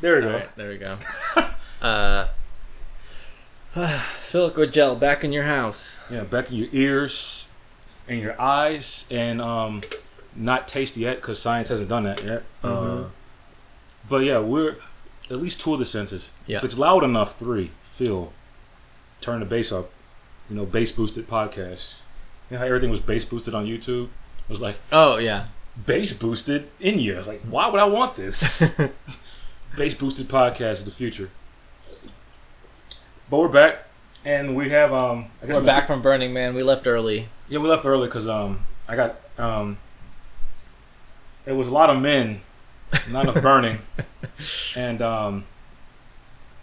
[0.00, 0.32] There we go.
[0.32, 0.98] right, there we go.
[1.82, 2.28] uh,
[4.18, 6.02] silica gel back in your house.
[6.10, 7.48] Yeah, back in your ears
[8.08, 9.82] and your eyes, and um,
[10.34, 12.42] not taste yet because science hasn't done that yet.
[12.64, 13.04] Mhm.
[13.04, 13.08] Uh,
[14.08, 14.76] but yeah, we're
[15.30, 16.30] at least two of the senses.
[16.46, 16.58] Yeah.
[16.58, 17.70] If it's loud enough, three.
[17.84, 18.32] Feel.
[19.20, 19.90] Turn the bass up.
[20.48, 22.02] You know, bass boosted podcasts.
[22.50, 24.04] You know how everything was bass boosted on YouTube?
[24.06, 25.46] It was like Oh yeah.
[25.86, 27.22] bass boosted in you.
[27.22, 28.62] Like, why would I want this?
[29.76, 31.30] bass boosted podcast is the future.
[33.28, 33.84] But we're back,
[34.24, 35.26] and we have um.
[35.42, 36.54] I guess We're back from Burning Man.
[36.54, 37.28] We left early.
[37.48, 39.78] Yeah, we left early because um, I got um,
[41.46, 42.40] it was a lot of men,
[43.10, 43.78] not enough burning,
[44.76, 45.44] and um,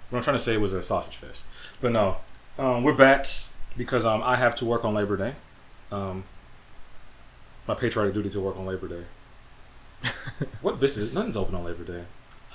[0.10, 1.48] what I'm trying to say was a sausage fest,
[1.82, 2.18] but no,
[2.60, 3.28] um, we're back
[3.78, 5.36] because um, I have to work on Labor Day,
[5.92, 6.26] um,
[7.68, 9.04] my patriotic duty to work on Labor Day.
[10.62, 11.14] what business?
[11.14, 12.04] Nothing's open on Labor Day.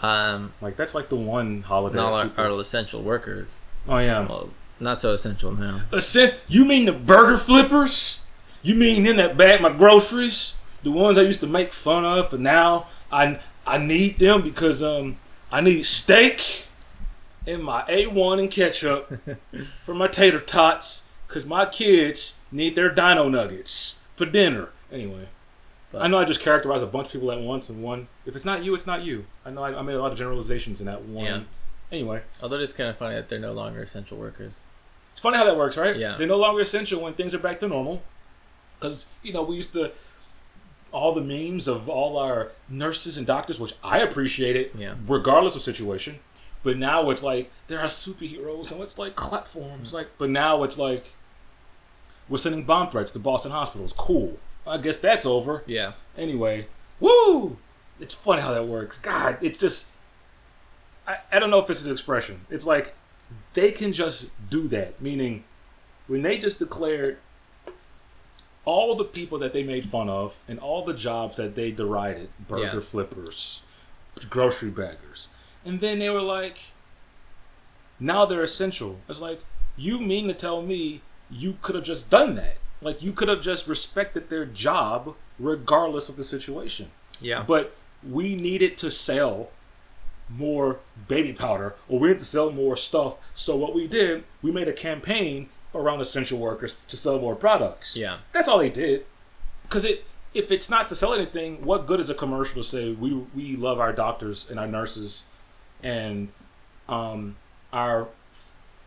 [0.03, 1.97] Um, Like that's like the one holiday.
[1.97, 3.63] not our, our essential workers.
[3.89, 4.27] oh yeah.
[4.27, 5.83] Well, not so essential now.
[5.93, 8.27] Listen, you mean the burger flippers?
[8.63, 10.57] You mean in that bag my groceries?
[10.83, 14.83] The ones I used to make fun of, but now I I need them because
[14.83, 15.17] um
[15.53, 16.67] I need steak
[17.47, 19.13] and my A1 and ketchup
[19.85, 24.71] for my tater tots because my kids need their dino nuggets for dinner.
[24.91, 25.29] Anyway,
[25.95, 28.09] I know I just characterized a bunch of people at once and one.
[28.25, 29.27] If it's not you, it's not you.
[29.45, 31.25] I know I, I made a lot of generalizations in that one.
[31.27, 31.41] Yeah.
[31.91, 34.67] Anyway, Although it's kind of funny that they're no longer essential workers.
[35.13, 35.95] It's funny how that works, right?
[35.97, 36.17] Yeah.
[36.17, 38.03] They're no longer essential when things are back to normal.
[38.81, 39.93] Because, you know, we used to,
[40.91, 44.95] all the memes of all our nurses and doctors, which I appreciated, Yeah.
[45.07, 46.19] regardless of situation.
[46.63, 49.29] But now it's like, there are superheroes, and it's like 'em.
[49.31, 49.83] Mm-hmm.
[49.83, 51.15] It's like, but now it's like,
[52.29, 53.93] we're sending bomb threats to Boston hospitals.
[53.93, 54.39] Cool.
[54.67, 55.63] I guess that's over.
[55.67, 55.93] Yeah.
[56.17, 56.69] Anyway,
[57.01, 57.57] woo!
[58.01, 58.99] It's funny how that works.
[58.99, 59.89] God, it's just.
[61.07, 62.43] I, I don't know if it's an expression.
[62.51, 62.95] It's like
[63.55, 65.01] they can just do that.
[65.01, 65.45] Meaning,
[66.07, 67.19] when they just declared
[68.65, 72.29] all the people that they made fun of and all the jobs that they derided
[72.47, 72.81] burger Yeah.
[72.81, 73.63] flippers,
[74.31, 75.31] grocery baggers.
[75.65, 76.59] And then they were like,
[77.99, 79.01] now they're essential.
[79.09, 79.41] It's like,
[79.77, 81.01] you mean to tell me
[81.31, 82.59] you could have just done that?
[82.83, 86.91] Like, you could have just respected their job regardless of the situation.
[87.21, 87.45] Yeah.
[87.47, 87.75] But
[88.09, 89.51] we needed to sell
[90.29, 93.17] more baby powder or we needed to sell more stuff.
[93.35, 97.97] So what we did, we made a campaign around essential workers to sell more products.
[97.97, 98.19] Yeah.
[98.33, 99.07] That's all they did.
[99.63, 100.05] Because it,
[100.35, 103.57] if it's not to sell anything, what good is a commercial to say we we
[103.57, 105.25] love our doctors and our nurses
[105.83, 106.29] and
[106.89, 107.37] um,
[107.73, 108.09] our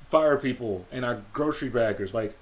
[0.09, 2.13] fire people and our grocery baggers?
[2.13, 2.35] Like,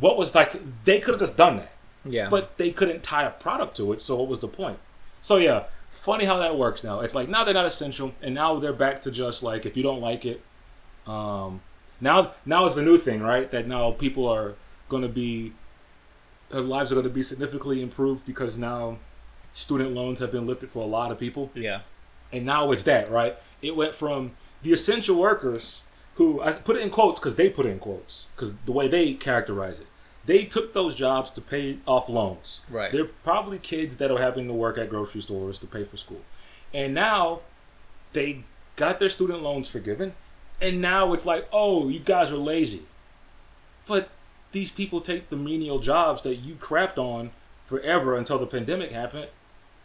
[0.00, 0.84] what was like?
[0.84, 1.72] They could have just done that
[2.04, 2.28] Yeah.
[2.28, 4.00] but they couldn't tie a product to it.
[4.02, 4.78] So what was the point?
[5.20, 7.00] So yeah, funny how that works now.
[7.00, 9.82] It's like now they're not essential, and now they're back to just like if you
[9.82, 10.42] don't like it,
[11.06, 11.60] um,
[12.00, 13.50] now now it's a new thing, right?
[13.50, 14.54] That now people are
[14.88, 15.52] going to be
[16.50, 18.98] their lives are going to be significantly improved because now
[19.52, 21.80] student loans have been lifted for a lot of people yeah.
[22.32, 24.32] and now it's that right it went from
[24.62, 25.84] the essential workers
[26.16, 28.88] who i put it in quotes because they put it in quotes because the way
[28.88, 29.86] they characterize it
[30.30, 32.48] they took those jobs to pay off loans
[32.78, 32.90] Right.
[32.92, 36.22] they're probably kids that are having to work at grocery stores to pay for school
[36.80, 37.40] and now
[38.12, 38.28] they
[38.82, 40.08] got their student loans forgiven
[40.66, 42.82] and now it's like oh you guys are lazy
[43.86, 44.04] but
[44.52, 47.30] these people take the menial jobs that you crapped on
[47.64, 49.28] forever until the pandemic happened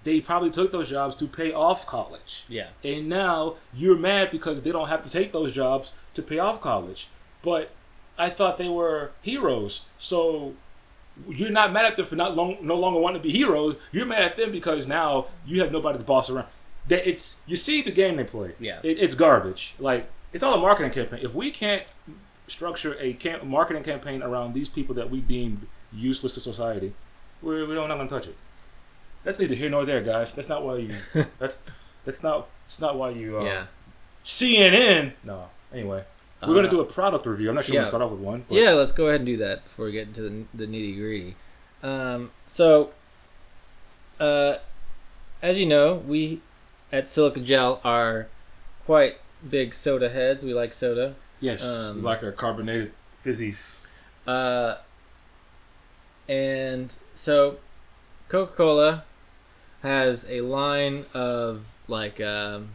[0.04, 2.70] they probably took those jobs to pay off college Yeah.
[2.84, 6.62] and now you're mad because they don't have to take those jobs to pay off
[6.62, 7.02] college.
[7.42, 7.72] But
[8.18, 9.86] I thought they were heroes.
[9.98, 10.54] So
[11.28, 13.78] you're not mad at them for not long, no longer wanting to be heroes.
[13.92, 16.48] You're mad at them because now you have nobody to boss around.
[16.88, 18.54] That it's you see the game they play.
[18.60, 18.80] Yeah.
[18.84, 19.76] it, it's garbage.
[19.80, 21.22] Like it's all a marketing campaign.
[21.24, 21.84] If we can't
[22.48, 26.94] structure a camp, marketing campaign around these people that we deemed useless to society,
[27.42, 28.36] we're, we're not going to touch it.
[29.24, 30.34] That's neither here nor there, guys.
[30.34, 30.96] That's not why you.
[31.40, 31.64] That's
[32.06, 32.48] that's not.
[32.68, 33.40] It's not why you.
[33.40, 33.66] Uh, yeah.
[34.24, 35.14] CNN.
[35.24, 35.50] No.
[35.74, 36.04] Anyway,
[36.48, 37.50] we're gonna Uh, do a product review.
[37.50, 37.80] I'm not sure yeah.
[37.82, 38.46] gonna start off with one.
[38.48, 40.96] But Yeah, let's go ahead and do that before we get into the, the nitty
[40.98, 41.36] gritty.
[41.84, 42.92] Um, so,
[44.20, 44.56] uh,
[45.42, 46.42] as you know, we
[46.92, 48.28] at Silica Gel are
[48.86, 50.44] quite big soda heads.
[50.44, 51.16] We like soda.
[51.40, 51.64] Yes.
[51.68, 52.92] um, we like our carbonated
[53.24, 53.86] fizzies.
[54.26, 54.78] Uh,
[56.28, 57.58] and so,
[58.30, 59.04] Coca Cola
[59.84, 62.70] has a line of like um,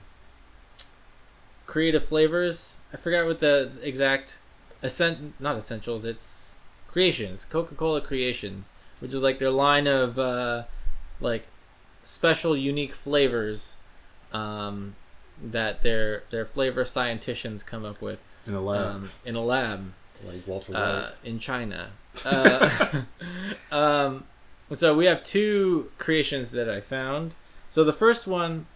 [1.71, 2.79] creative flavors.
[2.93, 4.41] I forgot what the exact
[4.83, 6.05] essen- not essentials.
[6.05, 6.59] It's
[6.89, 7.45] creations.
[7.45, 10.65] Coca Cola Creations, which is like their line of uh,
[11.21, 11.47] like
[12.03, 13.77] special, unique flavors
[14.33, 14.97] um,
[15.41, 18.19] that their their flavor scientists come up with
[18.49, 19.93] in a lab, um, in a lab
[20.27, 20.81] like Walter White.
[20.81, 21.91] uh, in China.
[22.25, 23.03] Uh,
[23.71, 24.25] um,
[24.73, 27.37] so we have two creations that I found.
[27.69, 28.67] So the first one,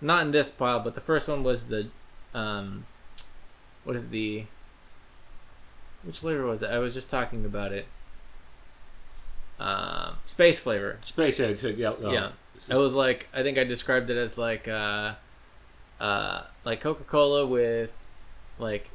[0.00, 1.88] not in this pile, but the first one was the,
[2.34, 2.86] um,
[3.84, 4.44] what is the,
[6.02, 6.70] which flavor was it?
[6.70, 7.86] I was just talking about it.
[9.58, 10.98] Uh, space flavor.
[11.02, 11.60] Space egg.
[11.76, 14.66] Yeah, uh, yeah, this it is- was like I think I described it as like,
[14.68, 15.14] uh,
[16.00, 17.90] uh, like Coca Cola with,
[18.58, 18.90] like,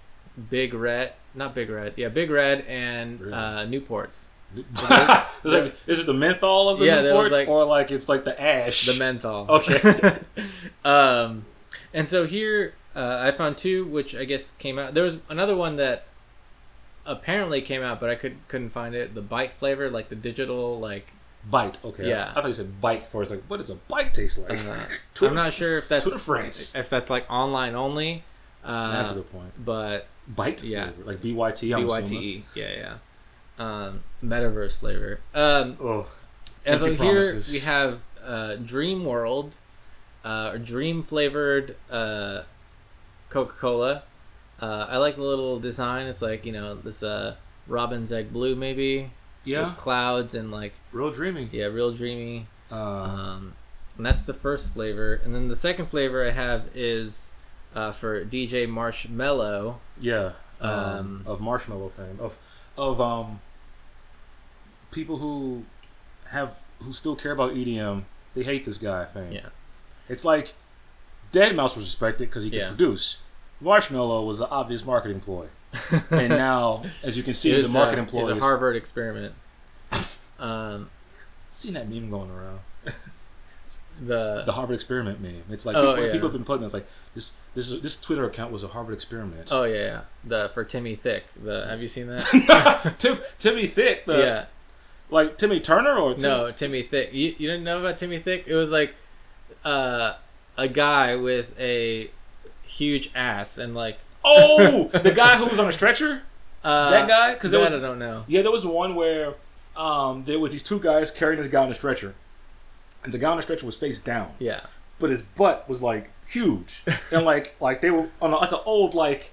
[0.49, 4.29] Big Red, not Big Red, yeah, Big Red and uh, Newports.
[4.55, 8.25] Is it- is it the menthol of the Yeah, Newports, like- or like it's like
[8.25, 8.87] the ash?
[8.87, 9.45] The menthol.
[9.49, 10.17] Okay.
[10.85, 11.45] um,
[11.93, 14.93] and so here uh, I found two, which I guess came out.
[14.93, 16.05] There was another one that
[17.05, 19.13] apparently came out, but I could couldn't find it.
[19.15, 21.07] The bite flavor, like the digital, like
[21.49, 21.77] bite.
[21.83, 22.07] Okay.
[22.09, 22.31] Yeah.
[22.31, 23.21] I thought you said bite for.
[23.21, 24.65] It's like, what does a bite taste like?
[24.65, 24.75] uh,
[25.13, 26.75] Tour I'm not sure if that's Tour France.
[26.75, 28.23] if that's like online only.
[28.63, 29.53] Uh, That's a good point.
[29.63, 30.89] but Bite yeah.
[30.89, 31.75] flavor, like BYT.
[31.77, 31.85] I'm.
[31.87, 32.95] BYTE, yeah, yeah.
[33.59, 35.19] Um, metaverse flavor.
[35.35, 36.07] Um, Ugh.
[36.65, 37.53] And so Empty here promises.
[37.53, 39.55] we have uh, Dream World,
[40.23, 42.41] uh, or Dream flavored uh,
[43.29, 44.03] Coca Cola.
[44.61, 46.07] Uh, I like the little design.
[46.07, 47.35] It's like you know this uh,
[47.67, 49.11] robin's egg blue maybe.
[49.43, 49.65] Yeah.
[49.67, 51.49] With clouds and like Real dreamy.
[51.51, 52.47] yeah, real dreamy.
[52.71, 53.53] Uh, Um,
[53.97, 55.13] and that's the first flavor.
[55.23, 57.29] And then the second flavor I have is
[57.75, 59.75] uh, for DJ Marshmello.
[59.99, 60.31] yeah.
[60.61, 62.17] Um, um, of Marshmello fame.
[62.19, 62.37] Of
[62.77, 63.39] of um
[64.91, 65.63] people who
[66.29, 68.03] have who still care about EDM.
[68.33, 69.31] They hate this guy fame.
[69.33, 69.49] Yeah.
[70.09, 70.53] It's like
[71.31, 72.67] Deadmau5 was respected because he could Yeah.
[72.67, 73.19] produce.
[73.63, 75.47] Marshmello was an obvious marketing ploy,
[76.11, 79.33] and now, as you can see, the was, marketing uh, ploy is a Harvard experiment.
[80.39, 80.89] Um,
[81.49, 82.59] seen that meme going around.
[84.05, 85.43] the the Harvard experiment meme.
[85.49, 86.11] It's like Oh, people, yeah.
[86.11, 86.65] people have been putting.
[86.65, 87.31] It's like this.
[87.55, 89.47] This is- this Twitter account was a Harvard experiment.
[89.51, 90.01] Oh yeah, yeah.
[90.25, 91.25] The for Timmy Thick.
[91.41, 92.95] The have you seen that?
[92.99, 94.05] Tim, Timmy Thick.
[94.05, 94.45] The, yeah.
[95.09, 97.13] Like Timmy Turner or Tim, No, Timmy Thick.
[97.13, 98.43] You you didn't know about Timmy Thick?
[98.47, 98.95] It was like
[99.63, 100.15] uh
[100.57, 102.09] a guy with a
[102.63, 106.23] huge ass and like Oh, the guy who was on a stretcher.
[106.63, 108.23] uh, That guy because that was- I don't know.
[108.27, 109.35] Yeah, there was one where
[109.77, 112.15] um, there was these two guys carrying this guy on a stretcher,
[113.03, 114.61] and the guy on the stretcher was face down, Yeah.
[114.99, 118.59] but his butt was like huge, and like like they were on a, like an
[118.65, 119.31] old like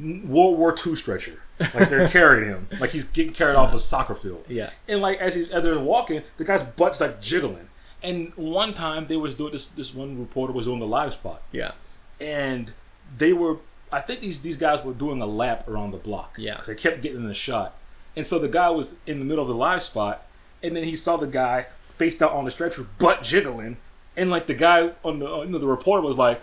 [0.00, 1.40] World War II stretcher.
[1.74, 4.44] Like they're carrying him, like he's getting carried off a soccer field.
[4.48, 4.70] Yeah.
[4.86, 7.68] And like as, he, as they're walking, the guy's butt's like jiggling.
[8.02, 9.66] And one time they was doing this.
[9.66, 11.72] This one reporter was doing the live spot, Yeah.
[12.20, 12.72] and
[13.16, 13.58] they were.
[13.90, 16.34] I think these these guys were doing a lap around the block.
[16.38, 16.54] Yeah.
[16.54, 17.74] because they kept getting the shot,
[18.16, 20.26] and so the guy was in the middle of the live spot,
[20.62, 21.66] and then he saw the guy
[21.96, 23.78] face down on the stretcher, butt jiggling,
[24.16, 26.40] and like the guy on the you know, the reporter was like,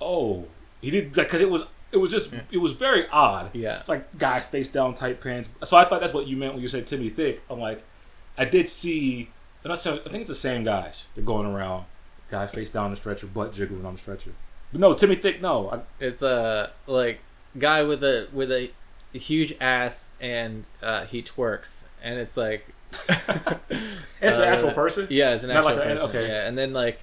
[0.00, 0.46] "Oh,
[0.80, 3.82] he did like because it was it was just it was very odd." Yeah.
[3.86, 5.48] like guy face down tight pants.
[5.62, 7.42] So I thought that's what you meant when you said Timmy Thick.
[7.48, 7.84] I'm like,
[8.38, 9.28] I did see,
[9.64, 11.10] and I said I think it's the same guys.
[11.14, 11.84] They're going around,
[12.30, 14.32] guy face down on the stretcher, butt jiggling on the stretcher.
[14.72, 15.70] But no, Timmy Thick, no.
[15.70, 17.20] I, It's a like
[17.58, 18.70] guy with a with a
[19.12, 22.72] huge ass and uh, he twerks and it's like
[23.08, 25.06] it's an Uh, actual person.
[25.10, 26.08] Yeah, it's an Not actual like a- person.
[26.10, 26.28] okay.
[26.28, 27.00] Yeah, and then like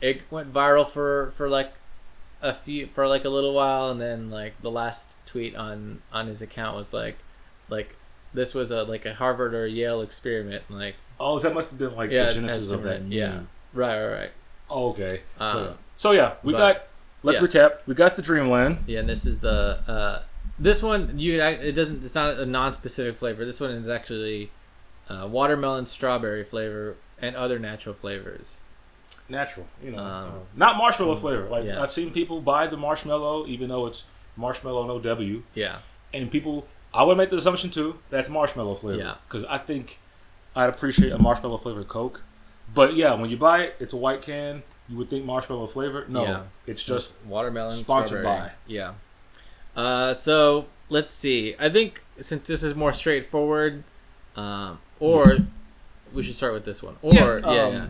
[0.00, 1.72] it went viral for for like
[2.42, 6.26] a few for like a little while, and then like the last tweet on on
[6.26, 7.18] his account was like
[7.68, 7.94] like
[8.34, 10.64] this was a like a Harvard or Yale experiment.
[10.70, 13.02] Like Oh, that must have been like Yeah, the genesis of that.
[13.02, 13.40] yeah.
[13.74, 14.30] right, right, right.
[14.70, 15.22] Oh, okay.
[15.38, 16.86] Um, so yeah, we but- got.
[17.22, 17.46] Let's yeah.
[17.48, 17.70] recap.
[17.86, 18.84] We got the Dreamland.
[18.86, 20.22] Yeah, and this is the uh,
[20.58, 23.44] this one you it doesn't it's not a non-specific flavor.
[23.44, 24.50] This one is actually
[25.10, 28.60] uh, watermelon strawberry flavor and other natural flavors.
[29.28, 31.46] Natural, you know, Um, uh, not marshmallow flavor.
[31.48, 31.82] Like yeah.
[31.82, 34.04] I've seen people buy the marshmallow, even though it's
[34.36, 35.42] marshmallow no W.
[35.54, 35.80] Yeah,
[36.14, 38.98] and people I would make the assumption too that's marshmallow flavor.
[38.98, 39.14] Yeah.
[39.28, 39.98] Because I think
[40.56, 42.22] I'd appreciate a marshmallow flavored Coke.
[42.74, 44.62] But yeah, when you buy it, it's a white can.
[44.88, 46.04] You would think marshmallow flavor.
[46.08, 46.42] No, Yeah.
[46.66, 48.48] it's just watermelon sponsored strawberry.
[48.48, 48.52] by.
[48.66, 48.92] Yeah.
[49.76, 51.54] Uh, so let's see.
[51.58, 53.84] I think since this is more straightforward,
[54.36, 55.36] um, or
[56.12, 56.96] we should start with this one.
[57.02, 57.86] Or Yeah, yeah, um, yeah.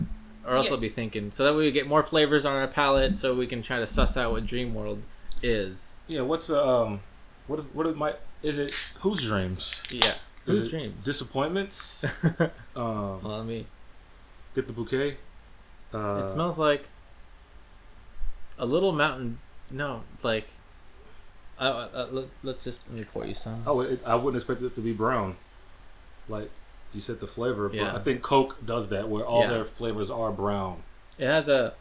[0.46, 0.72] Or else yeah.
[0.72, 3.46] I'll be thinking so that way we get more flavors on our palate, so we
[3.46, 5.02] can try to suss out what Dream World
[5.42, 5.94] is.
[6.06, 6.20] yeah.
[6.20, 7.00] What's uh, um,
[7.46, 8.96] what what is my is it?
[9.00, 9.82] Whose dreams?
[9.90, 10.00] Yeah.
[10.08, 11.04] Is Whose it dreams?
[11.04, 12.04] Disappointments.
[12.24, 13.66] um, well, let me.
[14.54, 15.16] get the bouquet.
[15.92, 16.84] Uh, it smells like
[18.58, 19.38] a little mountain.
[19.70, 20.46] No, like.
[21.58, 23.62] Uh, uh, let, let's just let me pour you some.
[23.66, 25.36] Oh, it, I wouldn't expect it to be brown.
[26.26, 26.50] Like
[26.94, 27.70] you said, the flavor.
[27.72, 27.84] Yeah.
[27.92, 29.48] But I think Coke does that, where all Yeah.
[29.50, 30.82] their flavors are brown.
[31.18, 31.74] It has a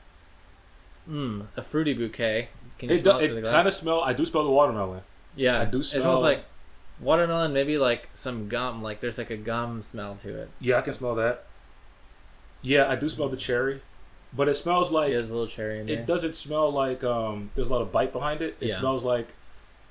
[1.10, 2.50] Mmm, a fruity bouquet.
[2.78, 4.02] Can you It, smell do, it it kind of smell.
[4.02, 5.02] I do smell the watermelon.
[5.36, 6.44] yeah, I do It smells like
[7.00, 8.82] watermelon, maybe like some gum.
[8.84, 10.50] Like there's like a gum smell to it.
[10.60, 11.46] Yeah, I can smell that.
[12.62, 13.82] Yeah, I do smell the cherry,
[14.34, 16.00] but it smells like there's a little cherry in there.
[16.00, 17.52] it doesn't smell like um.
[17.56, 18.58] There's a lot of bite behind it.
[18.60, 18.76] It Yeah.
[18.80, 19.30] smells like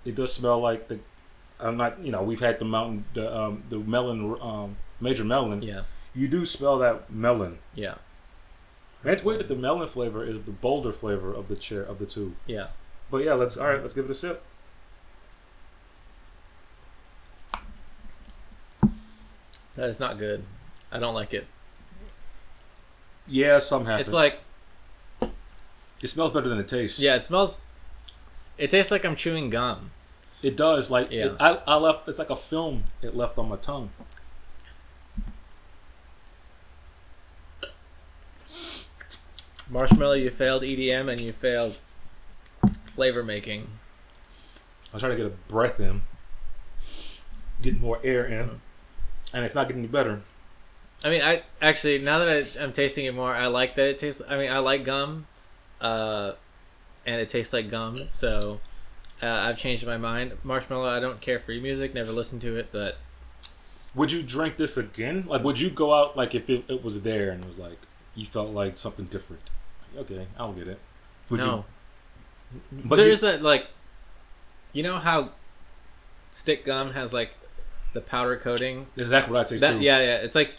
[0.05, 0.99] it does smell like the.
[1.61, 1.99] I'm not.
[2.01, 5.63] You know, we've had the mountain, the um, the melon, um, major melon.
[5.63, 5.83] Yeah,
[6.15, 7.59] You do smell that melon.
[7.75, 7.95] yeah,
[9.03, 11.99] And it's weird that the melon flavor is the bolder flavor of the chair of
[11.99, 12.35] the two.
[12.47, 12.69] yeah.
[13.11, 13.81] But yeah, let's all right.
[13.81, 14.43] Let's give it a sip.
[19.79, 20.43] That is not good.
[20.91, 21.47] I don't like it.
[23.29, 24.01] Yeah, some happen.
[24.01, 24.41] It's like
[26.03, 26.99] it smells better than it tastes.
[26.99, 27.59] yeah, it smells.
[28.57, 29.93] It tastes like I'm chewing gum.
[30.43, 30.91] it does.
[30.91, 31.27] Like Yeah.
[31.27, 32.09] it, I, I left.
[32.09, 32.85] It's like a film.
[33.03, 33.91] It left on my tongue.
[39.71, 41.79] Marshmello, you failed EDM and you failed
[42.87, 43.69] flavor making.
[44.93, 46.01] I'm trying to get a breath in,
[47.61, 48.61] get more air in,
[49.35, 50.23] and it's not getting any better.
[51.05, 53.99] I mean, I actually now that I, I'm tasting it more, I like that it
[53.99, 54.23] tastes.
[54.29, 55.27] I mean, I like gum,
[55.81, 56.33] uh,
[57.07, 58.09] and it tastes like gum.
[58.11, 58.61] So
[59.23, 60.33] uh, I've changed my mind.
[60.45, 61.95] Marshmello, I don't care for your music.
[61.95, 62.99] Never listened to it, but
[63.95, 65.25] Would you drink this again?
[65.27, 67.79] Like, would you go out like if it, it was there and it was like
[68.15, 69.51] you felt like something different?
[69.97, 70.79] Okay, I'll get it.
[71.31, 71.65] Would no.
[72.53, 72.63] you?
[72.85, 73.69] But there you- is that like,
[74.73, 75.31] you know how
[76.31, 77.38] stick gum has like
[77.99, 78.87] the powder coating.
[78.97, 79.81] Exactly what I taste That too.
[79.81, 80.17] yeah, yeah.
[80.19, 80.55] It's like,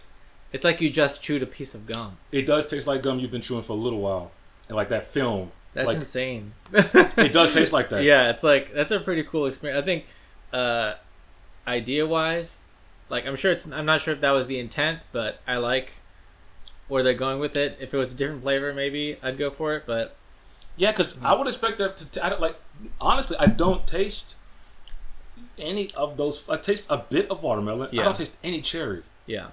[0.51, 2.17] it's like you just chewed a piece of gum.
[2.33, 4.31] It does taste like gum you've been chewing for a little while,
[4.67, 5.51] and like that film.
[5.73, 6.53] That's like, insane.
[6.73, 8.03] It does taste like that.
[8.03, 9.81] Yeah, it's like that's a pretty cool experience.
[9.81, 10.05] I think,
[10.51, 10.95] uh,
[11.65, 12.63] idea wise,
[13.09, 13.71] like I'm sure it's.
[13.71, 15.93] I'm not sure if that was the intent, but I like
[16.89, 17.77] where they're going with it.
[17.79, 19.83] If it was a different flavor, maybe I'd go for it.
[19.85, 20.15] But
[20.75, 22.11] Yeah, because I would expect that to.
[22.11, 22.55] T- I don't, like,
[22.99, 24.35] honestly, I don't taste
[25.59, 26.47] any of those.
[26.49, 27.89] I taste a bit of watermelon.
[27.91, 28.01] Yeah.
[28.01, 29.03] I don't taste any cherry.
[29.25, 29.47] yeah,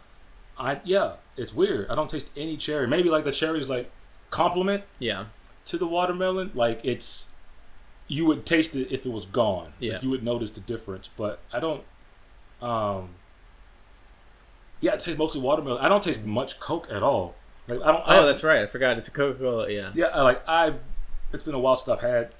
[0.58, 1.88] I yeah, it's weird.
[1.90, 2.86] I don't taste any cherry.
[2.88, 3.90] Maybe like the cherry's like
[4.30, 5.26] compliment yeah,
[5.66, 6.50] to the watermelon.
[6.54, 7.32] Like it's
[8.08, 9.64] you would taste it if it was gone.
[9.64, 9.98] Like, Yeah.
[10.00, 11.10] you would notice the difference.
[11.16, 11.82] But I don't.
[12.62, 13.10] Um.
[14.80, 15.82] Yeah, it tastes mostly watermelon.
[15.84, 17.34] I don't taste much Coke at all.
[17.66, 18.02] Like I don't.
[18.08, 18.60] I, Oh, that's right.
[18.60, 18.98] I forgot.
[18.98, 19.70] It's a Coca Cola.
[19.70, 20.78] Yeah, Yeah, I- like I've.
[21.32, 22.30] It's been a while since I've had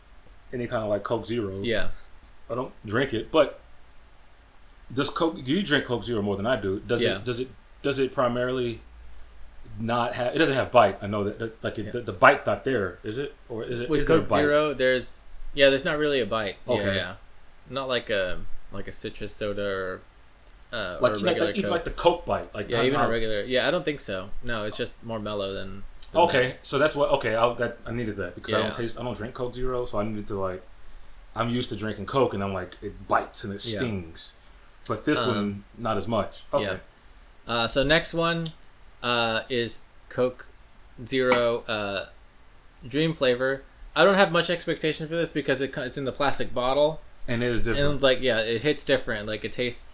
[0.53, 1.61] any kind of like Coke Zero.
[1.63, 1.89] yeah.
[2.51, 3.61] I don't drink it, but
[4.93, 5.37] does Coke?
[5.45, 6.81] You drink Coke Zero more than I do.
[6.81, 7.17] Does Yeah.
[7.17, 7.25] it?
[7.25, 7.49] Does it?
[7.83, 8.81] Does it primarily
[9.81, 10.35] not have?
[10.35, 10.99] It doesn't have bite.
[11.03, 11.39] I know that.
[11.39, 11.91] that like it, Yeah.
[11.93, 13.35] the, the bite's not there, is it?
[13.49, 13.89] Or is it?
[13.91, 14.41] With is there Coke bite?
[14.43, 15.25] Zero, there's
[15.55, 16.57] yeah, there's not really a bite.
[16.67, 16.95] Yeah, Okay.
[16.97, 17.15] yeah,
[17.69, 18.39] not like a
[18.73, 20.01] like a citrus soda or
[20.73, 21.71] uh, Like, or like, regular even Coke.
[21.71, 22.55] like the Coke bite.
[22.55, 23.43] Like yeah, I- even a regular.
[23.43, 24.31] Yeah, I don't think so.
[24.45, 25.83] No, it's just more mellow than.
[26.13, 27.11] than Okay, so that's what.
[27.11, 29.01] Okay, I that I needed that because I don't taste.
[29.01, 30.63] I don't drink Coke Zero, so I needed to like.
[31.37, 33.79] I'm used to drinking Coke, and I'm like it bites and it Yeah.
[33.79, 34.33] stings,
[34.89, 36.43] but this Um, one not as much.
[36.53, 36.65] Okay.
[36.65, 36.77] Yeah.
[37.47, 38.45] Uh, so next one
[39.03, 40.47] uh, is Coke
[41.07, 42.07] Zero uh,
[42.87, 43.63] Dream flavor.
[43.95, 47.43] I don't have much expectation for this because it, it's in the plastic bottle, and
[47.43, 47.89] it is different.
[47.93, 49.27] and like yeah, it hits different.
[49.27, 49.93] Like it tastes,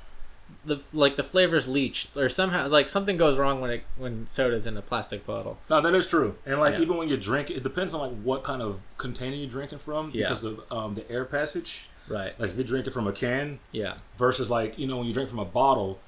[0.65, 4.67] the like the flavors leached or somehow like something goes wrong when it when soda's
[4.67, 5.59] in a plastic bottle.
[5.71, 6.37] No, that is true.
[6.47, 6.81] And like Yeah.
[6.83, 10.11] even when you drink, it depends on like what kind of container you're drinking from
[10.13, 10.25] Yeah.
[10.29, 11.87] because of um, the air passage.
[12.09, 12.39] Right.
[12.39, 13.95] Like if you're drinking from a can Yeah.
[14.19, 16.01] versus like you know when you drink from a bottle,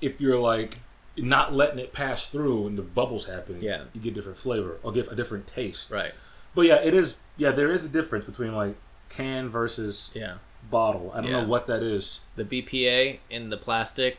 [0.00, 0.78] if you're like
[1.16, 3.84] not letting it pass through and the bubbles happen, Yeah.
[3.92, 5.90] you get different flavor or get a different taste.
[5.90, 6.12] Right.
[6.54, 7.18] But yeah, it is.
[7.36, 8.76] Yeah, there is a difference between like
[9.08, 10.36] can versus Yeah.
[10.70, 11.10] Bottle.
[11.14, 11.40] I don't Yeah.
[11.42, 12.20] know what that is.
[12.36, 14.18] The BPA in the plastic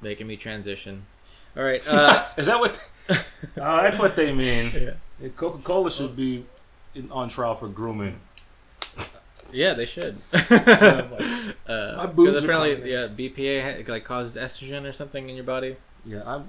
[0.00, 1.06] making me transition.
[1.56, 1.82] All right.
[1.88, 2.82] Uh, Is that what?
[3.08, 3.16] uh,
[3.56, 4.70] that's what they mean.
[5.20, 5.28] yeah.
[5.36, 6.44] Coca Cola should be
[6.94, 8.20] in, on trial for grooming.
[9.52, 10.18] Yeah, they should.
[10.32, 15.36] like, uh, My boobs 'cause are apparently, yeah, BPA like causes estrogen or something in
[15.36, 15.76] your body.
[16.04, 16.48] Yeah, I'm.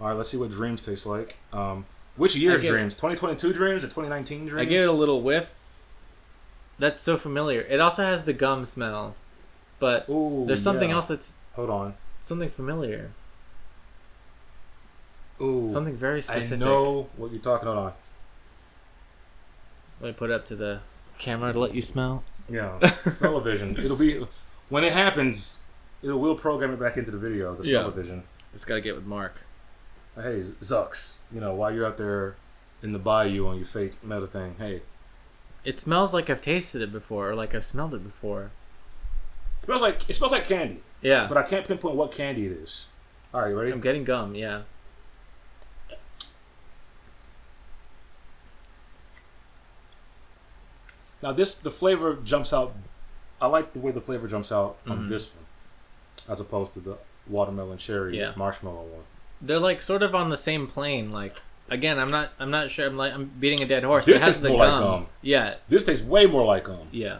[0.00, 1.36] All right, let's see what dreams taste like.
[1.52, 1.86] Um,
[2.16, 2.96] which year's give- dreams?
[2.96, 4.66] 2022 dreams or 2019 dreams?
[4.66, 5.54] I give it a little whiff.
[6.78, 7.60] That's so familiar.
[7.62, 9.14] It also has the gum smell,
[9.78, 10.96] but Ooh, there's something yeah.
[10.96, 11.94] else that's Hold on.
[12.20, 13.12] something familiar,
[15.40, 16.60] Ooh, something very specific.
[16.62, 17.96] I know what you're talking about.
[20.00, 20.80] Let me put it up to the
[21.18, 22.24] camera to let you smell.
[22.48, 22.78] Yeah,
[23.10, 23.76] smell-o-vision.
[23.78, 24.26] It'll be
[24.68, 25.62] when it happens.
[26.02, 27.54] It will program it back into the video.
[27.54, 27.78] The Yeah.
[27.80, 28.22] smell-o-vision.
[28.52, 29.42] Just gotta get with Mark.
[30.14, 31.16] Hey, Zucks.
[31.32, 32.36] You know, while you're out there
[32.82, 34.82] in the bayou on your fake meta thing, hey,
[35.66, 38.52] It smells like I've tasted it before, or like I've smelled it before.
[39.58, 42.52] it smells like it smells like candy, Yeah, but I can't pinpoint what candy it
[42.52, 42.86] is.
[43.34, 43.72] All right, you ready?
[43.72, 44.36] I'm getting gum.
[44.36, 44.62] Yeah.
[51.22, 52.74] Now this the flavor jumps out.
[53.40, 55.08] I like the way the flavor jumps out on Mhm.
[55.08, 55.44] this one,
[56.28, 58.32] as opposed to the watermelon cherry Yeah.
[58.36, 59.04] marshmallow one.
[59.40, 61.10] They're like sort of on the same plane.
[61.10, 62.30] Like again, I'm not.
[62.38, 62.86] I'm not sure.
[62.86, 64.04] I'm like I'm beating a dead horse.
[64.04, 64.82] This but it has tastes the more like gum.
[64.82, 65.06] gum.
[65.22, 66.88] Yeah, This tastes way more like um.
[66.92, 67.18] yeah.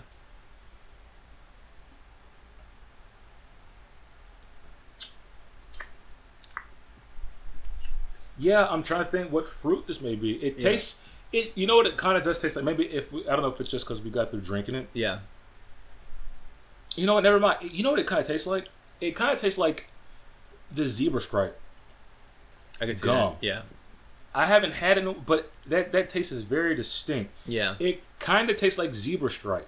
[8.38, 10.32] Yeah, I'm trying to think what fruit this may be.
[10.34, 10.70] It Yeah.
[10.70, 11.52] tastes it.
[11.54, 11.86] You know what?
[11.86, 12.64] It kind of does taste like.
[12.64, 14.88] Maybe if we, I don't know if it's just because we got through drinking it.
[14.92, 15.20] Yeah.
[16.96, 17.22] You know what?
[17.24, 17.58] Never mind.
[17.72, 18.68] You know what it kind of tastes like?
[19.00, 19.88] It kind of tastes like
[20.72, 21.58] the zebra stripe.
[22.80, 23.36] I can see Gum.
[23.40, 23.46] that.
[23.46, 23.62] Yeah.
[24.36, 27.32] I haven't had it, but that that taste is very distinct.
[27.46, 27.76] Yeah.
[27.78, 29.66] It kind of tastes like zebra stripe.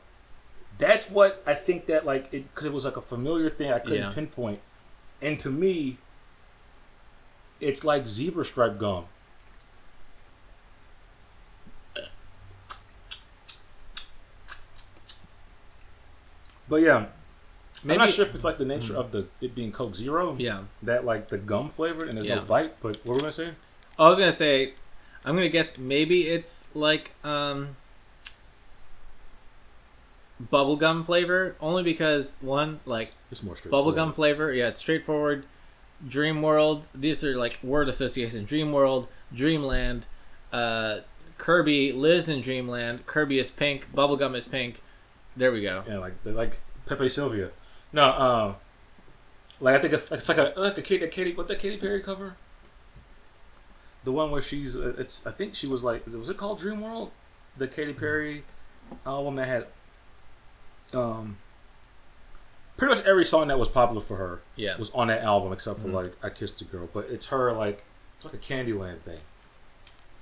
[0.76, 3.78] That's what I think that like it because it was like a familiar thing I
[3.78, 4.12] couldn't Yeah.
[4.12, 4.60] pinpoint,
[5.22, 5.96] and to me,
[7.60, 9.06] it's like zebra stripe gum.
[16.68, 17.08] But yeah, I'm
[17.84, 18.96] Maybe- not sure if it's like the nature mm.
[19.00, 20.36] of the it being Coke Zero.
[20.38, 20.64] Yeah.
[20.82, 22.36] That like the gum flavor and there's Yeah.
[22.36, 22.80] no bite.
[22.80, 23.54] But what were we gonna say?
[23.98, 24.74] I was gonna say,
[25.24, 27.76] I'm gonna guess maybe it's like um
[30.52, 35.44] bubblegum flavor, only because one like It's more bubblegum flavor, yeah, it's straightforward.
[36.06, 38.44] Dream World, these are like word association.
[38.44, 40.06] Dream World, Dreamland,
[40.52, 41.00] uh,
[41.38, 43.06] Kirby lives in Dreamland.
[43.06, 43.88] Kirby is pink.
[43.92, 44.80] Bubblegum is pink.
[45.36, 45.82] There we go.
[45.88, 47.50] Yeah, like like Pepe Sylvia.
[47.92, 48.56] No, um,
[49.60, 52.00] like I think it's, it's like a like a Katy, Katy what that Katy Perry
[52.00, 52.36] cover.
[54.08, 56.80] The one where she's uh, it's I think she was like was it called Dream
[56.80, 57.10] World,
[57.58, 58.42] the Katy Perry
[59.04, 59.66] album that had
[60.98, 61.36] um
[62.78, 64.78] pretty much every song that was popular for her Yeah.
[64.78, 65.92] was on that album except for Mhm.
[65.92, 67.84] like I Kissed a Girl, but it's her like
[68.16, 69.20] it's like a Candyland thing.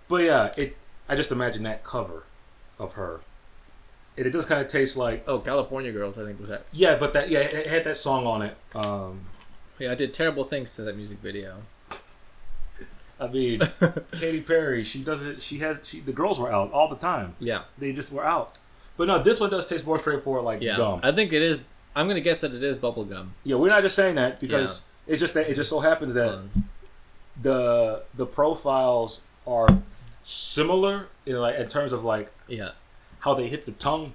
[0.09, 0.76] But yeah, it
[1.09, 2.25] I just imagine that cover
[2.81, 3.21] of her.
[4.16, 6.66] And it does kind of taste like Oh, California Girls, I think was that.
[6.73, 8.56] yeah, but that yeah, it had that song on it.
[8.75, 9.26] Um,
[9.78, 11.63] Yeah, I did terrible things to that music video.
[13.19, 13.61] I mean,
[14.13, 15.41] Katy Perry, she does it.
[15.43, 17.35] She has she the girls were out all the time.
[17.39, 17.63] Yeah.
[17.79, 18.57] They just were out.
[18.97, 20.76] But no, this one does taste more straightforward, like Yeah.
[20.76, 21.00] gum.
[21.02, 21.59] I think it is.
[21.95, 23.29] I'm gonna guess that it is bubblegum.
[23.45, 26.29] Yeah, we're not just saying that because it's just that it just so happens that
[26.35, 26.50] Um,
[27.41, 29.67] the the profiles are
[30.23, 32.71] similar in like in terms of like yeah.
[33.21, 34.15] how they hit the tongue,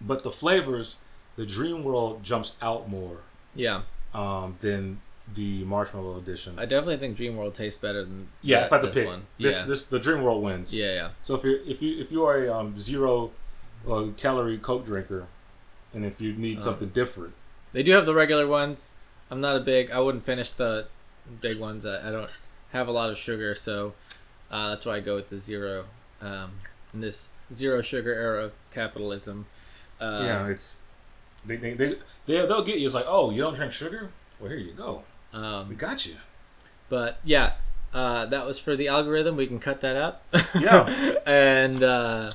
[0.00, 0.96] but the flavors,
[1.36, 3.18] the Dream World jumps out more
[3.54, 3.82] Yeah.
[4.12, 5.00] um, than
[5.32, 6.58] the Marshmello edition.
[6.58, 8.94] I definitely think Dream World tastes better than yeah, that, if I had to this
[8.96, 9.22] pick, one.
[9.38, 9.66] this yeah.
[9.66, 10.74] this the Dream World wins.
[10.74, 11.08] yeah, yeah.
[11.22, 13.30] So if you if you if you are a um, zero
[13.88, 15.26] uh, calorie Coke drinker,
[15.94, 16.60] and if you need Uh.
[16.60, 17.32] something different,
[17.72, 18.94] They do have the regular ones.
[19.30, 19.90] I'm not a big.
[19.90, 20.86] I wouldn't finish the
[21.40, 21.86] big ones.
[21.86, 22.38] I, I don't
[22.72, 23.94] have a lot of sugar, so
[24.50, 25.86] uh, that's why I go with the zero.
[26.20, 26.52] Um,
[26.92, 29.46] in this zero sugar era of capitalism.
[30.00, 30.78] Uh, yeah, it's
[31.46, 32.86] they they they they they'll get you.
[32.86, 34.10] It's like, oh, you don't drink sugar?
[34.38, 35.02] Well, here you go.
[35.34, 36.14] We Um, got you.
[36.88, 37.54] but yeah,
[37.92, 39.36] uh, that was for the algorithm.
[39.36, 40.22] We can cut that out.
[40.58, 41.14] Yeah.
[41.26, 42.30] and uh,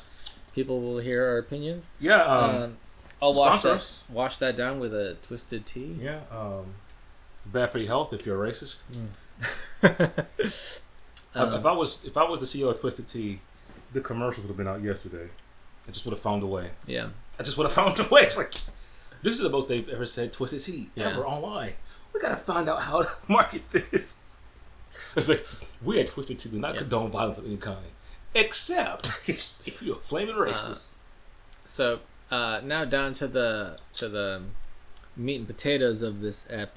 [0.54, 1.92] people will hear our opinions.
[2.00, 2.22] Yeah.
[2.24, 2.78] Um, Um,
[3.22, 4.08] I'll wash that, us.
[4.12, 5.98] wash that down with a twisted tea.
[6.02, 6.22] yeah.
[6.32, 6.76] Um,
[7.46, 8.84] bad for your health if you're a racist.
[11.36, 13.40] Um, if I was if I was the CEO of Twisted Tea,
[13.94, 15.30] the commercials would have been out yesterday.
[15.88, 16.72] I just would have found a way.
[16.88, 17.10] yeah.
[17.40, 18.22] I just would have found a way.
[18.24, 18.52] It's like
[19.22, 21.10] this is the most they've ever said Twisted Tea Yeah.
[21.10, 21.74] ever online.
[22.14, 24.38] We gotta find out how to market this.
[25.16, 25.46] It's like
[25.84, 26.82] we at Twisted Tea do not Yeah.
[26.82, 27.86] condone violence of any kind,
[28.36, 30.98] except if you're a flaming racist.
[31.66, 32.00] So
[32.32, 34.42] uh, now down to the to the
[35.16, 36.76] meat and potatoes of this ep.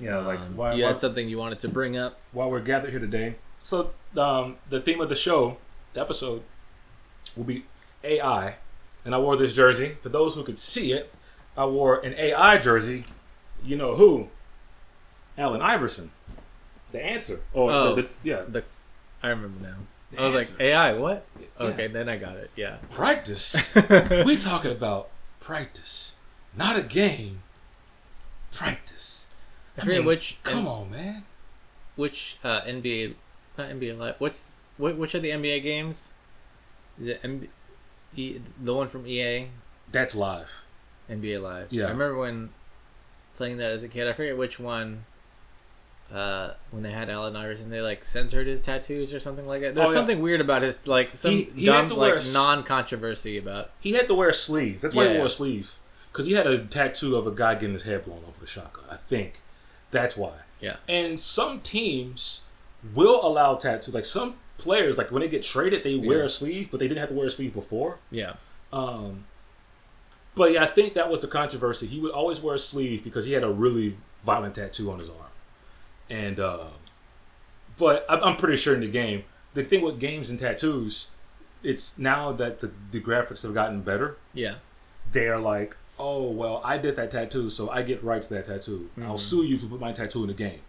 [0.00, 2.20] yeah, like Um, why, you why, had something you wanted to bring up.
[2.32, 3.36] while we're gathered here today.
[3.62, 5.58] So um, the theme of the show,
[5.94, 6.42] the episode,
[7.36, 7.64] will be
[8.04, 8.56] AI,
[9.04, 9.96] and I wore this jersey.
[10.00, 11.12] For those who could see it,
[11.56, 13.04] I wore an AI jersey.
[13.64, 14.28] You know who?
[15.38, 16.10] Allen Iverson.
[16.92, 17.40] The answer.
[17.54, 17.94] Or Oh.
[17.94, 18.42] the, the, yeah.
[18.46, 18.64] The
[19.22, 19.74] I remember now.
[20.10, 20.52] The I was answer.
[20.54, 20.92] like AI.
[20.94, 21.26] What?
[21.38, 21.46] Yeah.
[21.66, 22.50] Okay, then I got it.
[22.56, 22.76] Yeah.
[22.90, 23.74] practice.
[24.26, 25.08] we talking about
[25.40, 26.16] practice,
[26.56, 27.42] not a game.
[28.52, 29.28] Practice.
[29.76, 31.24] I forget mean, which Come on, man.
[31.96, 33.14] which uh, NBA
[33.56, 34.14] not NBA Live.
[34.18, 36.12] What's wh- which of the NBA games?
[36.98, 37.46] Is it MB,
[38.16, 39.48] e, the one from EA
[39.92, 40.64] That's live.
[41.10, 41.68] NBA Live?
[41.70, 41.84] Yeah.
[41.86, 42.50] I remember when
[43.36, 44.08] playing that as a kid.
[44.08, 45.04] I forget which one.
[46.12, 49.74] Uh, when they had Allen Iverson, they like censored his tattoos or something like that.
[49.74, 49.98] There's Oh, yeah.
[49.98, 53.70] something weird about his like some He- he dumb like a non-controversy about.
[53.80, 54.80] He had to wear a sleeve.
[54.80, 55.78] That's why he wore a sleeve.
[56.10, 58.52] Because he had a tattoo of a guy getting his hair blown off with a
[58.52, 58.84] shotgun.
[58.90, 59.40] I think
[59.90, 60.32] that's why.
[60.60, 60.76] Yeah.
[60.88, 62.40] And some teams
[62.94, 63.92] will allow tattoos.
[63.94, 66.24] Like some players, like when they get traded, they wear Yeah.
[66.24, 67.98] a sleeve, but they didn't have to wear a sleeve before.
[68.10, 68.34] Yeah.
[68.72, 69.24] Um,
[70.34, 71.86] but yeah, I think that was the controversy.
[71.86, 75.08] He would always wear a sleeve because he had a really violent tattoo on his
[75.10, 75.27] arm,
[76.10, 76.64] and uh,
[77.76, 81.08] but I'm, pretty sure in the game, the thing with games and tattoos,
[81.62, 84.56] it's now that the, the graphics have gotten better, Yeah.
[85.12, 88.90] they're like, oh well, I did that tattoo, so I get rights to that tattoo.
[89.02, 89.20] I'll Mhm.
[89.20, 90.60] sue you if you put my tattoo in the game.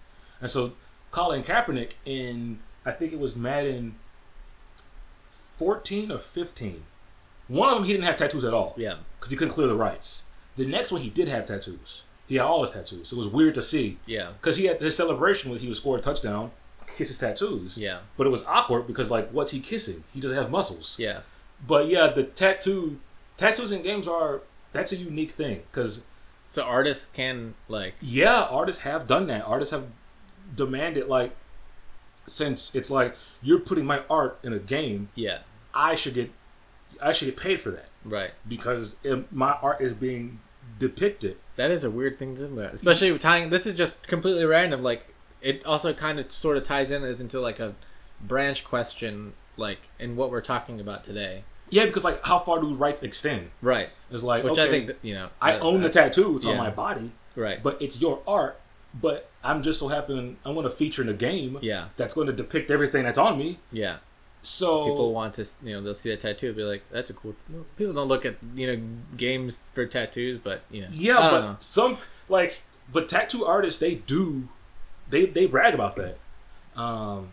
[0.41, 0.73] And so
[1.11, 3.95] Colin Kaepernick in I think it was Madden
[5.57, 6.83] 14 or 15.
[7.47, 8.97] One of them he didn't have tattoos at all Yeah.
[9.19, 10.23] because he couldn't clear the rights.
[10.55, 12.03] The next one he did have tattoos.
[12.29, 13.11] He had all his tattoos.
[13.11, 14.31] It was weird to see Yeah.
[14.39, 16.51] because he had his celebration when he was scored a touchdown,
[16.95, 17.77] kiss his tattoos.
[17.77, 17.99] Yeah.
[18.15, 20.05] But it was awkward because like, what's he kissing?
[20.13, 20.97] He doesn't have muscles.
[20.97, 21.21] Yeah.
[21.67, 22.99] But yeah, the tattoo
[23.35, 26.05] tattoos in games are that's a unique thing because
[26.47, 29.43] So artists can like yeah, artists have done that.
[29.45, 29.87] Artists have
[30.55, 31.35] demanded like
[32.27, 35.39] since it's like you're putting my art in a game, yeah.
[35.73, 36.31] I should get
[37.01, 38.31] I should get paid for that Right.
[38.47, 40.39] because it, my art is being
[40.79, 41.37] depicted.
[41.57, 43.49] That is a weird thing to think about, especially with tying.
[43.49, 44.81] This is just completely random.
[44.81, 47.75] Like it also kind of sort of ties in as into like a
[48.21, 51.43] branch question, like in what we're talking about today.
[51.69, 53.51] Yeah, because like how far do rights extend?
[53.61, 53.89] Right.
[54.09, 55.29] It's like Which okay, I think you know.
[55.41, 57.61] I own the uh, tattoo, it's on my body, Right.
[57.61, 58.59] but it's your art.
[58.99, 61.89] But I'm just so happen I'm going to feature in a game Yeah.
[61.95, 63.59] that's going to depict everything that's on me.
[63.71, 63.97] Yeah.
[64.41, 67.13] So People want to, you know, they'll see a tattoo, and be like, "That's a
[67.13, 68.81] cool." no, People don't look at you know
[69.17, 70.87] games for tattoos, but you know.
[70.91, 71.55] Yeah, but know.
[71.59, 71.97] some
[72.29, 74.47] like but tattoo artists they do
[75.09, 76.17] they they brag about that.
[76.75, 77.31] Um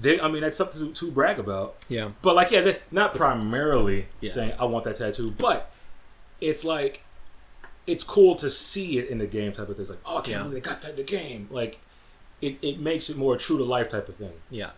[0.00, 1.76] they I mean that's something to, to brag about.
[1.88, 2.10] Yeah.
[2.22, 4.30] But like yeah, not primarily Yeah.
[4.30, 5.70] saying I want that tattoo, but
[6.40, 7.02] it's like
[7.86, 9.82] it's cool to see it in the game type of thing.
[9.82, 10.38] It's like, oh I can't Yeah.
[10.44, 11.48] believe they got that in the game.
[11.50, 11.78] Like
[12.40, 14.32] it, it makes it more true to life type of thing.
[14.50, 14.70] Yeah.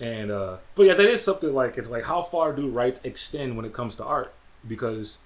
[0.00, 3.56] And uh but yeah, that is something like it's like how far do rights extend
[3.56, 4.34] when it comes to art?
[4.66, 5.18] Because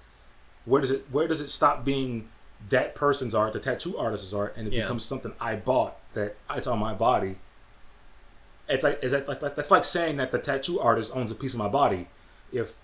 [0.64, 2.28] where does it where does it stop being
[2.68, 4.82] that person's art, the tattoo artist's art, and it Yeah.
[4.82, 7.36] becomes something I bought that it's on my body?
[8.68, 11.54] It's like is that like that's like saying that the tattoo artist owns a piece
[11.54, 12.08] of my body.
[12.52, 12.76] If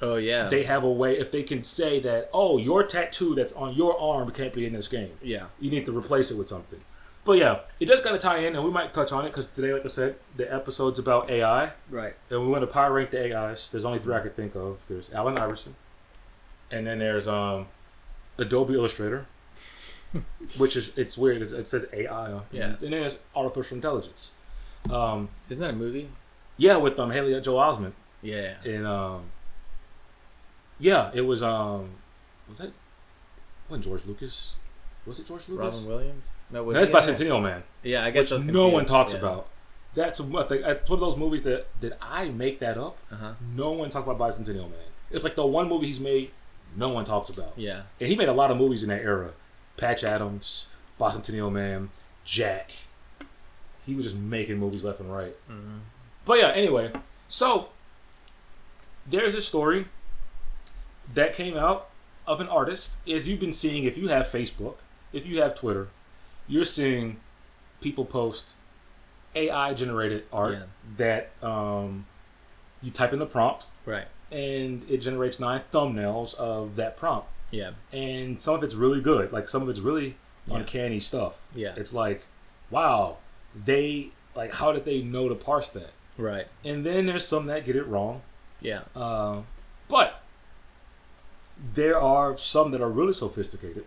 [0.00, 0.48] Oh yeah.
[0.48, 3.98] they have a way, if they can say that, oh, your tattoo that's on your
[4.00, 5.46] arm can't be in this game, yeah.
[5.60, 6.80] you need to replace it with something.
[7.24, 9.46] But yeah, it does kind of tie in, and we might touch on it because
[9.46, 11.70] today, like I said, the episode's about AI.
[11.88, 12.14] Right.
[12.30, 13.70] And we want to power rank the AIs.
[13.70, 14.78] There's only three I could think of.
[14.88, 15.76] There's Allen Iverson,
[16.70, 17.66] and then there's um,
[18.38, 19.26] Adobe Illustrator,
[20.58, 21.42] which is it's weird.
[21.42, 22.40] It's, it says AI.
[22.50, 22.64] Yeah.
[22.70, 24.32] And then there's artificial intelligence.
[24.90, 26.08] Um, Isn't that a movie?
[26.56, 28.54] yeah, with um Haley Joel Osment, Yeah.
[28.64, 29.22] and um,
[30.80, 31.90] yeah, it was um,
[32.48, 32.72] was that
[33.68, 34.56] wasn't George Lucas?
[35.06, 35.74] Was it George Lucas?
[35.76, 36.30] Robin Williams.
[36.50, 37.62] No, was That's he by in Man.
[37.82, 39.18] Yeah, I get which no one talks Yeah.
[39.18, 39.48] about.
[39.94, 42.98] That's what it's one of those movies that did I make that up?
[43.10, 43.32] Uh-huh.
[43.54, 44.78] No one talks about Bicentennial Man.
[45.10, 46.30] It's like the one movie he's made
[46.76, 47.52] no one talks about.
[47.56, 47.82] Yeah.
[48.00, 49.32] And he made a lot of movies in that era.
[49.76, 51.90] Patch Adams, Bicentennial Man,
[52.24, 52.72] Jack.
[53.84, 55.34] He was just making movies left and right.
[55.48, 55.78] hmm
[56.24, 56.92] But yeah, anyway,
[57.28, 57.68] so
[59.06, 59.86] there's a story
[61.12, 61.88] that came out
[62.26, 62.92] of an artist.
[63.10, 64.76] As you've been seeing, if you have Facebook,
[65.12, 65.88] if you have Twitter,
[66.48, 67.20] you're seeing
[67.80, 68.54] people post
[69.34, 70.62] AI generated art Yeah.
[70.96, 72.06] that um,
[72.82, 74.06] you type in the prompt Right.
[74.30, 77.28] and it generates nine thumbnails of that prompt.
[77.50, 77.72] Yeah.
[77.92, 79.32] And some of it's really good.
[79.32, 80.56] Like some of it's really Yeah.
[80.58, 81.46] uncanny stuff.
[81.54, 81.74] Yeah.
[81.76, 82.26] It's like,
[82.70, 83.18] wow,
[83.54, 85.90] they like how did they know to parse that?
[86.16, 86.46] Right.
[86.64, 88.22] And then there's some that get it wrong.
[88.60, 88.82] Yeah.
[88.94, 89.42] Uh,
[89.88, 90.22] but
[91.74, 93.84] there are some that are really sophisticated.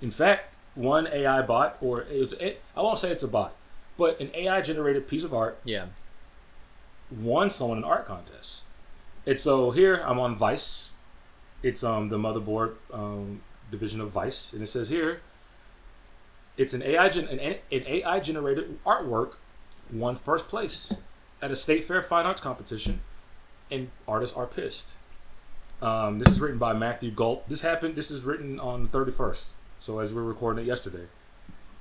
[0.00, 3.54] In fact, one AI bot, or it was, it, I won't say it's a bot,
[3.98, 5.86] but an AI generated piece of art Yeah.
[7.10, 8.62] won someone an art contest.
[9.26, 10.90] And so here I'm on Vice.
[11.62, 15.20] It's um the motherboard um, division of Vice, and it says here
[16.56, 19.34] it's an AI gen- an, an AI generated artwork
[19.92, 20.94] won first place
[21.42, 23.00] at a state fair fine arts competition,
[23.70, 24.96] and artists are pissed.
[25.82, 27.48] Um, this is written by Matthew Gault.
[27.48, 27.96] This happened.
[27.96, 29.52] This is written on the 31st.
[29.80, 31.06] So as we're recording it yesterday,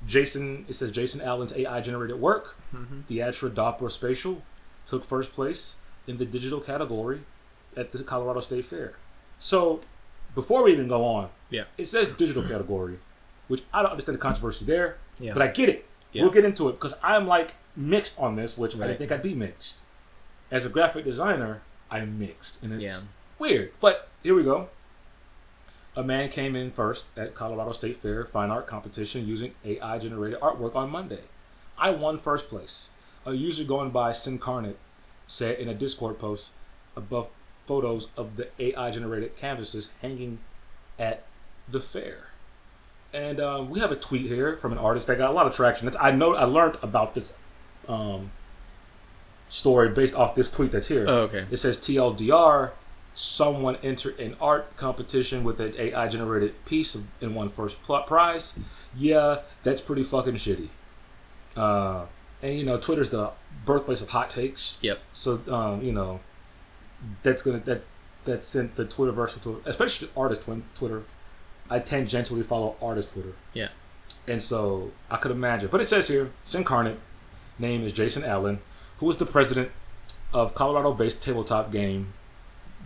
[0.08, 0.66] Jason.
[0.70, 3.02] It says Jason Allen's AI generated work Mm-hmm.
[3.10, 4.42] Théâtre D'opéra Spatial
[4.86, 7.22] took first place in the digital category
[7.76, 8.94] at the Colorado State Fair.
[9.40, 9.82] So,
[10.36, 11.64] before we even go on, Yeah.
[11.78, 13.00] it says digital category,
[13.48, 15.34] which I don't understand the controversy there, Yeah.
[15.34, 15.86] but I get it.
[16.14, 16.22] Yeah.
[16.24, 19.22] We'll get into it because I'm like mixed on this, which I didn't think I'd
[19.24, 19.78] be mixed.
[20.52, 23.00] As a graphic designer, I'm mixed, and it's Yeah.
[23.40, 23.72] weird.
[23.82, 24.70] But here we go.
[26.00, 30.40] A man came in first at Colorado State Fair fine art competition using AI generated
[30.40, 31.24] artwork on Monday.
[31.78, 32.92] I won first place.
[33.26, 34.78] A user going by Sincarnate
[35.28, 36.52] said in a Discord post
[36.96, 37.28] above
[37.66, 40.40] photos of the AI generated canvases hanging
[40.98, 41.26] at
[41.68, 42.30] the fair.
[43.14, 45.54] And um, we have a tweet here from an artist that got a lot of
[45.54, 45.86] traction.
[45.86, 47.36] It's, I know I learned about this
[47.90, 48.32] um,
[49.50, 51.04] story based off this tweet that's here.
[51.06, 51.46] Oh, okay.
[51.52, 52.72] It says TLDR,
[53.20, 58.58] someone entered an art competition with an AI generated piece and won first pl- prize.
[58.96, 60.70] Yeah, that's pretty fucking shitty.
[61.54, 62.06] Uh,
[62.42, 63.32] and you know, Twitter's the
[63.66, 64.78] birthplace of hot takes.
[64.82, 65.00] Yep.
[65.12, 66.22] So um, you know,
[67.22, 67.84] that's gonna that
[68.24, 71.04] that sent the Twitterverse into especially artist Twitter.
[71.70, 73.34] I tangentially follow artist Twitter.
[73.54, 73.68] Yeah.
[74.28, 75.68] And so I could imagine.
[75.70, 77.00] But it says here, Incarnate,
[77.60, 78.60] name is Jason Allen,
[79.00, 79.72] who is the president
[80.34, 82.14] of Colorado-based tabletop game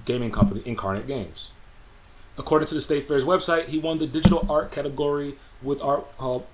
[0.05, 1.51] gaming company Incarnate Games.
[2.37, 6.45] According to the State Fair's website, he won the digital art category with art called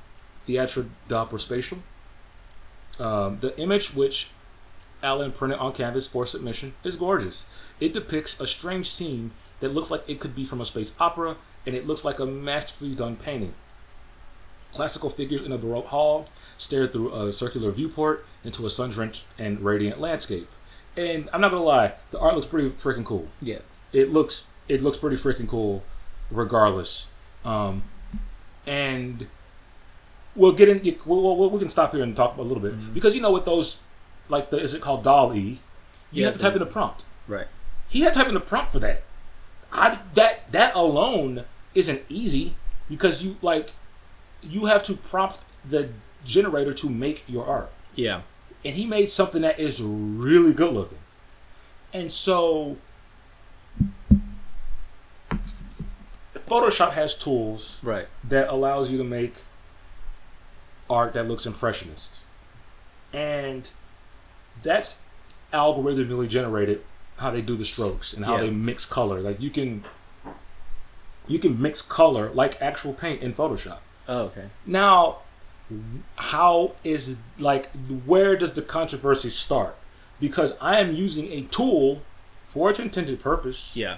[0.41, 1.83] Theatre d'Approspation.
[2.99, 4.31] Um, the image, which
[5.01, 7.47] Allen printed on canvas for submission, is gorgeous.
[7.79, 9.31] It depicts a strange scene
[9.61, 12.25] that looks like it could be from a space opera, and it looks like a
[12.25, 13.53] masterfully done painting.
[14.73, 16.25] Classical figures in a Baroque hall
[16.57, 20.47] stare through a circular viewport into a sun drenched and radiant landscape.
[20.97, 23.27] And I'm not gonna lie, the art looks pretty freaking cool.
[23.41, 23.59] Yeah.
[23.93, 25.83] It looks it looks pretty freaking cool,
[26.29, 27.07] regardless.
[27.45, 27.83] Um,
[28.67, 29.27] and
[30.35, 30.81] we'll get in.
[31.05, 32.93] We'll, we'll, we can stop here and talk a little bit Mhm.
[32.93, 33.81] because you know with those,
[34.27, 35.59] like the is it called Doll E?
[36.11, 37.05] You Yeah, have to type in a prompt.
[37.27, 37.47] Right.
[37.87, 39.03] He had to type in a prompt for that.
[39.71, 42.55] I that that alone isn't easy
[42.89, 43.71] because you like
[44.41, 45.89] you have to prompt the
[46.25, 48.21] generator to make your art Yeah.
[48.65, 50.97] And he made something that is really good looking.
[51.93, 52.77] And so
[56.47, 58.07] Photoshop has tools Right.
[58.23, 59.35] that allows you to make
[60.89, 62.21] art that looks impressionist.
[63.13, 63.69] And
[64.63, 64.97] that's
[65.53, 66.83] algorithmically generated
[67.17, 68.41] how they do the strokes and how Yeah.
[68.41, 69.19] they mix color.
[69.19, 69.83] Like you can
[71.27, 73.77] you can mix color like actual paint in Photoshop.
[74.07, 74.49] Oh, okay.
[74.65, 75.17] Now,
[76.15, 77.69] how is like
[78.05, 79.75] where does the controversy start?
[80.19, 82.01] Because I am using a tool
[82.47, 83.97] for its intended purpose, Yeah.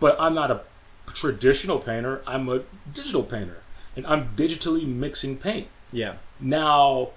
[0.00, 0.62] but I'm not a
[1.06, 2.22] traditional painter.
[2.26, 3.58] I'm a digital painter,
[3.94, 5.68] and I'm digitally mixing paint.
[5.92, 6.14] Yeah.
[6.40, 7.10] Now,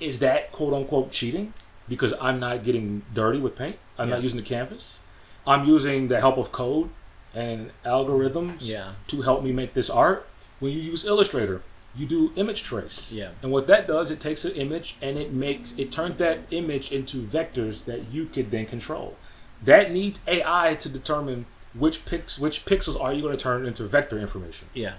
[0.00, 1.52] is that quote unquote cheating?
[1.88, 3.76] Because I'm not getting dirty with paint.
[3.98, 4.14] I'm Yeah.
[4.16, 5.00] not using the canvas.
[5.46, 6.88] I'm using the help of code
[7.34, 8.92] and algorithms Yeah.
[9.08, 10.26] to help me make this art.
[10.60, 11.62] When you use Illustrator,
[11.94, 13.12] you do image trace.
[13.12, 13.30] Yeah.
[13.42, 16.90] And what that does, it takes an image and it makes it turns that image
[16.92, 19.16] into vectors that you could then control.
[19.62, 23.84] That needs AI to determine which pix which pixels are you going to turn into
[23.84, 24.68] vector information.
[24.74, 24.94] Yeah.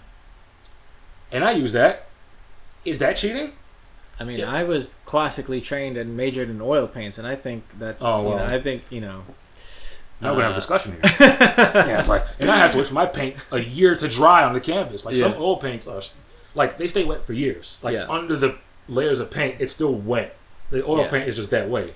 [1.31, 2.05] And I use that.
[2.85, 3.53] Is that cheating?
[4.19, 4.51] I mean, Yeah.
[4.51, 7.97] I was classically trained and majored in oil paints, and I think that's.
[8.01, 8.53] Oh, you know, well.
[8.53, 9.23] I think you know.
[10.21, 11.01] Now we're gonna have a Uh, discussion here.
[11.19, 14.43] yeah, it's like, and I have to wait for my paint a year to dry
[14.43, 15.05] on the canvas.
[15.05, 16.01] Like some oil paints are,
[16.55, 17.79] like they stay wet for years.
[17.83, 18.05] Like Yeah.
[18.09, 18.55] under the
[18.87, 20.35] layers of paint, it's still wet.
[20.69, 21.09] The oil Yeah.
[21.09, 21.93] paint is just that way.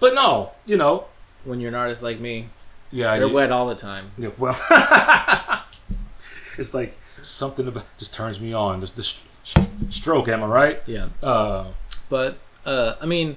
[0.00, 1.06] But no, you know,
[1.44, 2.48] When you're an artist like me,
[2.90, 4.10] yeah, they're you- wet all the time.
[4.18, 4.58] Yeah, well,
[6.58, 8.80] it's like something about just turns me on.
[8.80, 9.56] Just the sh- sh-
[9.90, 10.82] stroke, am I right?
[10.86, 11.08] Yeah.
[11.22, 11.66] Uh,
[12.08, 13.36] But uh, I mean,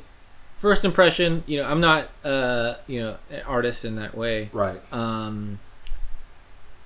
[0.57, 4.49] first impression, you know, I'm not uh, you know an artist in that way.
[4.53, 4.81] right.
[4.93, 5.59] Um,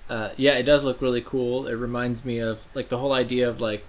[0.10, 1.68] uh, yeah, it does look really cool.
[1.68, 3.86] It reminds me of like the whole idea of like,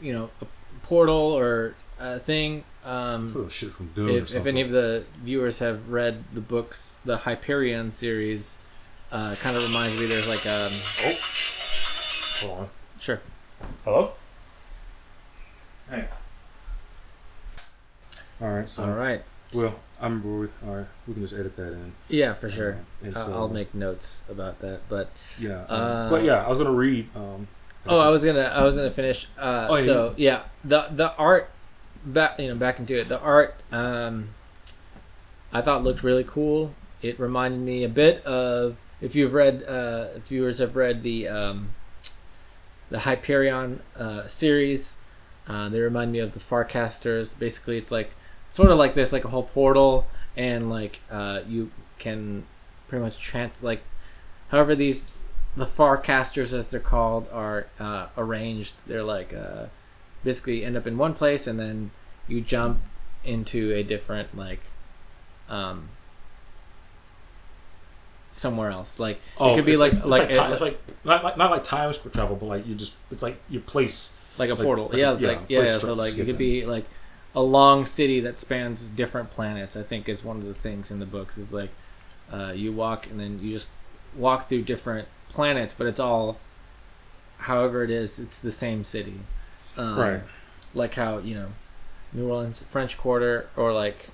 [0.00, 0.46] you know, a
[0.82, 2.64] portal or a thing.
[2.84, 4.08] Um, Sort of shit from Doom.
[4.10, 8.58] or if, if any of the viewers have read the books, the Hyperion series,
[9.12, 10.06] uh, kind of reminds me.
[10.06, 10.72] There's like um,
[11.04, 11.18] oh,
[12.40, 12.68] hold on.
[13.00, 13.20] sure.
[13.84, 14.12] Hello.
[15.90, 16.08] Hey.
[18.40, 18.68] All right.
[18.68, 19.22] So, All right.
[19.52, 20.22] well, I'm.
[20.22, 20.86] We, all right.
[21.06, 21.92] We can just edit that in.
[22.08, 22.78] Yeah, for sure.
[23.06, 24.80] Uh, so- I'll make notes about that.
[24.88, 25.64] But Yeah.
[25.68, 27.08] um, Uh, but yeah, I was gonna read.
[27.14, 27.48] Um,
[27.86, 29.26] oh, I was gonna I was gonna finish.
[29.38, 31.50] Uh, Oh, yeah, so yeah, the the art
[32.04, 33.08] back you know back into it.
[33.08, 34.30] The art um,
[35.52, 36.74] I thought looked really cool.
[37.02, 41.28] It reminded me a bit of if you've read uh, if viewers have read the
[41.28, 41.70] um,
[42.90, 44.96] the Hyperion uh, series.
[45.46, 47.36] Uh, they remind me of the Farcasters.
[47.38, 48.12] Basically, it's like
[48.50, 52.44] sort of like this, like a whole portal, and like uh, you can
[52.88, 53.80] pretty much trans like
[54.48, 55.12] however these
[55.56, 58.74] the Farcasters as they're called are uh, arranged.
[58.86, 59.66] They're like uh,
[60.22, 61.92] basically end up in one place, and then
[62.28, 62.80] you jump
[63.24, 64.60] into a different like
[65.48, 65.88] um
[68.32, 68.98] somewhere else.
[68.98, 71.36] Like oh, it could be it's like it's like, ti- a- it's like not like
[71.36, 74.16] not like time travel, but like you just it's like your place.
[74.38, 74.90] like a like- portal.
[74.94, 75.78] yeah, it's yeah, like yeah.
[75.78, 76.38] So like it could it.
[76.38, 76.84] be like
[77.34, 79.76] a long city that spans different planets.
[79.76, 81.70] I think is one of the things in the books is like
[82.32, 83.68] uh, you walk and then you just
[84.16, 86.38] walk through different planets, but it's all,
[87.38, 89.20] however it is, it's the same city.
[89.76, 90.20] Um, Right.
[90.74, 91.48] Like how you know,
[92.12, 94.10] New Orleans, French Quarter, or like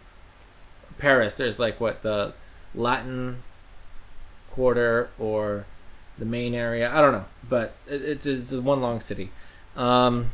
[0.99, 1.37] Paris.
[1.37, 2.33] There's like what the
[2.75, 3.43] Latin
[4.51, 5.67] Quarter or
[6.19, 6.91] the main area.
[6.91, 9.31] I don't know, but it, it's it's just one long city,
[9.77, 10.33] um,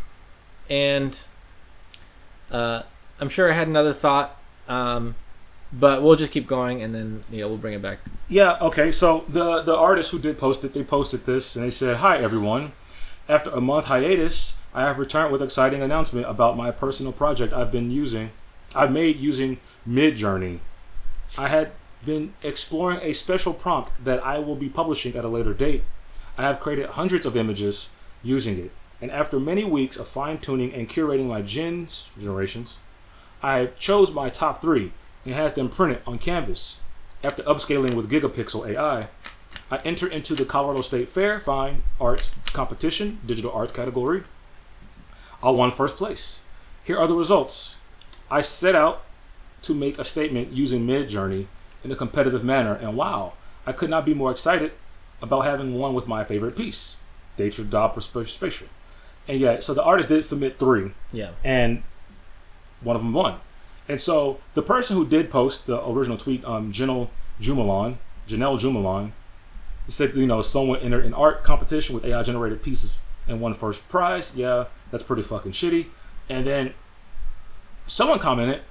[0.70, 1.24] and
[2.52, 2.82] uh,
[3.20, 4.38] I'm sure I had another thought,
[4.68, 5.14] um,
[5.72, 7.98] but we'll just keep going and then yeah we'll bring it back.
[8.28, 8.92] Yeah, okay.
[8.92, 12.18] So the the artist who did post it, they posted this and they said, "Hi
[12.18, 12.72] everyone.
[13.28, 17.72] After a month hiatus, I have returned with exciting announcement about my personal project I've
[17.72, 18.30] been using.
[18.74, 20.60] I've made using Midjourney.
[21.38, 21.72] I had
[22.04, 25.84] been exploring a special prompt that I will be publishing at a later date.
[26.36, 27.90] I have created hundreds of images
[28.22, 32.78] using it, and after many weeks of fine tuning and curating my gens generations,
[33.42, 34.92] I chose my top three
[35.26, 36.78] and had them printed on canvas.
[37.24, 39.08] After upscaling with Gigapixel AI,
[39.72, 44.22] I entered into the Colorado State Fair Fine Arts Competition Digital Arts category.
[45.42, 46.42] I won first place.
[46.84, 47.78] Here are the results.
[48.30, 49.02] I set out
[49.62, 51.46] to make a statement using Midjourney
[51.82, 53.32] in a competitive manner, and wow,
[53.66, 54.72] I could not be more excited
[55.20, 56.98] about having won with my favorite piece,
[57.36, 58.68] Théâtre D'opéra Spatial.
[59.28, 61.30] And yeah, so the artist did submit three, Yeah.
[61.44, 61.82] and
[62.80, 63.36] one of them won.
[63.88, 67.08] And so the person who did post the original tweet, um, Genel
[67.40, 69.12] Jumalon, Genel Jumalon,
[69.88, 73.88] said, you know, someone entered an art competition with AI generated pieces and won first
[73.88, 74.34] prize.
[74.36, 75.86] Yeah, that's pretty fucking shitty.
[76.28, 76.74] And then
[77.86, 78.62] someone commented,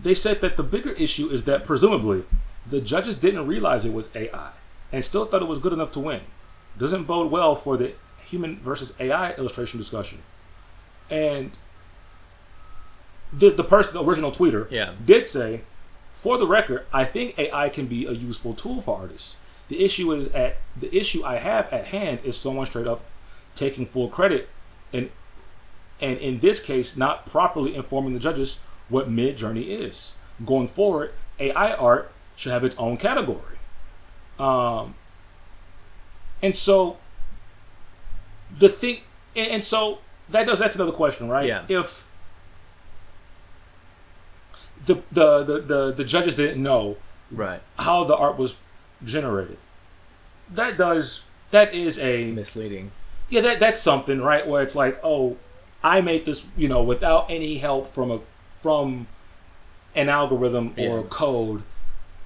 [0.00, 2.24] they said that the bigger issue is that presumably
[2.66, 4.50] the judges didn't realize it was AI
[4.92, 6.20] and still thought it was good enough to win.
[6.78, 7.94] Doesn't bode well for the
[8.28, 10.18] human versus AI illustration discussion.
[11.10, 11.52] And
[13.32, 14.92] the, the person, the original tweeter, Yeah.
[15.04, 15.62] did say,
[16.12, 19.36] for the record, I think AI can be a useful tool for artists.
[19.68, 23.02] The issue is at the issue I have at hand is someone straight up
[23.54, 24.48] taking full credit
[24.94, 25.10] and
[26.00, 30.16] and in this case not properly informing the judges what Midjourney is.
[30.46, 33.58] Going forward, AI art should have its own category.
[34.38, 34.94] Um
[36.42, 36.96] and so
[38.56, 38.98] the thing
[39.36, 39.98] and, and so
[40.30, 41.46] that does that's another question, right?
[41.46, 41.64] Yeah.
[41.68, 42.10] If
[44.86, 46.96] the, the the the the judges didn't know
[47.30, 47.60] Right.
[47.78, 48.56] how the art was
[49.04, 49.58] generated.
[50.50, 52.90] That does that is a Misleading.
[53.28, 55.36] yeah that that's something right where it's like oh
[55.84, 58.20] I made this you know without any help from a
[58.62, 59.06] from
[59.94, 61.02] an algorithm or Yeah.
[61.10, 61.62] code.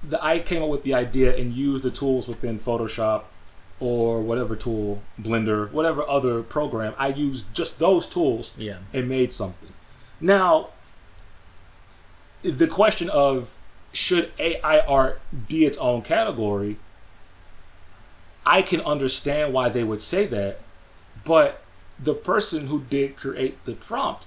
[0.05, 3.23] The, I came up with the idea and used the tools within Photoshop
[3.83, 6.93] or whatever tool, Blender, whatever other program.
[6.97, 8.77] I used just those tools Yeah.
[8.93, 9.73] and made something.
[10.21, 10.69] Now,
[12.43, 13.55] the question of
[13.91, 15.19] should AI art
[15.49, 16.77] be its own category,
[18.45, 20.59] I can understand why they would say that,
[21.25, 21.61] but
[22.01, 24.25] the person who did create the prompt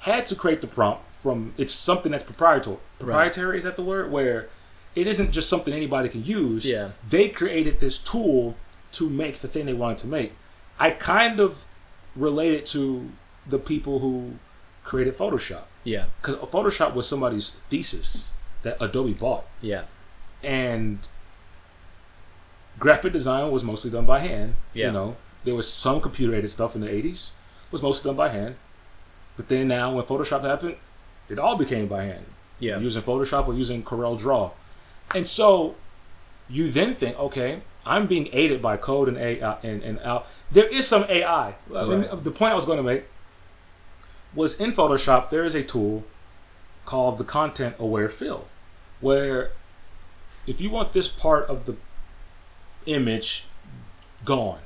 [0.00, 2.76] had to create the prompt from it's something that's proprietary.
[2.98, 4.48] Proprietary is that the word where
[4.94, 6.66] it isn't just something anybody can use.
[6.66, 6.90] Yeah.
[7.08, 8.56] They created this tool
[8.92, 10.32] to make the thing they wanted to make.
[10.78, 11.64] I kind of
[12.16, 13.10] relate it to
[13.46, 14.34] the people who
[14.84, 16.06] created Photoshop Yeah.
[16.20, 19.84] because Photoshop was somebody's thesis that Adobe bought, Yeah.
[20.42, 20.98] and
[22.78, 24.54] graphic design was mostly done by hand.
[24.74, 24.86] Yeah.
[24.86, 27.30] You know, there was some computer aided stuff in the '80s,
[27.70, 28.56] was mostly done by hand.
[29.36, 30.76] But then now, when Photoshop happened,
[31.28, 32.26] it all became by hand
[32.58, 32.78] Yeah.
[32.78, 34.50] using Photoshop or using Corel Draw.
[35.14, 35.76] And so
[36.48, 40.26] you then think, okay, I'm being aided by code and AI uh, and, and out.
[40.50, 41.54] There is some AI.
[41.74, 43.04] I mean, uh, The point I was going to make
[44.34, 46.04] was in Photoshop, there is a tool
[46.84, 48.48] called the content aware fill,
[49.00, 49.50] where
[50.46, 51.76] if you want this part of the
[52.86, 53.46] image
[54.24, 54.60] gone,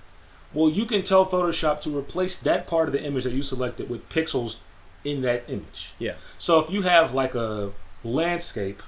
[0.53, 3.91] well, you can tell Photoshop to replace that part of the image that you selected
[3.91, 4.61] with pixels
[5.03, 5.95] in that image.
[5.99, 6.15] Yeah.
[6.39, 7.73] So if you have like a
[8.03, 8.83] landscape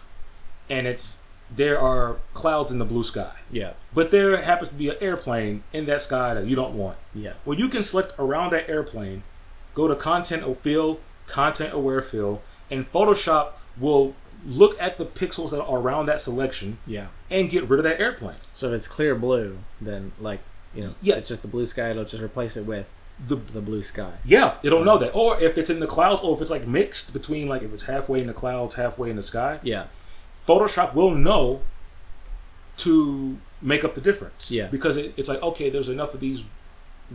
[0.70, 1.22] and it's
[1.54, 3.72] there are clouds in the blue sky, Yeah.
[3.94, 6.96] but there happens to be an airplane in that sky that you don't want.
[7.14, 7.34] Yeah.
[7.44, 9.22] Well, you can select around that airplane,
[9.74, 15.50] go to content or fill, content aware fill, and Photoshop will look at the pixels
[15.50, 17.06] that are around that selection Yeah.
[17.30, 18.36] and get rid of that airplane.
[18.52, 20.40] So if it's clear blue, then like
[20.74, 21.14] you know, Yeah.
[21.14, 21.90] it's just the blue sky.
[21.90, 22.86] It'll just replace it with
[23.26, 24.12] The the blue sky.
[24.26, 25.12] yeah, it'll know that.
[25.14, 27.84] Or if it's in the clouds, or if it's like mixed between like if it's
[27.84, 29.84] halfway in the clouds, halfway in the sky, Yeah.
[30.46, 31.62] Photoshop will know
[32.78, 34.50] to make up the difference.
[34.50, 34.66] Yeah.
[34.66, 36.44] Because it, it's like, okay, there's enough of these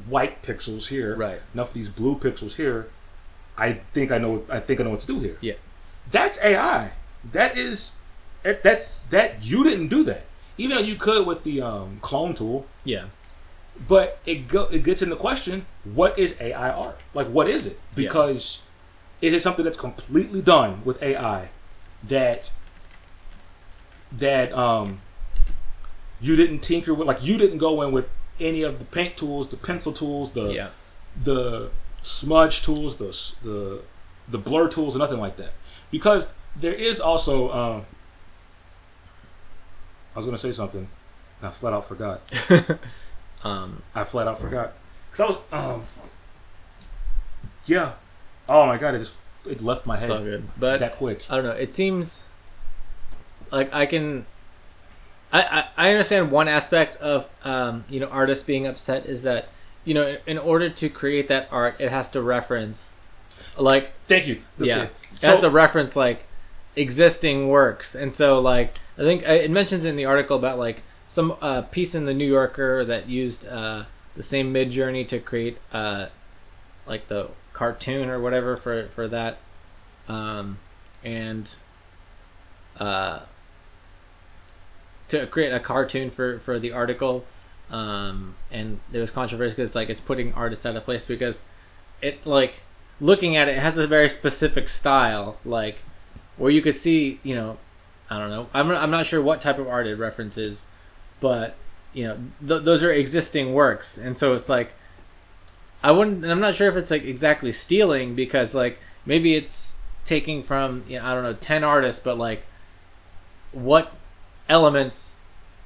[0.07, 1.41] white pixels here, Right.
[1.53, 2.89] enough of these blue pixels here.
[3.57, 4.43] I think I know.
[4.49, 5.37] I think I know what to do here.
[5.41, 5.53] Yeah.
[6.09, 6.93] That's AI.
[7.31, 7.97] That is,
[8.43, 9.43] that- that's that.
[9.43, 10.23] You didn't do that.
[10.57, 13.05] even though you could with the um, clone tool, Yeah.
[13.87, 17.01] but it go it gets into the question: what is AI art?
[17.13, 17.73] Like, what is it?
[17.95, 18.07] Yeah.
[18.07, 18.63] Because
[19.21, 21.49] it is something that's completely done with AI
[22.07, 22.51] that
[24.13, 25.01] that um
[26.19, 27.07] you didn't tinker with.
[27.07, 28.07] Like, you didn't go in with
[28.39, 30.69] any of the paint tools, the pencil tools, the Yeah.
[31.21, 31.71] the
[32.03, 33.07] smudge tools, the
[33.47, 33.81] the
[34.29, 35.53] the blur tools, or nothing like that.
[35.89, 37.85] Because there is also, um,
[40.13, 40.87] I was gonna say something,
[41.39, 42.21] and I flat out forgot.
[43.43, 43.81] Um.
[43.95, 44.73] I flat out forgot
[45.09, 45.83] because I was, um,
[47.65, 47.93] yeah.
[48.47, 49.15] Oh my god, it just
[49.49, 50.47] it left my It's all head good.
[50.59, 51.25] But that quick.
[51.27, 51.51] I don't know.
[51.51, 52.25] It seems
[53.51, 54.25] like I can.
[55.33, 55.41] I,
[55.77, 59.47] I, I understand one aspect of um, you know artists being upset is that
[59.85, 62.93] you know in order to create that art it has to reference
[63.57, 64.41] like Thank you.
[64.59, 64.89] yeah Okay.
[65.13, 66.27] it has to reference like
[66.75, 70.83] existing works and so like I think uh, it mentions in the article about like
[71.07, 73.85] some uh, piece in the New Yorker that used uh,
[74.15, 76.07] the same Midjourney to create uh,
[76.85, 79.37] like the cartoon or whatever for for that
[80.09, 80.59] um,
[81.03, 81.55] and
[82.79, 83.19] uh,
[85.11, 87.25] to create a cartoon for for the article
[87.71, 91.45] um, and there was controversy because like it's putting artists out of place because
[92.01, 92.63] it like
[92.99, 95.79] looking at it, it has a very specific style like
[96.37, 97.57] where you could see you know
[98.09, 100.67] i don't know i'm I'm not sure what type of art it references
[101.19, 101.55] but
[101.93, 104.73] you know th- those are existing works and so it's like
[105.83, 110.43] i wouldn't i'm not sure if it's like exactly stealing because like maybe it's taking
[110.43, 112.43] from you know, i don't know 10 artists but like
[113.51, 113.93] what
[114.51, 115.19] elements